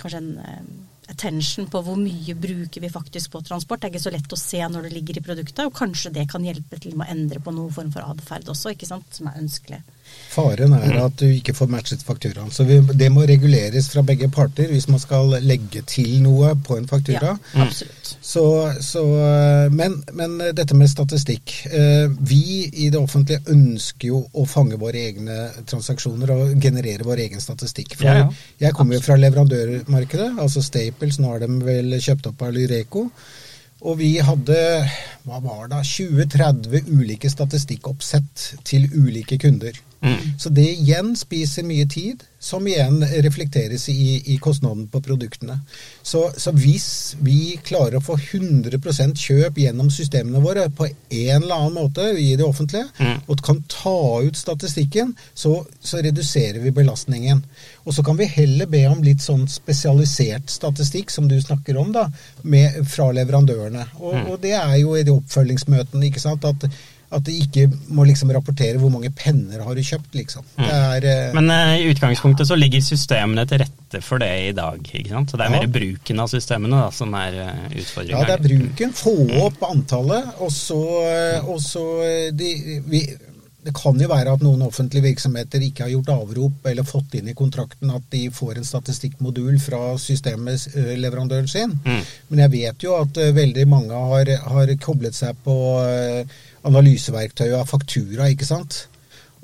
kanskje 0.00 0.20
en 0.20 0.34
eh, 0.42 0.66
attention 1.12 1.66
på 1.70 1.82
hvor 1.84 1.98
mye 2.00 2.34
bruker 2.38 2.80
vi 2.80 2.90
faktisk 2.90 3.34
på 3.34 3.42
transport. 3.46 3.82
Det 3.82 3.90
er 3.90 3.94
ikke 3.94 4.06
så 4.06 4.14
lett 4.14 4.36
å 4.36 4.40
se 4.40 4.62
når 4.62 4.86
det 4.86 4.94
ligger 4.94 5.20
i 5.20 5.24
produktet, 5.26 5.66
og 5.66 5.76
kanskje 5.76 6.14
det 6.14 6.28
kan 6.30 6.46
hjelpe 6.46 6.80
til 6.80 6.96
med 6.96 7.06
å 7.06 7.16
endre 7.16 7.42
på 7.44 7.54
noen 7.54 7.74
form 7.74 7.92
for 7.94 8.06
atferd 8.06 8.48
også, 8.50 8.72
ikke 8.74 8.88
sant, 8.88 9.10
som 9.14 9.28
er 9.30 9.42
ønskelig. 9.42 9.82
Faren 10.34 10.72
er 10.74 10.96
mm. 10.96 11.02
at 11.04 11.18
du 11.20 11.28
ikke 11.30 11.54
får 11.54 11.68
matchet 11.70 12.02
fakturaen. 12.02 12.50
Så 12.50 12.66
vi, 12.66 12.80
det 12.98 13.10
må 13.14 13.22
reguleres 13.28 13.86
fra 13.92 14.02
begge 14.06 14.28
parter 14.34 14.70
hvis 14.72 14.88
man 14.90 15.02
skal 15.02 15.36
legge 15.44 15.84
til 15.86 16.16
noe 16.24 16.54
på 16.58 16.78
en 16.78 16.88
faktura. 16.90 17.36
Ja, 17.36 17.66
absolutt. 17.66 18.10
Så, 18.18 18.44
så, 18.82 19.04
men, 19.70 20.00
men, 20.18 20.36
dette 20.56 20.74
med 20.78 20.90
statistikk. 20.90 21.54
Eh, 21.70 22.08
vi 22.18 22.42
i 22.66 22.90
det 22.90 22.98
offentlige 22.98 23.44
ønsker 23.54 24.10
jo 24.10 24.24
å 24.32 24.46
fange 24.50 24.80
våre 24.80 25.06
egne 25.12 25.38
transaksjoner 25.70 26.34
og 26.34 26.58
generere 26.62 27.06
vår 27.06 27.26
egen 27.28 27.44
statistikk. 27.44 27.94
For 28.00 28.10
ja, 28.10 28.24
ja. 28.24 28.28
jeg 28.66 28.76
kommer 28.76 28.98
jo 28.98 29.04
fra 29.06 29.18
leverandørmarkedet, 29.20 30.34
altså 30.42 30.64
Staples, 30.64 31.20
nå 31.22 31.30
har 31.34 31.44
de 31.44 31.50
vel 31.62 31.98
kjøpt 32.02 32.32
opp 32.32 32.46
av 32.46 32.54
Lyreco. 32.56 33.08
Og 33.84 33.98
vi 34.00 34.14
hadde 34.24 34.56
hva 35.28 35.40
var 35.44 35.68
det, 35.68 35.82
20-30 35.84 36.88
ulike 36.88 37.28
statistikkoppsett 37.30 38.46
til 38.64 38.86
ulike 38.96 39.38
kunder. 39.40 39.76
Mm. 40.04 40.38
Så 40.38 40.52
det 40.52 40.66
igjen 40.68 41.14
spiser 41.16 41.64
mye 41.64 41.86
tid, 41.88 42.22
som 42.44 42.66
igjen 42.68 42.98
reflekteres 43.24 43.86
i, 43.88 44.20
i 44.34 44.36
kostnaden 44.38 44.84
på 44.92 45.00
produktene. 45.00 45.56
Så, 46.02 46.26
så, 46.36 46.52
hvis 46.52 47.16
vi 47.24 47.56
klarer 47.64 47.96
å 47.96 48.04
få 48.04 48.18
100% 48.18 49.16
kjøp 49.16 49.62
gjennom 49.62 49.88
systemene 49.92 50.42
våre 50.44 50.66
på 50.68 50.90
en 50.90 51.38
eller 51.38 51.54
annen 51.54 51.78
måte 51.78 52.10
i 52.20 52.34
det 52.36 52.44
offentlige, 52.44 52.90
mm. 52.98 53.24
og 53.32 53.44
kan 53.46 53.62
ta 53.72 53.96
ut 54.26 54.36
statistikken, 54.36 55.14
så, 55.32 55.56
så, 55.80 56.02
reduserer 56.04 56.60
vi 56.60 56.74
belastningen. 56.76 57.40
Og 57.88 57.96
så 57.96 58.04
kan 58.04 58.20
vi 58.20 58.28
heller 58.28 58.68
be 58.68 58.84
om 58.90 59.00
litt 59.04 59.24
sånn 59.24 59.46
spesialisert 59.48 60.52
statistikk, 60.52 61.14
som 61.14 61.30
du 61.30 61.38
snakker 61.40 61.80
om, 61.80 61.94
da, 61.96 62.10
med, 62.42 62.82
fra 62.92 63.08
leverandørene. 63.16 63.88
Og, 64.02 64.18
mm. 64.18 64.28
og 64.28 64.36
det 64.44 64.52
er 64.60 64.76
jo 64.82 64.98
i 64.98 65.06
de 65.06 65.16
oppfølgingsmøtene, 65.16 66.10
ikke 66.12 66.26
sant. 66.28 66.44
at 66.44 66.68
at 67.14 67.24
de 67.26 67.34
ikke 67.44 67.68
må 67.94 68.06
liksom 68.08 68.32
rapportere 68.34 68.80
hvor 68.82 68.92
mange 68.92 69.10
penner 69.14 69.62
har 69.64 69.76
du 69.76 69.82
kjøpt, 69.84 70.12
liksom. 70.18 70.46
Mm. 70.58 70.66
Er, 70.66 71.06
uh, 71.06 71.34
Men 71.38 71.50
uh, 71.52 71.74
i 71.78 71.88
utgangspunktet 71.92 72.48
så 72.48 72.58
ligger 72.58 72.82
systemene 72.84 73.46
til 73.50 73.62
rette 73.62 74.00
for 74.04 74.22
det 74.22 74.30
i 74.48 74.54
dag, 74.56 74.80
ikke 74.82 75.12
sant? 75.12 75.30
Så 75.30 75.38
det 75.38 75.46
er 75.46 75.54
ja. 75.54 75.60
mer 75.60 75.74
bruken 75.76 76.24
av 76.24 76.32
systemene 76.32 76.80
da, 76.80 76.88
som 76.94 77.14
er 77.18 77.38
uh, 77.38 77.52
eh, 77.52 77.76
utfordringa? 77.82 78.22
Ja, 78.24 78.30
det 78.30 78.38
er 78.38 78.48
bruken. 78.48 78.96
Få 78.98 79.14
opp 79.44 79.68
antallet, 79.68 80.34
og 80.42 80.50
så, 80.54 80.80
og 81.44 81.60
så 81.62 81.84
de, 82.34 82.50
vi, 82.90 83.04
det 83.64 83.74
kan 83.76 84.00
jo 84.00 84.08
være 84.10 84.34
at 84.34 84.42
noen 84.44 84.64
offentlige 84.66 85.06
virksomheter 85.06 85.62
ikke 85.64 85.86
har 85.86 85.92
gjort 85.94 86.10
avrop 86.14 86.66
eller 86.70 86.88
fått 86.88 87.14
inn 87.20 87.30
i 87.30 87.36
kontrakten 87.38 87.92
at 87.94 88.08
de 88.12 88.26
får 88.34 88.58
en 88.58 88.66
statistikkmodul 88.68 89.60
fra 89.62 89.94
systemleverandøren 90.00 91.48
sin. 91.50 91.76
Mm. 91.84 92.02
Men 92.32 92.44
jeg 92.44 92.54
vet 92.58 92.88
jo 92.88 92.96
at 92.98 93.22
veldig 93.38 93.68
mange 93.70 94.02
har, 94.10 94.34
har, 94.50 94.74
koblet 94.84 95.16
seg 95.16 95.38
på 95.46 95.54
analyseverktøyet 96.64 97.58
av 97.58 97.70
faktura, 97.70 98.30
ikke 98.32 98.48
sant? 98.48 98.84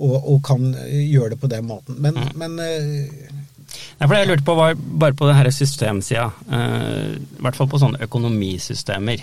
Og, 0.01 0.17
og, 0.17 0.39
kan 0.47 0.65
uh, 0.73 0.97
gjøre 0.97 1.35
det 1.35 1.41
på 1.43 1.51
den 1.53 1.69
måten. 1.69 2.01
Men, 2.01 2.17
mm. 2.17 2.33
men 2.41 2.57
Nei, 4.01 4.07
for 4.07 4.15
det 4.17 4.23
jeg 4.25 4.31
lurte 4.33 4.47
på 4.49 4.57
var 4.59 4.75
bare 4.75 5.15
på 5.15 5.29
denne 5.29 5.53
systemsida, 5.55 6.25
i 6.51 7.43
hvert 7.45 7.55
fall 7.55 7.69
på 7.71 7.79
sånne 7.79 8.01
økonomisystemer. 8.03 9.23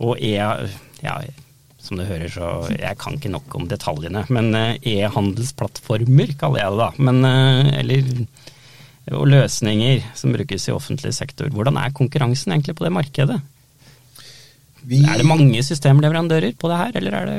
og 0.00 0.14
er 0.16 0.70
ja, 1.04 1.18
som 1.80 1.98
du 1.98 2.04
hører, 2.04 2.28
så 2.28 2.48
jeg 2.74 2.98
kan 3.00 3.16
ikke 3.16 3.32
nok 3.32 3.54
om 3.56 3.66
detaljene. 3.70 4.24
Men 4.32 4.52
eh, 4.56 4.76
e-handelsplattformer 4.92 6.34
kaller 6.40 6.62
jeg 6.62 6.74
det 6.74 6.82
da. 6.82 6.90
Men, 7.08 7.22
eh, 7.26 7.70
eller, 7.80 8.10
og 9.16 9.26
løsninger 9.30 10.04
som 10.18 10.36
brukes 10.36 10.68
i 10.68 10.74
offentlig 10.76 11.14
sektor. 11.16 11.50
Hvordan 11.54 11.80
er 11.80 11.96
konkurransen 11.96 12.54
egentlig 12.54 12.76
på 12.78 12.86
det 12.86 12.94
markedet? 12.94 13.40
Vi, 14.88 15.04
er 15.04 15.20
det 15.20 15.28
mange 15.28 15.62
systemleverandører 15.66 16.56
på 16.58 16.70
det 16.70 16.80
her, 16.80 16.98
eller 17.00 17.16
er 17.20 17.30
det, 17.30 17.38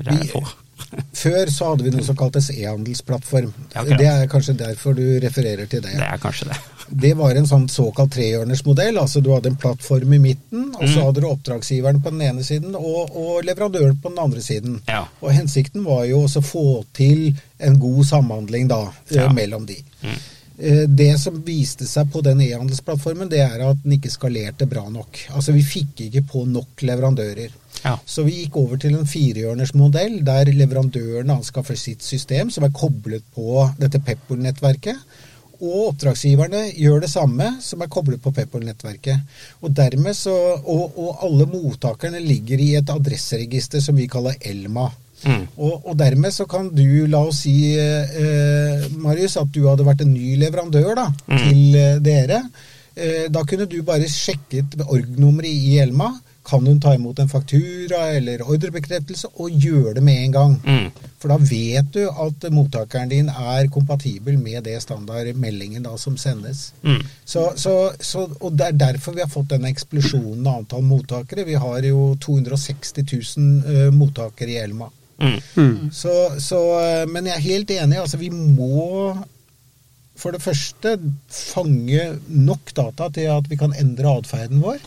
eller 0.00 0.12
er 0.12 0.24
det 0.24 0.32
få? 0.32 0.44
Før 1.22 1.50
så 1.52 1.70
hadde 1.70 1.86
vi 1.86 1.92
noe 1.94 2.04
som 2.06 2.16
kaltes 2.18 2.50
e-handelsplattform. 2.54 3.52
Det 3.92 4.06
er 4.08 4.26
kanskje 4.30 4.56
derfor 4.58 4.96
du 4.96 5.04
refererer 5.22 5.68
til 5.70 5.82
det. 5.84 5.94
Det 5.98 6.06
er 6.06 6.22
kanskje 6.22 6.50
det. 6.50 6.60
Det 6.90 7.12
var 7.14 7.38
en 7.38 7.46
sånn 7.46 7.68
såkalt 7.70 8.10
trehjørnersmodell. 8.16 8.96
altså 8.98 9.20
Du 9.22 9.28
hadde 9.30 9.52
en 9.52 9.58
plattform 9.62 10.10
i 10.16 10.18
midten, 10.18 10.72
og 10.74 10.88
så 10.88 10.96
mm. 10.96 11.04
hadde 11.04 11.22
du 11.22 11.26
oppdragsgiveren 11.28 12.00
på 12.02 12.10
den 12.10 12.24
ene 12.26 12.42
siden 12.42 12.74
og, 12.74 13.14
og 13.14 13.44
leverandøren 13.46 14.00
på 14.02 14.10
den 14.10 14.18
andre 14.18 14.42
siden. 14.42 14.80
Ja. 14.88 15.04
Og 15.22 15.30
Hensikten 15.36 15.84
var 15.86 16.02
jo 16.10 16.24
også 16.24 16.42
å 16.42 16.48
få 16.48 16.66
til 16.96 17.28
en 17.62 17.78
god 17.78 18.02
samhandling 18.08 18.66
da, 18.72 18.80
ja. 19.14 19.28
mellom 19.30 19.68
de. 19.70 19.78
Mm. 20.02 20.18
Eh, 20.60 20.84
det 20.88 21.14
som 21.18 21.38
viste 21.44 21.86
seg 21.88 22.10
på 22.12 22.20
den 22.24 22.42
e-handelsplattformen, 22.44 23.30
det 23.32 23.40
er 23.40 23.62
at 23.64 23.80
den 23.80 23.96
ikke 23.96 24.12
skalerte 24.12 24.68
bra 24.68 24.84
nok. 24.92 25.22
Altså 25.32 25.54
Vi 25.56 25.64
fikk 25.64 26.04
ikke 26.08 26.26
på 26.34 26.44
nok 26.44 26.84
leverandører. 26.84 27.54
Ja. 27.80 27.94
Så 28.04 28.26
vi 28.26 28.42
gikk 28.42 28.58
over 28.60 28.76
til 28.76 28.98
en 28.98 29.08
firehjørnersmodell 29.08 30.18
der 30.26 30.52
leverandørene 30.52 31.38
anskaffer 31.38 31.78
sitt 31.80 32.04
system, 32.04 32.52
som 32.52 32.66
er 32.66 32.76
koblet 32.76 33.24
på 33.32 33.64
dette 33.80 34.02
Pepper-nettverket. 34.04 35.00
Og 35.60 35.90
oppdragsgiverne 35.90 36.66
gjør 36.76 37.02
det 37.04 37.10
samme, 37.12 37.54
som 37.64 37.80
er 37.80 37.92
koblet 37.92 38.20
på 38.20 38.32
Pepper-nettverket. 38.36 39.24
Og, 39.64 39.80
og, 39.80 40.84
og, 40.96 41.10
alle 41.24 41.48
mottakerne 41.48 42.20
ligger 42.20 42.60
i 42.60 42.74
et 42.80 42.92
adresseregister 42.92 43.80
som 43.84 43.96
vi 43.96 44.08
kaller 44.12 44.36
Elma. 44.40 44.90
Mm. 45.24 45.44
Og, 45.56 45.74
og, 45.86 45.94
dermed 45.98 46.34
så 46.34 46.46
kan 46.50 46.70
du, 46.74 46.86
la 47.10 47.22
oss 47.28 47.44
si, 47.44 47.54
eh, 47.76 48.86
Marius, 49.00 49.38
at 49.40 49.52
du 49.54 49.62
hadde 49.68 49.86
vært 49.86 50.04
en 50.04 50.12
ny 50.14 50.34
leverandør 50.40 50.94
da, 50.98 51.06
mm. 51.10 51.38
til 51.44 51.78
eh, 51.80 52.00
dere. 52.04 52.42
Eh, 52.96 53.26
da 53.32 53.44
kunne 53.48 53.68
du 53.70 53.80
bare 53.86 54.08
sjekket 54.10 54.80
org-nummeret 54.86 55.50
i 55.50 55.78
Elma 55.84 56.12
kan 56.50 56.66
hun 56.66 56.80
ta 56.80 56.94
imot 56.94 57.18
en 57.18 57.28
faktura 57.28 58.00
eller 58.16 58.42
ordrebekreftelse, 58.42 59.28
og 59.34 59.50
gjøre 59.50 59.94
det 59.98 60.02
med 60.02 60.24
en 60.24 60.32
gang. 60.32 60.54
Mm. 60.64 61.08
For 61.20 61.32
da 61.32 61.36
vet 61.36 61.90
du 61.94 62.00
at 62.08 62.46
mottakeren 62.52 63.10
din 63.12 63.28
er 63.28 63.68
kompatibel 63.72 64.38
med 64.38 64.64
det 64.64 64.78
standardmeldingen 64.82 65.84
da, 65.86 65.96
som 66.00 66.16
sendes. 66.16 66.72
Mm. 66.82 67.02
Så, 67.24 67.52
så, 67.56 67.74
så, 68.00 68.26
og 68.40 68.52
Det 68.52 68.66
er 68.66 68.78
derfor 68.86 69.14
vi 69.14 69.24
har 69.24 69.30
fått 69.30 69.52
denne 69.52 69.70
eksplosjonen 69.70 70.46
av 70.46 70.62
antall 70.62 70.86
mottakere. 70.86 71.44
Vi 71.44 71.60
har 71.60 71.84
jo 71.86 72.14
260 72.20 73.04
000 73.36 73.60
uh, 73.68 73.94
mottakere 73.94 74.56
i 74.56 74.58
Elma. 74.64 74.90
Mm. 75.20 75.90
Så, 75.92 76.14
Så, 76.40 76.60
uh, 76.80 77.04
men 77.10 77.28
jeg 77.28 77.36
er 77.36 77.48
helt 77.48 77.70
enig. 77.76 78.00
altså 78.00 78.20
Vi 78.20 78.30
må 78.30 79.16
for 80.20 80.36
det 80.36 80.42
første 80.44 80.96
fange 81.32 82.06
nok 82.28 82.72
data 82.76 83.08
til 83.14 83.30
at 83.32 83.46
vi 83.48 83.56
kan 83.60 83.74
endre 83.80 84.16
atferden 84.20 84.60
vår. 84.62 84.80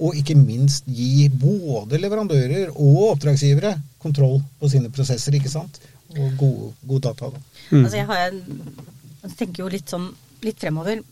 Og 0.00 0.16
ikke 0.16 0.38
minst 0.38 0.86
gi 0.88 1.28
både 1.28 2.00
leverandører 2.00 2.70
og 2.72 3.00
oppdragsgivere 3.10 3.74
kontroll 4.00 4.38
på 4.60 4.70
sine 4.72 4.88
prosesser. 4.92 5.36
ikke 5.36 5.52
sant? 5.52 5.80
Og 6.16 6.32
god, 6.40 6.60
god 6.88 7.00
data. 7.10 7.30
Da. 7.34 7.42
Mm. 7.70 7.84
Altså 7.84 7.96
jeg, 7.96 8.06
har, 8.08 8.38
jeg 9.22 9.36
tenker 9.38 9.64
jo 9.64 9.72
litt 9.72 9.92
sånn 9.92 10.08
litt 10.40 10.62
fremover. 10.62 11.02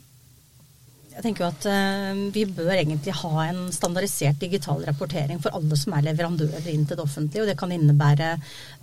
Jeg 1.19 1.25
tenker 1.25 1.43
jo 1.43 1.51
at 1.51 1.65
uh, 1.67 2.19
Vi 2.35 2.45
bør 2.47 2.77
egentlig 2.77 3.15
ha 3.21 3.47
en 3.49 3.65
standardisert 3.75 4.39
digital 4.39 4.85
rapportering 4.87 5.41
for 5.43 5.57
alle 5.57 5.79
som 5.81 5.97
er 5.97 6.05
leverandører 6.07 6.69
inn 6.71 6.85
til 6.87 6.95
det 6.95 7.03
offentlige. 7.03 7.43
og 7.43 7.51
Det 7.51 7.57
kan 7.59 7.75
innebære 7.75 8.37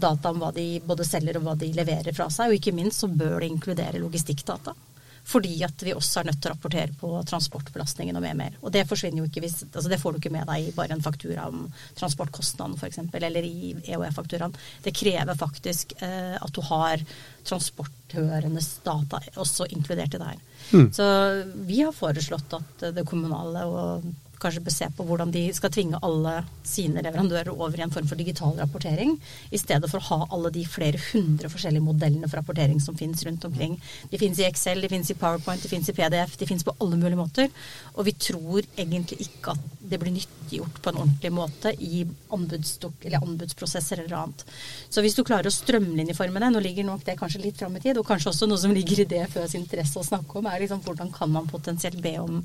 data 0.03 0.33
om 0.33 0.41
hva 0.43 0.51
de 0.55 0.65
både 0.83 1.07
selger 1.07 1.39
og 1.39 1.47
hva 1.47 1.53
de 1.61 1.71
leverer 1.77 2.11
fra 2.17 2.27
seg. 2.27 2.51
Og 2.51 2.59
ikke 2.59 2.75
minst 2.75 3.05
så 3.05 3.07
bør 3.07 3.39
det 3.39 3.53
inkludere 3.53 4.03
logistikkdata. 4.03 4.75
Fordi 5.25 5.55
at 5.65 5.81
vi 5.81 5.93
også 5.95 6.21
er 6.21 6.27
nødt 6.27 6.41
til 6.43 6.51
å 6.51 6.53
rapportere 6.53 6.97
på 6.99 7.09
transportbelastningen 7.25 8.19
og 8.19 8.25
mer 8.27 8.35
mer. 8.37 8.57
Og 8.61 8.73
det 8.75 8.83
forsvinner 8.89 9.23
jo 9.23 9.29
ikke 9.29 9.41
hvis 9.45 9.63
altså 9.71 9.89
Det 9.89 10.01
får 10.01 10.13
du 10.13 10.19
ikke 10.19 10.33
med 10.35 10.45
deg 10.51 10.67
i 10.67 10.75
bare 10.75 10.93
en 10.93 11.05
faktura 11.05 11.47
om 11.49 11.63
transportkostnaden 11.97 12.75
f.eks. 12.77 12.99
Eller 13.15 13.47
i 13.47 13.71
EOE-fakturaen. 13.79 14.53
Det 14.83 14.93
krever 14.93 15.39
faktisk 15.39 15.95
eh, 16.03 16.35
at 16.35 16.53
du 16.53 16.61
har 16.67 17.01
transporthørendes 17.47 18.69
data 18.85 19.23
også 19.39 19.71
inkludert 19.73 20.13
i 20.13 20.21
det 20.21 20.29
her. 20.35 20.45
Mm. 20.73 20.87
Så 20.93 21.07
vi 21.67 21.81
har 21.81 21.93
foreslått 21.95 22.55
at 22.57 22.85
det 22.95 23.05
kommunale 23.07 23.65
og 23.69 24.07
kanskje 24.41 24.63
bør 24.65 24.75
se 24.75 24.89
på 24.95 25.05
hvordan 25.07 25.31
de 25.33 25.43
skal 25.55 25.71
tvinge 25.73 25.99
alle 26.05 26.35
sine 26.65 27.03
leverandører 27.05 27.51
over 27.53 27.79
i 27.79 27.85
en 27.85 27.93
form 27.93 28.07
for 28.09 28.19
digital 28.19 28.55
rapportering, 28.59 29.15
i 29.51 29.61
stedet 29.61 29.89
for 29.91 30.01
å 30.01 30.07
ha 30.09 30.29
alle 30.35 30.51
de 30.55 30.65
flere 30.69 31.01
hundre 31.11 31.51
forskjellige 31.51 31.85
modellene 31.85 32.29
for 32.29 32.41
rapportering 32.41 32.81
som 32.83 32.97
finnes 32.97 33.23
rundt 33.27 33.45
omkring. 33.47 33.77
De 34.11 34.19
finnes 34.21 34.41
i 34.41 34.47
Excel, 34.47 34.81
de 34.83 34.91
finnes 34.91 35.11
i 35.11 35.17
PowerPoint, 35.19 35.61
de 35.61 35.71
finnes 35.71 35.89
i 35.89 35.95
PDF, 35.95 36.37
de 36.39 36.49
finnes 36.49 36.65
på 36.65 36.75
alle 36.79 36.99
mulige 36.99 37.19
måter. 37.19 37.51
Og 37.95 38.05
vi 38.07 38.15
tror 38.27 38.65
egentlig 38.75 39.21
ikke 39.27 39.55
at 39.55 39.71
det 39.85 39.99
blir 40.01 40.15
nyttiggjort 40.15 40.81
på 40.81 40.91
en 40.91 41.01
ordentlig 41.03 41.31
måte 41.33 41.73
i 41.79 42.03
eller 42.35 43.23
anbudsprosesser 43.23 44.01
eller 44.03 44.17
annet. 44.17 44.43
Så 44.89 45.01
hvis 45.01 45.15
du 45.15 45.23
klarer 45.23 45.49
å 45.49 45.53
strømlinjeforme 45.53 46.41
det, 46.41 46.51
nå 46.53 46.61
ligger 46.63 46.87
nok 46.87 47.05
det 47.07 47.17
kanskje 47.19 47.43
litt 47.45 47.59
fram 47.59 47.77
i 47.77 47.83
tid, 47.83 47.97
og 47.97 48.07
kanskje 48.07 48.31
også 48.31 48.49
noe 48.49 48.61
som 48.61 48.73
ligger 48.75 49.05
i 49.05 49.21
sin 49.47 49.63
interesse 49.63 49.99
å 49.99 50.05
snakke 50.05 50.39
om, 50.39 50.49
er 50.49 50.63
liksom 50.63 50.83
hvordan 50.85 51.11
kan 51.15 51.31
man 51.31 51.49
potensielt 51.49 52.01
be 52.03 52.17
om 52.21 52.43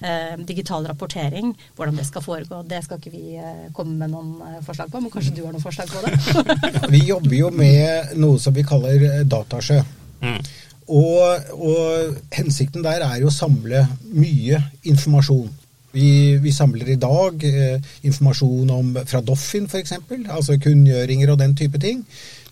eh, 0.00 0.34
digital 0.46 0.86
rapportering, 0.86 1.52
hvordan 1.76 1.98
det 1.98 2.06
skal 2.06 2.24
foregå. 2.24 2.62
Det 2.68 2.82
skal 2.84 3.00
ikke 3.00 3.14
vi 3.14 3.36
eh, 3.36 3.68
komme 3.76 3.96
med 4.00 4.12
noen 4.14 4.34
eh, 4.48 4.60
forslag 4.66 4.90
på, 4.92 5.00
men 5.00 5.12
kanskje 5.12 5.36
du 5.36 5.44
har 5.44 5.54
noen 5.54 5.64
forslag 5.64 5.90
på 5.92 6.02
det? 6.06 6.90
vi 6.94 7.04
jobber 7.06 7.36
jo 7.36 7.50
med 7.54 8.16
noe 8.20 8.40
som 8.42 8.54
vi 8.56 8.66
kaller 8.66 9.08
eh, 9.08 9.24
datasjø. 9.28 9.80
Mm. 10.22 10.38
Og, 10.92 11.52
og, 11.56 12.20
hensikten 12.34 12.84
der 12.84 13.04
er 13.06 13.20
jo 13.22 13.30
å 13.30 13.34
samle 13.34 13.86
mye 14.12 14.58
informasjon. 14.90 15.50
Vi, 15.92 16.38
vi 16.40 16.52
samler 16.52 16.88
i 16.94 17.00
dag 17.00 17.42
eh, 17.46 17.90
informasjon 18.08 18.70
om, 18.72 18.94
fra 19.08 19.20
Doffin 19.24 19.68
f.eks., 19.68 19.98
altså 20.32 20.56
kunngjøringer 20.60 21.32
og 21.32 21.42
den 21.42 21.56
type 21.56 21.80
ting. 21.80 22.02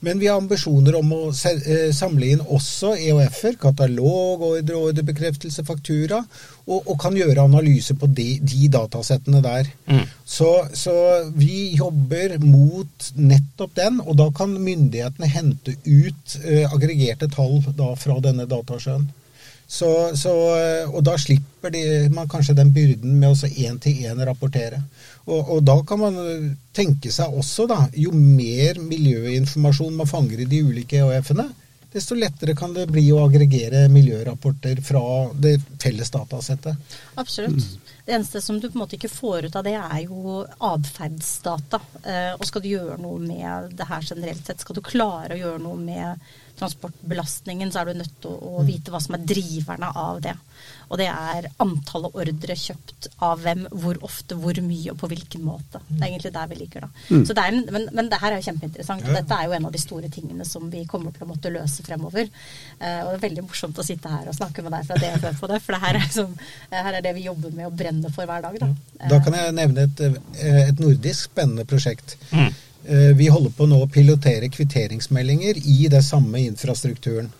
Men 0.01 0.18
vi 0.18 0.28
har 0.30 0.38
ambisjoner 0.40 0.96
om 0.96 1.11
å 1.12 1.18
eh, 1.28 1.90
samle 1.92 2.30
inn 2.32 2.40
også 2.40 2.94
EOF-er, 2.96 3.59
katalog, 3.61 4.40
ordre, 4.48 4.78
ordrebekreftelse, 4.78 5.64
faktura, 5.68 6.22
og, 6.64 6.78
og, 6.86 6.94
kan 7.03 7.16
gjøre 7.18 7.44
analyse 7.44 7.96
på 7.98 8.09
de, 8.09 8.28
de 8.40 8.70
datasettene 8.72 9.42
der. 9.44 9.68
Mm. 9.90 10.07
Så, 10.24 10.48
så, 10.72 10.94
vi 11.36 11.74
jobber 11.76 12.38
mot 12.40 13.11
nettopp 13.20 13.76
den, 13.76 14.01
og 14.01 14.16
da 14.22 14.30
kan 14.36 14.57
myndighetene 14.57 15.28
hente 15.28 15.76
ut 15.84 16.36
eh, 16.46 16.64
aggregerte 16.64 17.28
tall 17.34 17.59
da, 17.76 17.92
fra 18.01 18.16
denne 18.24 18.48
datasjøen. 18.48 19.09
Så, 19.70 19.88
så, 20.18 20.32
og 20.90 21.05
da 21.07 21.12
slipper 21.20 21.70
de, 21.70 21.82
man 22.11 22.26
kanskje 22.30 22.57
den 22.59 22.72
byrden 22.74 23.20
med 23.20 23.36
å 23.36 23.51
én-til-én 23.68 24.18
rapportere. 24.26 24.80
Og, 25.31 25.41
og, 25.57 25.62
da 25.66 25.76
kan 25.87 26.01
man 26.03 26.18
eh, 26.24 26.47
tenke 26.76 27.12
seg 27.14 27.35
også, 27.39 27.68
da, 27.70 27.85
jo 27.95 28.12
mer 28.14 28.81
miljøinformasjon 28.83 29.97
man 29.99 30.11
fanger 30.11 30.43
i 30.43 30.49
de 30.51 30.62
ulike 30.66 31.01
EHF-ene, 31.01 31.47
desto 31.91 32.14
lettere 32.18 32.55
kan 32.59 32.74
det 32.74 32.87
bli 32.91 33.09
å 33.14 33.24
aggregere 33.24 33.87
miljørapporter 33.91 34.78
fra 34.87 35.03
det 35.35 35.57
felles 35.83 36.12
datasettet. 36.14 36.99
Absolutt. 37.18 37.66
Det 38.11 38.16
eneste 38.16 38.40
som 38.42 38.56
du 38.58 38.64
på 38.66 38.74
en 38.74 38.80
måte 38.82 38.96
ikke 38.96 39.06
får 39.06 39.44
ut 39.46 39.56
av 39.61 39.62
det, 39.62 39.76
er 39.78 40.00
jo 40.02 40.40
atferdsdata. 40.66 41.78
Eh, 42.02 42.32
og 42.34 42.42
skal 42.48 42.64
du 42.64 42.66
gjøre 42.72 42.96
noe 42.98 43.20
med 43.22 43.76
det 43.78 43.86
her 43.86 44.02
generelt 44.02 44.42
sett, 44.42 44.64
skal 44.64 44.74
du 44.74 44.82
klare 44.82 45.36
å 45.36 45.38
gjøre 45.38 45.61
noe 45.62 45.78
med 45.78 46.32
transportbelastningen, 46.61 47.72
så 47.72 47.80
er 47.80 47.90
du 47.90 48.00
nødt 48.00 48.16
til 48.20 48.32
å, 48.34 48.58
å 48.61 48.64
vite 48.66 48.92
hva 48.92 49.00
som 49.02 49.16
er 49.16 49.24
driverne 49.30 49.90
av 49.96 50.20
det. 50.24 50.34
Og 50.90 50.98
det 51.00 51.06
er 51.08 51.48
antallet 51.62 52.16
ordre 52.18 52.56
kjøpt 52.58 53.08
av 53.24 53.40
hvem, 53.44 53.64
hvor 53.70 54.00
ofte, 54.06 54.36
hvor 54.38 54.58
mye 54.64 54.92
og 54.92 54.98
på 55.00 55.11
hvilken 55.12 55.44
måte. 55.46 55.80
Det 55.88 56.00
er 56.00 56.08
egentlig 56.11 56.32
der 56.34 56.50
vi 56.50 56.58
liker, 56.61 56.86
da. 56.86 57.04
Mm. 57.08 57.24
Så 57.26 57.36
det 57.36 57.46
en, 57.46 57.61
men, 57.70 57.86
men, 57.96 58.11
det 58.11 58.18
her 58.20 58.34
er 58.34 58.42
jo 58.42 58.48
kjempeinteressant. 58.48 59.06
Og 59.06 59.16
dette 59.16 59.38
er 59.38 59.46
jo 59.46 59.56
en 59.56 59.68
av 59.70 59.74
de 59.76 59.82
store 59.82 60.11
tingene 60.12 60.46
som 60.48 60.66
vi 60.72 60.82
kommer 60.90 61.14
til 61.14 61.26
å 61.26 61.30
måtte 61.30 61.52
løse 61.54 61.86
fremover. 61.86 62.28
Uh, 62.80 63.00
og 63.04 63.12
det 63.12 63.16
er 63.20 63.24
veldig 63.28 63.46
morsomt 63.46 63.80
å 63.80 63.86
sitte 63.86 64.12
her 64.12 64.28
og 64.28 64.36
snakke 64.36 64.64
med 64.66 64.76
deg 64.76 64.90
fra 64.90 65.00
DFØ 65.00 65.34
på 65.40 65.50
det, 65.52 65.61
for 65.64 65.76
det 65.76 65.82
her 65.86 66.00
er, 66.02 66.08
som, 66.12 66.34
her 66.74 66.98
er 66.98 67.06
det 67.06 67.14
vi 67.16 67.28
jobber 67.28 67.54
med 67.54 67.70
og 67.70 67.78
brenner 68.01 68.14
for 68.14 68.26
hver 68.26 68.42
dag. 68.42 68.59
Da, 68.61 68.66
da 69.09 69.20
kan 69.22 69.34
jeg 69.36 69.53
nevne 69.57 69.82
et, 69.88 70.01
eh, 70.01 70.68
et 70.68 70.80
nordisk 70.80 71.24
spennende 71.30 71.64
prosjekt. 71.64 72.16
Mm. 72.32 72.55
Eh, 72.84 73.16
vi 73.16 73.28
holder 73.28 73.51
på 73.51 73.66
nå 73.68 73.82
å 73.82 73.90
pilotere 73.90 74.48
kvitteringsmeldinger 74.48 75.55
i 75.64 75.88
det 75.88 76.05
samme 76.05 76.40
infrastrukturen. 76.46 77.30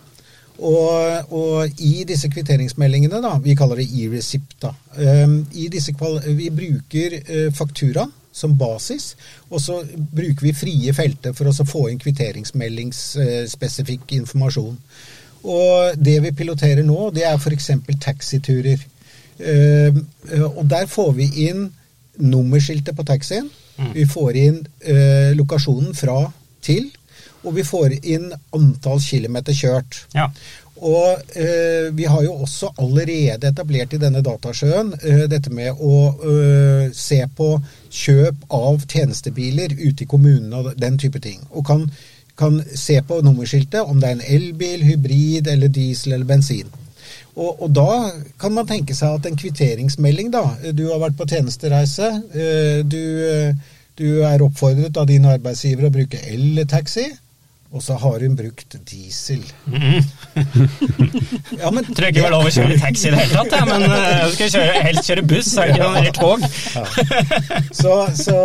Og, 0.61 1.33
og 1.33 1.71
i 1.81 2.05
disse 2.05 2.29
kvitteringsmeldingene, 2.29 3.21
da, 3.25 3.39
vi 3.41 3.55
kaller 3.57 3.77
det 3.81 3.89
e-receipt, 3.97 4.59
da, 4.61 4.75
um, 5.25 5.49
vi 5.49 6.51
bruker 6.53 7.17
uh, 7.17 7.49
faktura 7.57 8.05
som 8.31 8.53
basis, 8.59 9.17
og 9.49 9.61
så 9.65 9.81
bruker 9.89 10.45
vi 10.45 10.53
frie 10.53 10.93
felter 10.93 11.33
for 11.33 11.49
å 11.49 11.65
få 11.65 11.89
inn 11.89 11.99
kvitteringsmeldingsspesifikk 12.03 14.05
uh, 14.05 14.17
informasjon. 14.19 14.77
Og 15.49 15.97
det 15.97 16.21
vi 16.27 16.33
piloterer 16.37 16.85
nå, 16.85 17.09
det 17.17 17.25
er 17.25 17.41
f.eks. 17.41 17.73
taxiturer. 18.05 18.85
Uh, 19.41 20.01
og 20.55 20.65
der 20.69 20.89
får 20.91 21.13
vi 21.17 21.31
inn 21.49 21.69
nummerskiltet 22.21 22.97
på 22.97 23.05
taxien. 23.09 23.49
Mm. 23.77 23.93
Vi 23.95 24.07
får 24.07 24.37
inn 24.37 24.59
eh, 24.81 25.31
lokasjonen 25.37 25.95
fra 25.97 26.27
til, 26.61 26.91
og 27.41 27.55
vi 27.57 27.65
får 27.65 27.95
inn 28.03 28.29
antall 28.57 29.01
kilometer 29.01 29.57
kjørt. 29.57 30.03
Ja. 30.13 30.29
Og 30.81 31.37
eh, 31.37 31.89
vi 31.93 32.07
har 32.09 32.23
jo 32.25 32.39
også 32.45 32.71
allerede 32.81 33.51
etablert 33.51 33.93
i 33.93 34.01
denne 34.01 34.23
datasjøen 34.25 34.95
eh, 35.01 35.27
dette 35.29 35.53
med 35.53 35.77
å 35.77 35.97
eh, 36.25 36.87
se 36.97 37.21
på 37.37 37.51
kjøp 37.91 38.47
av 38.57 38.87
tjenestebiler 38.89 39.77
ute 39.77 40.05
i 40.05 40.09
kommunene 40.09 40.63
og 40.63 40.73
den 40.81 40.97
type 41.01 41.21
ting. 41.21 41.43
Og 41.51 41.67
kan, 41.69 41.85
kan 42.37 42.63
se 42.73 42.97
på 43.05 43.21
nummerskiltet 43.25 43.85
om 43.85 44.01
det 44.01 44.09
er 44.09 44.19
en 44.19 44.29
elbil, 44.39 44.87
hybrid 44.89 45.53
eller 45.53 45.73
diesel 45.73 46.17
eller 46.17 46.29
bensin. 46.29 46.73
Og, 47.37 47.63
og, 47.63 47.69
da 47.75 48.11
kan 48.41 48.55
man 48.57 48.69
tenke 48.69 48.95
seg 48.97 49.19
at 49.19 49.27
en 49.29 49.39
kvitteringsmelding, 49.39 50.33
da 50.35 50.73
Du 50.75 50.89
har 50.91 51.01
vært 51.03 51.19
på 51.19 51.29
tjenestereise. 51.31 52.09
Eh, 52.35 52.81
du, 52.83 53.03
eh, 53.27 53.55
du 53.99 54.23
er 54.27 54.43
oppfordret 54.43 54.97
av 54.99 55.07
din 55.11 55.29
arbeidsgiver 55.31 55.89
å 55.89 55.95
bruke 55.95 56.21
el-taxi. 56.33 57.07
Og 57.71 57.83
så 57.83 57.95
har 58.03 58.19
hun 58.25 58.33
brukt 58.35 58.75
diesel. 58.91 59.45
Mm. 59.71 60.03
ja, 61.61 61.71
men, 61.71 61.85
Tror 61.87 62.09
ikke 62.09 62.17
det 62.17 62.25
var 62.25 62.33
lov 62.35 62.49
å 62.49 62.51
kjøre 62.51 62.79
taxi 62.83 63.07
i 63.07 63.13
det 63.13 63.21
hele 63.21 63.37
tatt, 63.37 63.53
ja, 63.55 63.61
men 63.69 63.85
uh, 63.87 64.25
skal 64.33 64.51
kjøre, 64.57 64.81
helst 64.89 65.11
kjøre 65.11 65.25
buss, 65.31 65.51
er 65.55 65.71
ikke 65.71 65.87
noe 65.87 66.13
tog? 66.17 66.43
ja. 66.75 66.83
Så, 67.81 67.95
så 68.19 68.41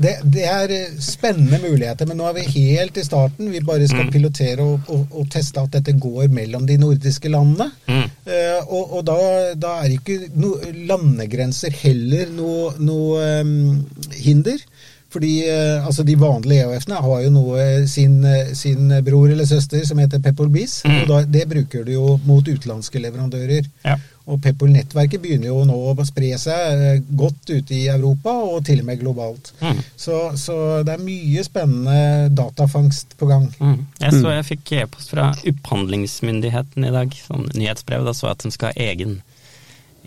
det, 0.00 0.14
det, 0.24 0.46
er 0.48 0.72
spennende 1.04 1.60
muligheter, 1.60 2.08
men 2.08 2.16
nå 2.22 2.30
er 2.30 2.38
vi 2.38 2.46
helt 2.54 2.96
i 2.96 3.04
starten. 3.04 3.50
Vi 3.52 3.60
bare 3.68 3.84
skal 3.90 4.08
mm. 4.08 4.14
pilotere 4.14 4.64
og, 4.64 4.88
og, 4.88 5.04
og, 5.12 5.28
teste 5.36 5.60
at 5.60 5.76
dette 5.76 5.98
går 6.00 6.32
mellom 6.32 6.64
de 6.68 6.78
nordiske 6.80 7.28
landene. 7.28 7.68
Mm. 7.84 8.08
Uh, 8.24 8.58
og, 8.64 8.96
og 8.96 9.04
da, 9.12 9.18
da, 9.60 9.74
er 9.84 9.98
ikke 9.98 10.22
no, 10.40 10.54
landegrenser 10.88 11.76
heller 11.82 12.32
noe, 12.32 12.72
no, 12.80 13.00
um, 13.20 13.84
hinder. 14.16 14.64
Fordi 15.10 15.32
eh, 15.48 15.86
altså 15.86 16.04
De 16.06 16.14
vanlige 16.18 16.66
EOF-ene 16.66 17.00
har 17.02 17.24
jo 17.24 17.32
noe 17.34 17.64
sin, 17.90 18.20
eh, 18.24 18.52
sin, 18.54 18.90
bror 19.06 19.30
eller 19.30 19.48
søster 19.48 19.82
som 19.86 19.98
heter 19.98 20.22
Peppol 20.22 20.50
Bees, 20.52 20.80
Mm. 20.84 21.02
og 21.02 21.08
da, 21.08 21.24
Det 21.24 21.48
bruker 21.48 21.84
du 21.84 21.92
jo 21.92 22.20
mot 22.24 22.46
utenlandske 22.46 22.98
leverandører. 23.02 23.66
Ja. 23.84 23.96
Og 24.30 24.38
Peppol-nettverket 24.42 25.20
begynner 25.20 25.50
jo 25.50 25.64
nå 25.66 25.74
å 25.74 26.06
spre 26.06 26.30
seg 26.38 26.82
eh, 26.84 27.02
godt 27.18 27.50
ute 27.50 27.74
i 27.74 27.88
Europa, 27.90 28.30
og 28.30 28.64
til 28.64 28.80
og 28.80 28.86
med 28.86 29.00
globalt. 29.00 29.52
Mm. 29.60 29.82
Så, 29.96 30.20
så, 30.38 30.56
det 30.86 30.94
er 30.94 31.04
mye 31.04 31.44
spennende 31.44 32.30
datafangst 32.30 33.16
på 33.18 33.26
gang. 33.26 33.48
Mm. 33.58 33.86
Jeg 33.98 34.14
så 34.14 34.24
mm. 34.24 34.32
jeg 34.36 34.48
fikk 34.52 34.74
e-post 34.84 35.14
fra 35.14 35.30
opphandlingsmyndigheten 35.34 36.86
i 36.86 36.94
dag, 36.94 37.16
sånn 37.26 37.48
nyhetsbrev. 37.56 38.06
Da 38.06 38.14
så 38.14 38.30
jeg 38.30 38.38
at 38.38 38.46
de 38.46 38.54
skal 38.54 38.70
ha 38.70 38.90
egen, 38.90 39.22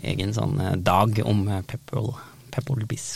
egen 0.02 0.32
sånn 0.36 0.56
dag 0.84 1.20
om 1.24 1.44
Peppol. 1.68 2.14
Peppol 2.54 2.84
Bis. 2.88 3.06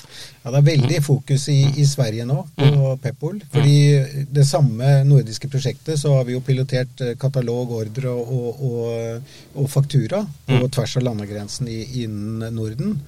Ja, 0.42 0.50
det 0.50 0.60
er 0.60 0.68
veldig 0.68 1.00
fokus 1.06 1.48
i, 1.52 1.58
i 1.78 1.86
Sverige 1.88 2.26
nå 2.28 2.40
på 2.58 2.68
mm. 2.74 3.00
Peppol. 3.02 3.40
fordi 3.52 4.26
det 4.34 4.46
samme 4.48 4.92
nordiske 5.08 5.50
prosjektet 5.52 6.00
så 6.00 6.16
har 6.16 6.26
vi 6.28 6.36
jo 6.36 6.44
pilotert 6.44 7.04
eh, 7.04 7.16
katalog, 7.20 7.72
ordre 7.82 8.12
og, 8.12 8.62
og, 8.68 9.34
og 9.54 9.70
faktura 9.70 10.24
på 10.48 10.62
mm. 10.64 10.70
tvers 10.74 10.96
av 10.98 11.06
landegrensen 11.10 11.70
innen 11.70 12.48
Norden. 12.54 12.98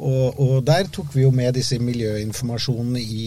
Og, 0.00 0.40
og, 0.40 0.54
der 0.64 0.88
tok 0.92 1.12
vi 1.12 1.26
jo 1.26 1.32
med 1.34 1.52
disse 1.58 1.76
miljøinformasjonene 1.82 3.00
i 3.00 3.24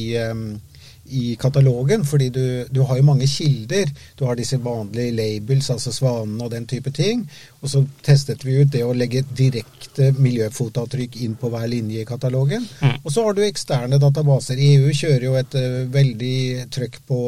i 1.06 1.36
katalogen, 1.36 2.06
fordi 2.06 2.30
du, 2.30 2.66
du, 2.72 2.82
har 2.88 2.97
jo 2.97 3.04
mange 3.04 3.28
kilder. 3.28 3.89
Du 4.16 4.26
har 4.26 4.38
disse 4.39 4.58
vanlige 4.64 5.12
labels, 5.12 5.70
altså 5.74 5.91
svanene 5.91 6.45
og 6.45 6.51
den 6.54 6.68
type 6.70 6.93
ting. 6.95 7.26
Og 7.62 7.70
så 7.70 7.84
testet 8.06 8.45
vi 8.45 8.56
ut 8.62 8.72
det 8.72 8.86
å 8.86 8.95
legge 8.95 9.26
direkte 9.36 10.14
miljøfotavtrykk 10.18 11.20
inn 11.26 11.36
på 11.39 11.51
hver 11.51 11.68
linje 11.72 12.01
i 12.01 12.08
katalogen. 12.08 12.66
Mm. 12.80 13.04
Og 13.04 13.12
så 13.12 13.28
har 13.28 13.36
du 13.36 13.43
eksterne 13.43 13.99
databaser. 14.01 14.60
EU 14.60 14.95
kjører 14.95 15.28
jo 15.28 15.38
et 15.39 15.60
uh, 15.60 15.84
veldig 15.91 16.38
trøkk 16.74 17.01
på, 17.10 17.22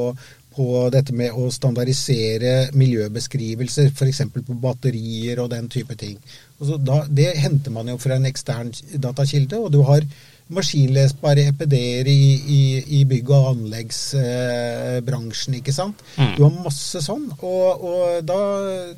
på 0.56 0.68
dette 0.96 1.16
med 1.16 1.36
å 1.36 1.50
standardisere 1.52 2.72
miljøbeskrivelser, 2.80 3.92
f.eks. 3.92 4.24
på 4.40 4.60
batterier 4.64 5.44
og 5.44 5.52
den 5.52 5.68
type 5.72 6.00
ting. 6.00 6.16
Og 6.64 6.78
da, 6.80 7.02
det 7.12 7.34
henter 7.44 7.76
man 7.76 7.92
jo 7.92 8.00
fra 8.00 8.16
en 8.16 8.30
ekstern 8.30 8.72
datakilde, 9.04 9.60
og 9.60 9.76
du 9.76 9.82
har 9.84 10.08
maskinlesbare 10.54 11.48
EPD-er 11.50 12.06
i, 12.08 12.34
i, 12.38 12.84
i, 13.00 13.06
bygg- 13.10 13.32
og 13.34 13.48
anleggsbransjen, 13.56 15.56
ikke 15.60 15.74
sant. 15.74 15.96
Mm. 16.20 16.36
Du 16.38 16.44
har 16.46 16.64
masse 16.68 17.00
sånn, 17.02 17.26
og, 17.40 17.82
og 17.82 18.26
da, 18.28 18.40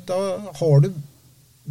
da, 0.08 0.18
har 0.60 0.80
du 0.84 0.88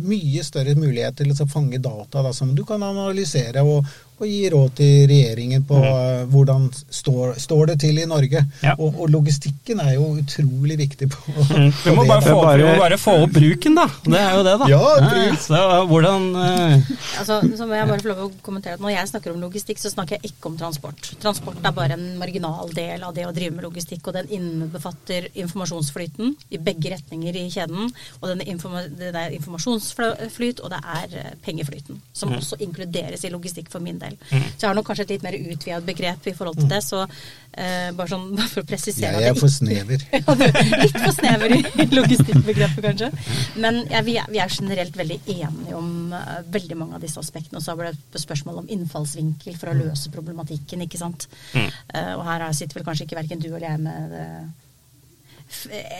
mye 0.07 0.43
større 0.45 0.75
mulighet 0.77 1.15
til 1.17 1.31
å 1.33 1.49
fange 1.49 1.79
data 1.81 2.21
da, 2.25 2.31
som 2.33 2.55
du 2.57 2.63
kan 2.65 2.83
analysere 2.85 3.61
og, 3.65 3.85
og 4.17 4.25
gi 4.25 4.47
råd 4.49 4.71
til 4.79 5.03
regjeringen 5.11 5.65
på 5.67 5.77
mm. 5.77 6.29
hvordan 6.31 6.63
står, 6.73 7.35
står, 7.41 7.63
det 7.71 7.75
til 7.83 7.99
i 8.01 8.05
Norge. 8.09 8.41
Ja. 8.63 8.73
Og, 8.77 8.95
og, 8.95 9.11
logistikken 9.13 9.81
er 9.83 9.93
jo 9.93 10.07
utrolig 10.17 10.77
viktig. 10.79 11.09
på, 11.13 11.35
mm. 11.51 11.69
Vi 11.83 11.93
må 11.93 12.05
bare 12.09 12.23
få, 12.25 12.35
bare... 12.41 12.71
bare 12.79 12.97
få, 13.01 13.13
opp 13.25 13.35
bruken, 13.35 13.77
da. 13.77 13.85
Det 14.07 14.21
er 14.21 14.31
jo 14.33 14.45
det, 14.47 14.55
da. 14.63 14.69
Ja, 14.71 14.81
bruk. 15.03 15.37
Så 15.43 15.61
hvordan 15.91 16.27
uh... 16.33 16.89
altså, 17.19 17.39
Så 17.57 17.67
må 17.69 17.77
jeg 17.77 17.89
bare 17.91 18.01
få 18.01 18.11
lov 18.13 18.23
å 18.25 18.29
kommentere 18.45 18.77
at 18.77 18.83
Når 18.83 18.95
jeg 18.95 19.11
snakker 19.11 19.35
om 19.35 19.43
logistikk, 19.45 19.81
så 19.81 19.93
snakker 19.93 20.17
jeg 20.17 20.31
ikke 20.31 20.49
om 20.49 20.57
transport. 20.59 21.11
Transport 21.21 21.61
er 21.61 21.77
bare 21.77 21.97
en 21.97 22.07
marginal 22.17 22.73
del 22.73 23.05
av 23.05 23.13
det 23.13 23.27
å 23.27 23.35
drive 23.35 23.57
med 23.59 23.67
logistikk, 23.67 24.09
og 24.09 24.17
den 24.17 24.33
innebefatter 24.39 25.29
informasjonsflyten 25.35 26.33
i 26.57 26.61
begge 26.61 26.95
retninger 26.95 27.37
i 27.37 27.45
kjeden. 27.53 27.93
Og 28.21 28.27
den 28.33 28.41
informa 28.49 28.87
det 28.87 29.13
er 29.13 29.37
informasjonsflyt, 29.37 30.63
og 30.63 30.73
det 30.73 30.81
er 30.81 31.17
eh, 31.21 31.31
pengeflyten, 31.45 32.01
som 32.17 32.31
mm. 32.31 32.39
også 32.41 32.61
inkluderes 32.65 33.25
i 33.27 33.33
logistikk 33.33 33.69
for 33.73 33.83
min 33.83 33.99
del 34.01 34.06
del. 34.07 34.15
Mm. 34.31 34.45
Så 34.53 34.63
jeg 34.63 34.69
har 34.69 34.77
nok 34.77 34.87
kanskje 34.89 35.05
et 35.07 35.13
litt 35.15 35.25
mer 35.25 35.37
utvidet 35.37 35.87
begrep 35.87 36.29
i 36.29 36.33
forhold 36.37 36.59
til 36.59 36.69
det. 36.71 36.79
Så 36.85 37.03
uh, 37.03 37.89
bare 37.97 38.07
sånn 38.11 38.27
bare 38.37 38.49
for 38.51 38.63
å 38.63 38.69
presisere 38.69 39.21
Jeg 39.23 39.33
er 39.33 39.39
for 39.39 39.53
snever. 39.53 40.05
litt 40.83 40.97
for 40.97 41.13
snever 41.15 41.55
i 41.57 41.61
logistikkbegrepet, 41.99 42.81
kanskje. 42.87 43.11
Men 43.63 43.83
ja, 43.91 44.03
vi, 44.07 44.17
er, 44.21 44.31
vi, 44.33 44.41
er, 44.43 44.57
generelt 44.57 44.97
veldig 44.97 45.19
enige 45.35 45.77
om 45.77 46.15
uh, 46.15 46.39
veldig 46.53 46.79
mange 46.79 46.97
av 46.97 47.05
disse 47.05 47.21
aspektene. 47.21 47.61
Og 47.61 47.65
så 47.65 47.77
ble 47.79 47.93
det 47.93 48.23
spørsmål 48.23 48.63
om 48.63 48.71
innfallsvinkel 48.77 49.59
for 49.59 49.73
å 49.73 49.77
løse 49.77 50.13
problematikken, 50.13 50.85
ikke 50.87 51.01
sant. 51.01 51.29
Mm. 51.53 51.69
Uh, 51.93 52.13
og 52.17 52.25
her 52.31 52.47
sitter 52.57 52.79
vel 52.79 52.87
kanskje 52.87 53.07
ikke 53.07 53.21
verken 53.21 53.43
du 53.43 53.49
eller 53.51 53.69
jeg 53.69 53.85
med 53.85 54.17
det 54.17 54.27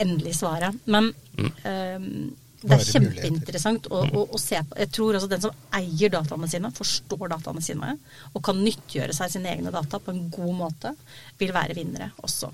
endelige 0.02 0.36
svaret. 0.36 0.76
Men 0.92 1.14
mm 1.38 2.36
det 2.68 2.78
er 2.78 2.86
kjempeinteressant 2.92 3.90
å, 3.92 4.04
å, 4.06 4.24
å, 4.36 4.40
se 4.42 4.60
på. 4.68 4.78
Jeg 4.82 4.92
tror 4.96 5.18
også 5.18 5.30
den 5.32 5.44
som 5.44 5.66
eier 5.78 6.12
dataene 6.14 6.50
sine, 6.52 6.72
forstår 6.76 7.32
dataene 7.34 7.64
sine 7.64 7.94
og 8.34 8.44
kan 8.46 8.60
nyttiggjøre 8.60 9.16
seg 9.16 9.34
sine 9.34 9.54
egne 9.54 9.74
data 9.74 10.00
på 10.04 10.14
en 10.14 10.28
god 10.34 10.56
måte, 10.60 10.94
vil 11.40 11.54
være 11.56 11.78
vinnere 11.78 12.12
også. 12.26 12.52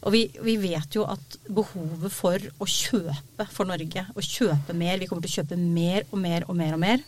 Og 0.00 0.14
vi, 0.14 0.22
vi, 0.40 0.56
vet 0.62 0.96
jo 0.96 1.04
at 1.12 1.36
behovet 1.52 2.12
for 2.14 2.40
å 2.56 2.68
kjøpe 2.68 3.46
for 3.52 3.68
Norge, 3.68 4.06
å 4.16 4.24
kjøpe 4.24 4.76
mer 4.76 5.00
Vi 5.02 5.08
kommer 5.10 5.26
til 5.26 5.34
å 5.34 5.38
kjøpe 5.42 5.60
mer 5.60 6.06
og 6.08 6.22
mer 6.22 6.46
og 6.48 6.56
mer 6.56 6.76
og 6.76 6.80
mer. 6.80 7.04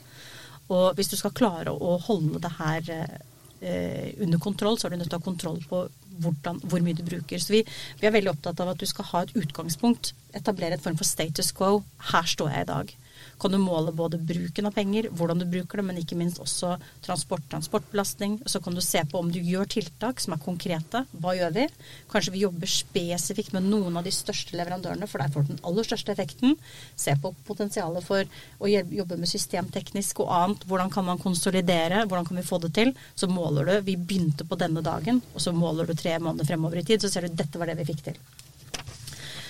Og 0.72 0.98
hvis 0.98 1.12
du 1.12 1.16
skal 1.16 1.34
klare 1.36 1.72
å 1.72 1.96
holde 2.04 2.40
det 2.42 2.52
her 2.58 2.90
eh, 2.92 4.12
under 4.20 4.40
kontroll, 4.42 4.76
så 4.76 4.86
er 4.88 4.94
du 4.94 5.00
nødt 5.00 5.08
til 5.08 5.18
å 5.18 5.22
ha 5.22 5.30
kontroll 5.30 5.60
på 5.68 5.86
hvordan, 6.20 6.60
hvor 6.64 6.84
mye 6.84 6.98
du 6.98 7.04
bruker. 7.06 7.40
Så 7.40 7.54
vi, 7.54 7.62
vi, 8.00 8.06
er 8.06 8.14
veldig 8.14 8.34
opptatt 8.34 8.60
av 8.62 8.72
at 8.72 8.80
du 8.80 8.88
skal 8.88 9.08
ha 9.12 9.22
et 9.24 9.36
utgangspunkt. 9.38 10.12
Etablere 10.36 10.78
et 10.78 10.84
form 10.84 10.98
for 11.00 11.08
status 11.08 11.52
quo. 11.56 11.82
Her 12.12 12.28
står 12.28 12.52
jeg 12.52 12.68
i 12.68 12.72
dag 12.72 12.96
kan 13.42 13.52
du 13.52 13.58
måle 13.58 13.92
både 13.94 14.20
bruken 14.22 14.68
av 14.68 14.74
penger, 14.76 15.08
hvordan 15.10 15.42
du 15.42 15.46
bruker 15.50 15.80
det, 15.80 15.86
men 15.88 16.00
ikke 16.00 16.18
minst 16.18 16.40
også 16.42 16.76
transport, 17.04 17.44
transportbelastning. 17.50 18.38
Så 18.46 18.60
kan 18.62 18.76
du 18.76 18.82
se 18.84 19.02
på 19.08 19.20
om 19.20 19.30
du 19.32 19.40
gjør 19.40 19.68
tiltak 19.76 20.22
som 20.22 20.36
er 20.36 20.42
konkrete. 20.44 21.04
Hva 21.12 21.34
gjør 21.38 21.54
vi? 21.56 21.66
Kanskje 22.12 22.34
vi 22.34 22.44
jobber 22.44 22.70
spesifikt 22.70 23.54
med 23.56 23.66
noen 23.70 23.98
av 23.98 24.06
de 24.06 24.14
største 24.14 24.56
leverandørene, 24.58 25.08
for 25.10 25.22
der 25.22 25.32
får 25.32 25.46
du 25.46 25.54
den 25.54 25.64
aller 25.68 25.88
største 25.88 26.14
effekten. 26.14 26.56
Se 26.96 27.16
på 27.22 27.34
potensialet 27.48 28.06
for 28.06 28.26
å 28.62 28.70
jobbe 28.70 29.18
med 29.18 29.30
systemteknisk 29.30 30.22
og 30.24 30.32
annet. 30.36 30.68
Hvordan 30.68 30.92
kan 30.92 31.08
man 31.08 31.22
konsolidere? 31.22 32.04
Hvordan 32.06 32.28
kan 32.28 32.40
vi 32.40 32.46
få 32.46 32.60
det 32.62 32.74
til? 32.78 32.94
Så 33.14 33.30
måler 33.30 33.68
du. 33.68 33.74
Vi 33.88 33.98
begynte 33.98 34.46
på 34.48 34.58
denne 34.60 34.84
dagen, 34.84 35.22
og 35.34 35.42
så 35.44 35.54
måler 35.56 35.88
du 35.88 35.96
tre 35.98 36.18
måneder 36.18 36.48
fremover 36.48 36.82
i 36.82 36.86
tid, 36.86 37.02
så 37.02 37.12
ser 37.12 37.26
du 37.26 37.36
dette 37.36 37.60
var 37.60 37.70
det 37.70 37.80
vi 37.82 37.90
fikk 37.92 38.06
til. 38.10 38.24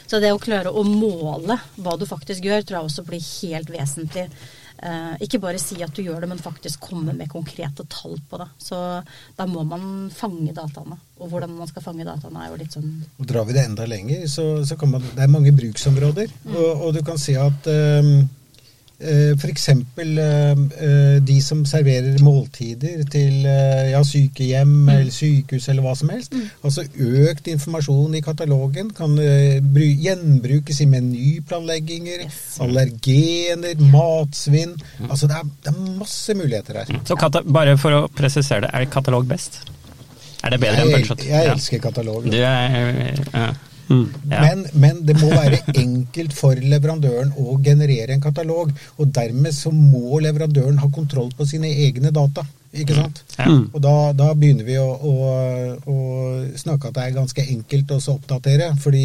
Så 0.07 0.20
det 0.22 0.32
å 0.34 0.40
klare 0.42 0.72
å 0.72 0.82
måle 0.86 1.59
hva 1.76 1.96
du 1.98 2.07
faktisk 2.09 2.44
gjør, 2.48 2.66
tror 2.66 2.80
jeg 2.80 2.90
også 2.90 3.07
blir 3.07 3.22
helt 3.22 3.72
vesentlig. 3.72 4.26
Eh, 4.82 5.14
ikke 5.22 5.38
bare 5.38 5.61
si 5.62 5.78
at 5.84 5.94
du 5.94 6.03
gjør 6.03 6.24
det, 6.24 6.28
men 6.32 6.42
faktisk 6.42 6.82
komme 6.88 7.14
med 7.14 7.30
konkrete 7.30 7.86
tall 7.90 8.16
på 8.28 8.40
det. 8.40 8.48
Så 8.59 8.76
da 9.38 9.46
må 9.46 9.62
man 9.68 10.11
fange 10.14 10.55
dataene. 10.57 10.98
Og 11.22 11.30
hvordan 11.30 11.55
man 11.55 11.70
skal 11.70 11.84
fange 11.84 12.07
dataene, 12.09 12.42
er 12.42 12.50
jo 12.50 12.59
litt 12.59 12.74
sånn 12.74 12.88
Og 13.20 13.28
Drar 13.30 13.46
vi 13.46 13.55
det 13.55 13.62
enda 13.68 13.86
lenger, 13.86 14.26
så, 14.26 14.46
så 14.66 14.74
kan 14.80 14.90
man 14.90 15.05
Det 15.12 15.22
er 15.22 15.30
mange 15.30 15.55
bruksområder. 15.55 16.32
Mm. 16.42 16.55
Og, 16.57 16.70
og, 16.72 16.88
du 16.96 17.03
kan 17.07 17.20
si 17.20 17.36
at 17.38 17.70
Eh, 17.70 18.09
F.eks. 19.03 19.68
Eh, 19.68 20.50
eh, 20.86 21.16
de 21.22 21.38
som 21.44 21.64
serverer 21.68 22.20
måltider 22.22 23.03
til 23.12 23.46
ja, 23.46 24.03
sykehjem 24.07 24.70
mm. 24.84 24.92
eller 24.94 25.14
sykehus 25.14 25.68
eller 25.72 25.86
hva 25.86 25.94
som 25.98 26.12
helst. 26.14 26.34
Mm. 26.34 26.46
Altså 26.66 26.84
økt 27.26 27.50
informasjon 27.53 28.16
i 28.18 28.22
katalogen 28.24 28.92
kan 28.96 29.16
gjenbrukes 29.18 30.82
i 30.84 30.88
menyplanlegginger, 30.92 32.26
yes. 32.28 32.40
allergener, 32.62 33.76
matsvinn. 33.92 34.76
Mm. 35.00 35.11
Altså 35.11 35.30
det 35.30 35.40
er, 35.40 35.53
det 35.66 35.74
er, 35.74 35.82
masse 36.03 36.34
muligheter 36.38 36.82
her. 36.82 36.96
Så 37.09 37.18
bare 37.53 37.76
for 37.80 37.96
å 37.96 38.07
presisere 38.12 38.66
det, 38.66 38.72
er 38.74 38.90
katalog 38.92 39.26
best? 39.28 39.61
Er 40.42 40.55
det 40.55 40.59
bedre 40.62 40.80
jeg, 40.80 40.88
enn 40.88 40.96
Bullshot? 40.96 41.26
Jeg, 41.26 41.50
elsker 41.53 41.82
katalog. 41.82 42.26
Du 42.26 42.38
er, 42.38 43.20
ja. 43.30 43.50
Mm. 43.89 44.07
Ja. 44.30 44.41
Men, 44.41 44.64
men, 44.72 45.03
det 45.07 45.18
må 45.20 45.30
være 45.33 45.61
enkelt 45.74 46.35
for 46.37 46.59
leverandøren 46.59 47.35
å 47.39 47.59
generere 47.64 48.14
en 48.14 48.24
katalog. 48.24 48.72
Og 48.99 49.14
dermed 49.14 49.55
så 49.57 49.72
må 49.74 50.20
leverandøren 50.22 50.80
ha 50.83 50.91
kontroll 50.93 51.33
på 51.37 51.49
sine 51.49 51.72
egne 51.87 52.14
data. 52.14 52.47
Ikke 52.72 52.95
sant? 52.97 53.18
Ja. 53.37 53.51
Mm. 53.51 53.66
Og 53.68 53.83
da, 53.85 53.95
da, 54.16 54.30
begynner 54.39 54.64
vi 54.64 54.78
å, 54.80 54.87
å, 54.89 55.14
å, 55.93 55.97
snakke 56.57 56.89
at 56.89 56.97
det 56.97 57.03
er 57.05 57.16
ganske 57.18 57.45
enkelt 57.55 57.93
å 57.93 57.99
oppdatere. 58.14 58.70
fordi 58.80 59.03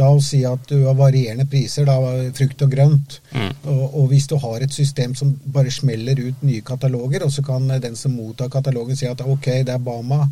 la 0.00 0.08
oss 0.08 0.30
si 0.32 0.40
at 0.48 0.64
du 0.70 0.86
har 0.86 0.96
varierende 0.96 1.44
priser, 1.50 1.84
da 1.84 1.98
frukt 2.36 2.64
og 2.64 2.72
grønt. 2.72 3.18
Mm. 3.34 3.50
Og, 3.74 3.82
og, 3.90 4.06
hvis 4.12 4.30
du 4.30 4.38
har 4.40 4.64
et 4.64 4.72
system 4.72 5.14
som 5.18 5.34
bare 5.44 5.72
smeller 5.74 6.22
ut 6.30 6.46
nye 6.48 6.64
kataloger, 6.64 7.26
og 7.26 7.34
så 7.34 7.44
kan 7.44 7.68
den 7.68 7.96
som 7.96 8.16
mottar 8.16 8.48
katalogen 8.52 8.96
si 8.96 9.08
at 9.10 9.20
ok, 9.20 9.52
det 9.68 9.76
er 9.76 9.84
Bama 9.84 10.24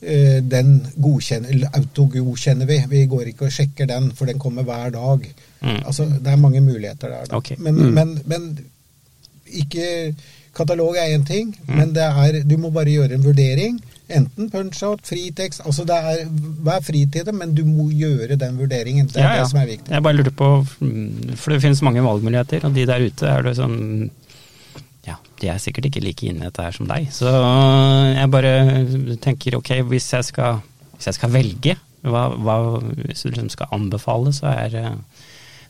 den 0.00 0.72
autogodkjenner 1.00 2.66
vi. 2.68 2.76
Vi 2.88 3.06
går 3.08 3.30
ikke 3.30 3.46
og 3.48 3.52
sjekker 3.52 3.88
den, 3.88 4.10
for 4.12 4.28
den 4.28 4.38
kommer 4.38 4.62
hver 4.62 4.90
dag. 4.92 5.28
Mm. 5.62 5.82
Altså, 5.86 6.04
Det 6.04 6.32
er 6.32 6.36
mange 6.36 6.60
muligheter 6.60 7.08
der. 7.08 7.34
Okay. 7.34 7.56
Men, 7.58 7.74
mm. 7.74 7.92
men, 7.94 8.18
men, 8.26 8.58
ikke 9.46 10.14
Katalog 10.56 10.96
er 10.96 11.16
én 11.16 11.24
ting, 11.26 11.56
mm. 11.66 11.76
men 11.76 11.94
det 11.94 12.02
er, 12.02 12.42
du 12.44 12.56
må 12.56 12.70
bare 12.70 12.90
gjøre 12.90 13.14
en 13.14 13.24
vurdering. 13.24 13.80
Enten 14.06 14.50
punch-out, 14.50 15.00
fritekst 15.02 15.64
altså 15.66 15.82
det 15.84 15.96
er, 15.96 16.28
Vær 16.62 16.80
fri 16.86 17.00
til 17.10 17.24
det, 17.26 17.34
men 17.34 17.54
du 17.54 17.64
må 17.66 17.88
gjøre 17.90 18.36
den 18.38 18.58
vurderingen. 18.58 19.08
Det 19.10 19.18
er 19.18 19.24
ja, 19.24 19.32
ja. 19.34 19.40
det 19.42 19.50
som 19.50 19.58
er 19.60 19.66
viktig. 19.66 19.90
Jeg 19.90 20.02
bare 20.02 20.16
lurer 20.16 20.30
på, 20.30 20.50
For 21.34 21.52
det 21.52 21.62
finnes 21.62 21.82
mange 21.82 22.04
valgmuligheter, 22.04 22.64
og 22.64 22.74
de 22.74 22.86
der 22.86 23.06
ute 23.06 23.26
er 23.26 23.42
det 23.42 23.56
sånn 23.58 23.76
de 25.40 25.50
er 25.52 25.60
sikkert 25.60 25.90
ikke 25.90 26.04
like 26.04 26.28
inne 26.28 26.44
i 26.44 26.48
dette 26.48 26.64
her 26.64 26.76
som 26.76 26.88
deg. 26.88 27.10
Så 27.12 27.28
jeg 27.28 28.32
bare 28.32 28.54
tenker 29.22 29.58
ok, 29.58 29.72
hvis 29.90 30.08
jeg 30.14 30.30
skal, 30.30 30.62
hvis 30.96 31.10
jeg 31.10 31.18
skal 31.18 31.34
velge, 31.34 31.76
hva, 32.06 32.26
hva, 32.34 32.56
hvis 33.02 33.24
du 33.24 33.30
liksom 33.32 33.50
skal 33.52 33.72
anbefale, 33.76 34.32
så 34.36 34.50
er, 34.52 34.76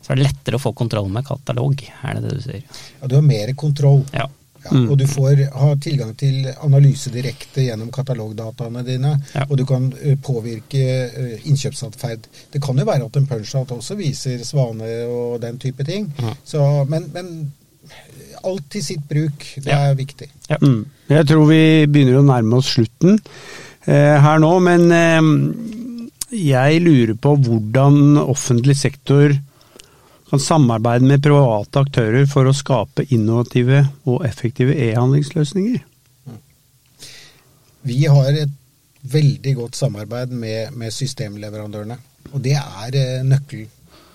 så 0.01 0.13
er, 0.13 0.19
det 0.19 0.27
lettere 0.29 0.59
å 0.59 0.63
få 0.63 0.73
kontroll 0.77 1.09
med 1.11 1.27
katalog, 1.27 1.83
er 1.83 2.17
det 2.17 2.25
det 2.27 2.35
du 2.37 2.43
sier? 2.45 2.81
Ja, 3.01 3.09
du 3.09 3.17
har 3.19 3.25
mer 3.25 3.53
kontroll. 3.59 4.03
Ja. 4.15 4.29
Ja, 4.67 4.73
mm. 4.73 4.87
Og 4.91 4.97
du 4.99 5.05
får 5.07 5.41
ha 5.53 5.67
tilgang 5.79 6.09
til 6.19 6.47
analyse 6.65 7.11
direkte 7.13 7.63
gjennom 7.63 7.91
katalogdataene 7.93 8.81
dine. 8.83 9.13
Ja. 9.35 9.45
Og 9.47 9.59
du 9.59 9.63
kan 9.69 9.85
uh, 9.93 10.15
påvirke 10.23 10.81
uh, 11.13 11.45
innkjøpsatferd. 11.47 12.27
Det 12.51 12.61
kan 12.63 12.79
jo 12.79 12.87
være 12.89 13.07
at 13.07 13.19
en 13.19 13.29
punch-out 13.29 13.71
også 13.77 13.95
viser 13.99 14.43
svane 14.47 14.89
og 15.07 15.37
den 15.43 15.61
type 15.61 15.85
ting. 15.87 16.09
Ja. 16.19 16.33
Så, 16.43 16.65
men, 16.89 17.07
men 17.15 17.31
alt 18.43 18.67
til 18.73 18.83
sitt 18.85 19.03
bruk. 19.09 19.45
Det 19.57 19.71
ja. 19.71 19.79
er 19.89 19.97
viktig. 19.97 20.29
Ja. 20.49 20.59
Mm. 20.61 20.85
Jeg 21.09 21.27
tror 21.29 21.47
vi 21.49 21.61
begynner 21.89 22.19
å 22.19 22.27
nærme 22.27 22.59
oss 22.59 22.73
slutten 22.75 23.17
eh, 23.17 24.15
her 24.23 24.41
nå, 24.43 24.51
men 24.63 24.87
eh, 24.93 25.29
jeg 26.37 26.81
lurer 26.83 27.15
på 27.15 27.35
hvordan 27.39 28.19
offentlig 28.27 28.75
sektor 28.79 29.35
kan 30.27 30.41
samarbeide 30.43 31.07
med 31.07 31.23
private 31.23 31.85
aktører 31.85 32.25
for 32.27 32.49
å 32.49 32.55
skape 32.55 33.05
innovative 33.15 33.85
og 34.09 34.25
effektive 34.27 34.75
e-handlingsløsninger. 34.75 35.79
Vi 37.87 38.01
har 38.11 38.35
et 38.35 38.51
veldig 39.07 39.53
godt 39.55 39.79
samarbeid 39.79 40.33
med, 40.35 40.75
med 40.75 40.91
systemleverandørene, 40.91 41.95
og 42.33 42.43
det 42.43 42.57
er 42.59 42.99
eh, 42.99 43.23
nøkkelen. 43.23 43.69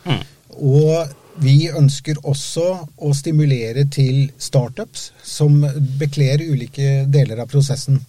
Mm. 0.05 0.23
Og 0.69 1.13
vi 1.41 1.71
ønsker 1.73 2.19
også 2.29 2.67
å 3.01 3.13
stimulere 3.17 3.87
til 3.91 4.27
startups 4.39 5.11
som 5.25 5.63
bekler 5.99 6.45
ulike 6.45 7.05
deler 7.13 7.41
av 7.45 7.51
prosessen. 7.53 8.01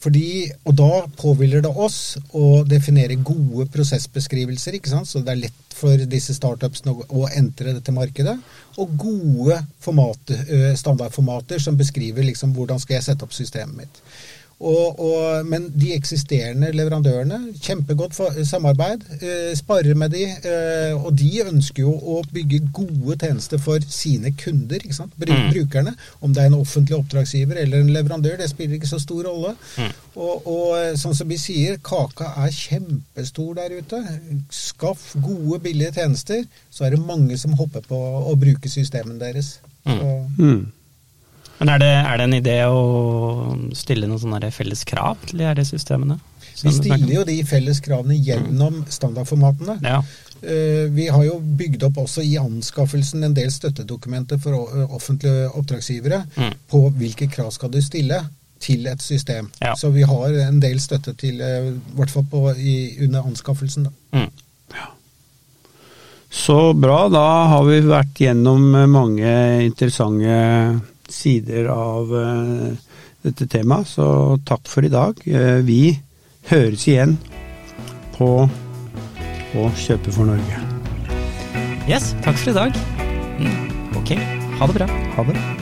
Fordi, 0.00 0.48
og 0.64 0.76
da 0.78 1.02
påhviler 1.20 1.60
det 1.64 1.70
oss 1.76 2.16
å 2.32 2.62
definere 2.64 3.18
gode 3.20 3.66
prosessbeskrivelser, 3.74 4.78
ikke 4.78 4.94
sant? 4.94 5.10
så 5.10 5.20
det 5.20 5.34
er 5.34 5.42
lett 5.42 5.76
for 5.76 6.00
disse 6.08 6.32
startupsene 6.36 6.94
å, 7.04 7.26
entre 7.36 7.74
dette 7.76 7.92
markedet. 7.92 8.38
Og 8.80 8.94
gode 9.00 9.58
formater, 9.84 10.40
eh, 10.48 10.72
standardformater 10.80 11.60
som 11.60 11.76
beskriver 11.76 12.24
liksom 12.24 12.54
hvordan 12.56 12.80
skal 12.80 12.96
jeg 12.96 13.10
sette 13.10 13.28
opp 13.28 13.36
systemet 13.36 13.82
mitt. 13.82 14.00
Og, 14.60 14.98
og, 15.00 15.46
men 15.48 15.70
de 15.72 15.94
eksisterende 15.96 16.68
leverandørene, 16.76 17.38
kjempegodt 17.64 18.12
for, 18.12 18.34
samarbeid. 18.44 19.06
Eh, 19.24 19.54
sparer 19.56 19.94
med 19.96 20.12
de, 20.12 20.26
eh, 20.28 20.92
og 21.00 21.14
de 21.16 21.30
ønsker 21.46 21.80
jo 21.86 21.94
å 21.96 22.18
bygge 22.28 22.58
gode 22.76 23.16
tjenester 23.22 23.56
for 23.62 23.80
sine 23.88 24.34
kunder, 24.36 24.76
ikke 24.84 24.98
sant? 24.98 25.14
Bru, 25.16 25.32
Mm. 25.32 25.46
brukerne. 25.54 25.94
Om 26.20 26.34
det 26.34 26.42
er 26.42 26.50
en 26.50 26.58
offentlig 26.60 26.98
oppdragsgiver 26.98 27.56
eller 27.62 27.80
en 27.80 27.92
leverandør, 27.94 28.36
det 28.36 28.50
spiller 28.50 28.76
ikke 28.76 28.90
så 28.90 28.98
stor 29.00 29.24
rolle. 29.30 29.54
Mm. 29.78 29.94
Og, 30.16 30.46
og 30.46 30.66
eh, 30.78 30.92
sånn 31.00 31.16
som 31.16 31.28
vi 31.32 31.38
sier, 31.40 31.78
kaka 31.82 32.28
er 32.44 32.52
kjempestor 32.52 33.54
der 33.56 33.78
ute. 33.80 34.02
Skaff 34.52 35.14
gode, 35.24 35.62
billige 35.64 35.92
tjenester, 35.96 36.44
så 36.70 36.84
er 36.84 36.90
det 36.98 37.00
mange 37.06 37.38
som 37.40 37.56
hopper 37.56 37.80
på 37.88 37.96
å 38.28 38.36
bruke 38.36 38.68
systemene 38.68 39.16
deres. 39.22 39.56
Så, 39.86 39.96
Mm. 40.36 40.66
Men 41.60 41.68
er 41.74 41.78
det, 41.82 41.90
er 41.92 42.16
det 42.16 42.24
en 42.24 42.36
idé 42.38 42.56
å 42.72 42.80
stille 43.76 44.08
noen 44.08 44.20
sånne 44.22 44.48
felles 44.54 44.82
krav 44.88 45.18
til 45.28 45.42
de 45.42 45.48
her 45.48 45.60
systemene? 45.64 46.18
vi 46.60 46.72
stiller 46.76 47.12
jo 47.14 47.22
de 47.24 47.38
felles 47.48 47.78
kravene 47.80 48.16
gjennom 48.20 48.82
standardformatene. 48.92 49.78
Ja. 49.84 50.02
Eh, 50.42 50.88
Vi 50.92 51.06
har 51.08 51.22
jo 51.24 51.38
bygd 51.40 51.82
opp 51.88 51.96
også 52.02 52.24
i 52.24 52.34
anskaffelsen 52.40 53.24
en 53.24 53.34
del 53.36 53.48
støttedokumenter 53.52 54.40
for 54.40 54.56
offentlige 54.92 55.48
oppdragsgivere 55.56 56.22
Mm. 56.36 56.52
på 56.68 56.82
hvilke 56.98 57.28
krav 57.32 57.50
skal 57.52 57.70
du 57.70 57.80
stille 57.80 58.20
til 58.60 58.86
et 58.86 59.00
system. 59.00 59.48
Ja. 59.60 59.72
Så 59.74 59.88
vi 59.92 60.02
har 60.02 60.28
en 60.48 60.60
del 60.60 60.80
støtte 60.80 61.14
til, 61.16 61.40
eh, 61.40 61.70
i 61.72 61.96
hvert 61.96 62.10
fall 62.10 62.24
på, 62.30 62.54
i, 62.58 62.96
under 63.04 63.22
anskaffelsen. 63.22 63.84
Da. 63.84 63.90
Mm. 64.18 64.30
Så 66.30 66.72
bra, 66.78 67.08
da 67.10 67.24
har 67.50 67.64
vi 67.66 67.80
vært 67.82 68.20
gjennom 68.22 68.74
eh, 68.78 68.86
mange 68.86 69.32
interessante 69.66 70.80
sider 71.12 71.68
av 71.72 72.12
eh, 72.16 72.72
dette 73.26 73.46
temaet, 73.52 73.88
så 73.90 74.38
takk 74.48 74.68
for 74.70 74.86
i 74.86 74.92
dag. 74.92 75.20
Eh, 75.26 75.60
Vi 75.66 75.98
høres 76.50 76.86
igjen 76.88 77.18
på 78.16 78.48
Å 79.50 79.64
kjøpe 79.74 80.12
for 80.14 80.28
Norge. 80.30 80.60
Yes, 81.90 82.12
takk 82.22 82.36
for 82.38 82.52
i 82.52 82.54
dag. 82.54 82.76
Mm. 83.40 83.96
Ok, 83.98 84.14
ha 84.60 84.68
det 84.70 84.76
bra. 84.78 84.86
Ha 85.16 85.24
det. 85.26 85.59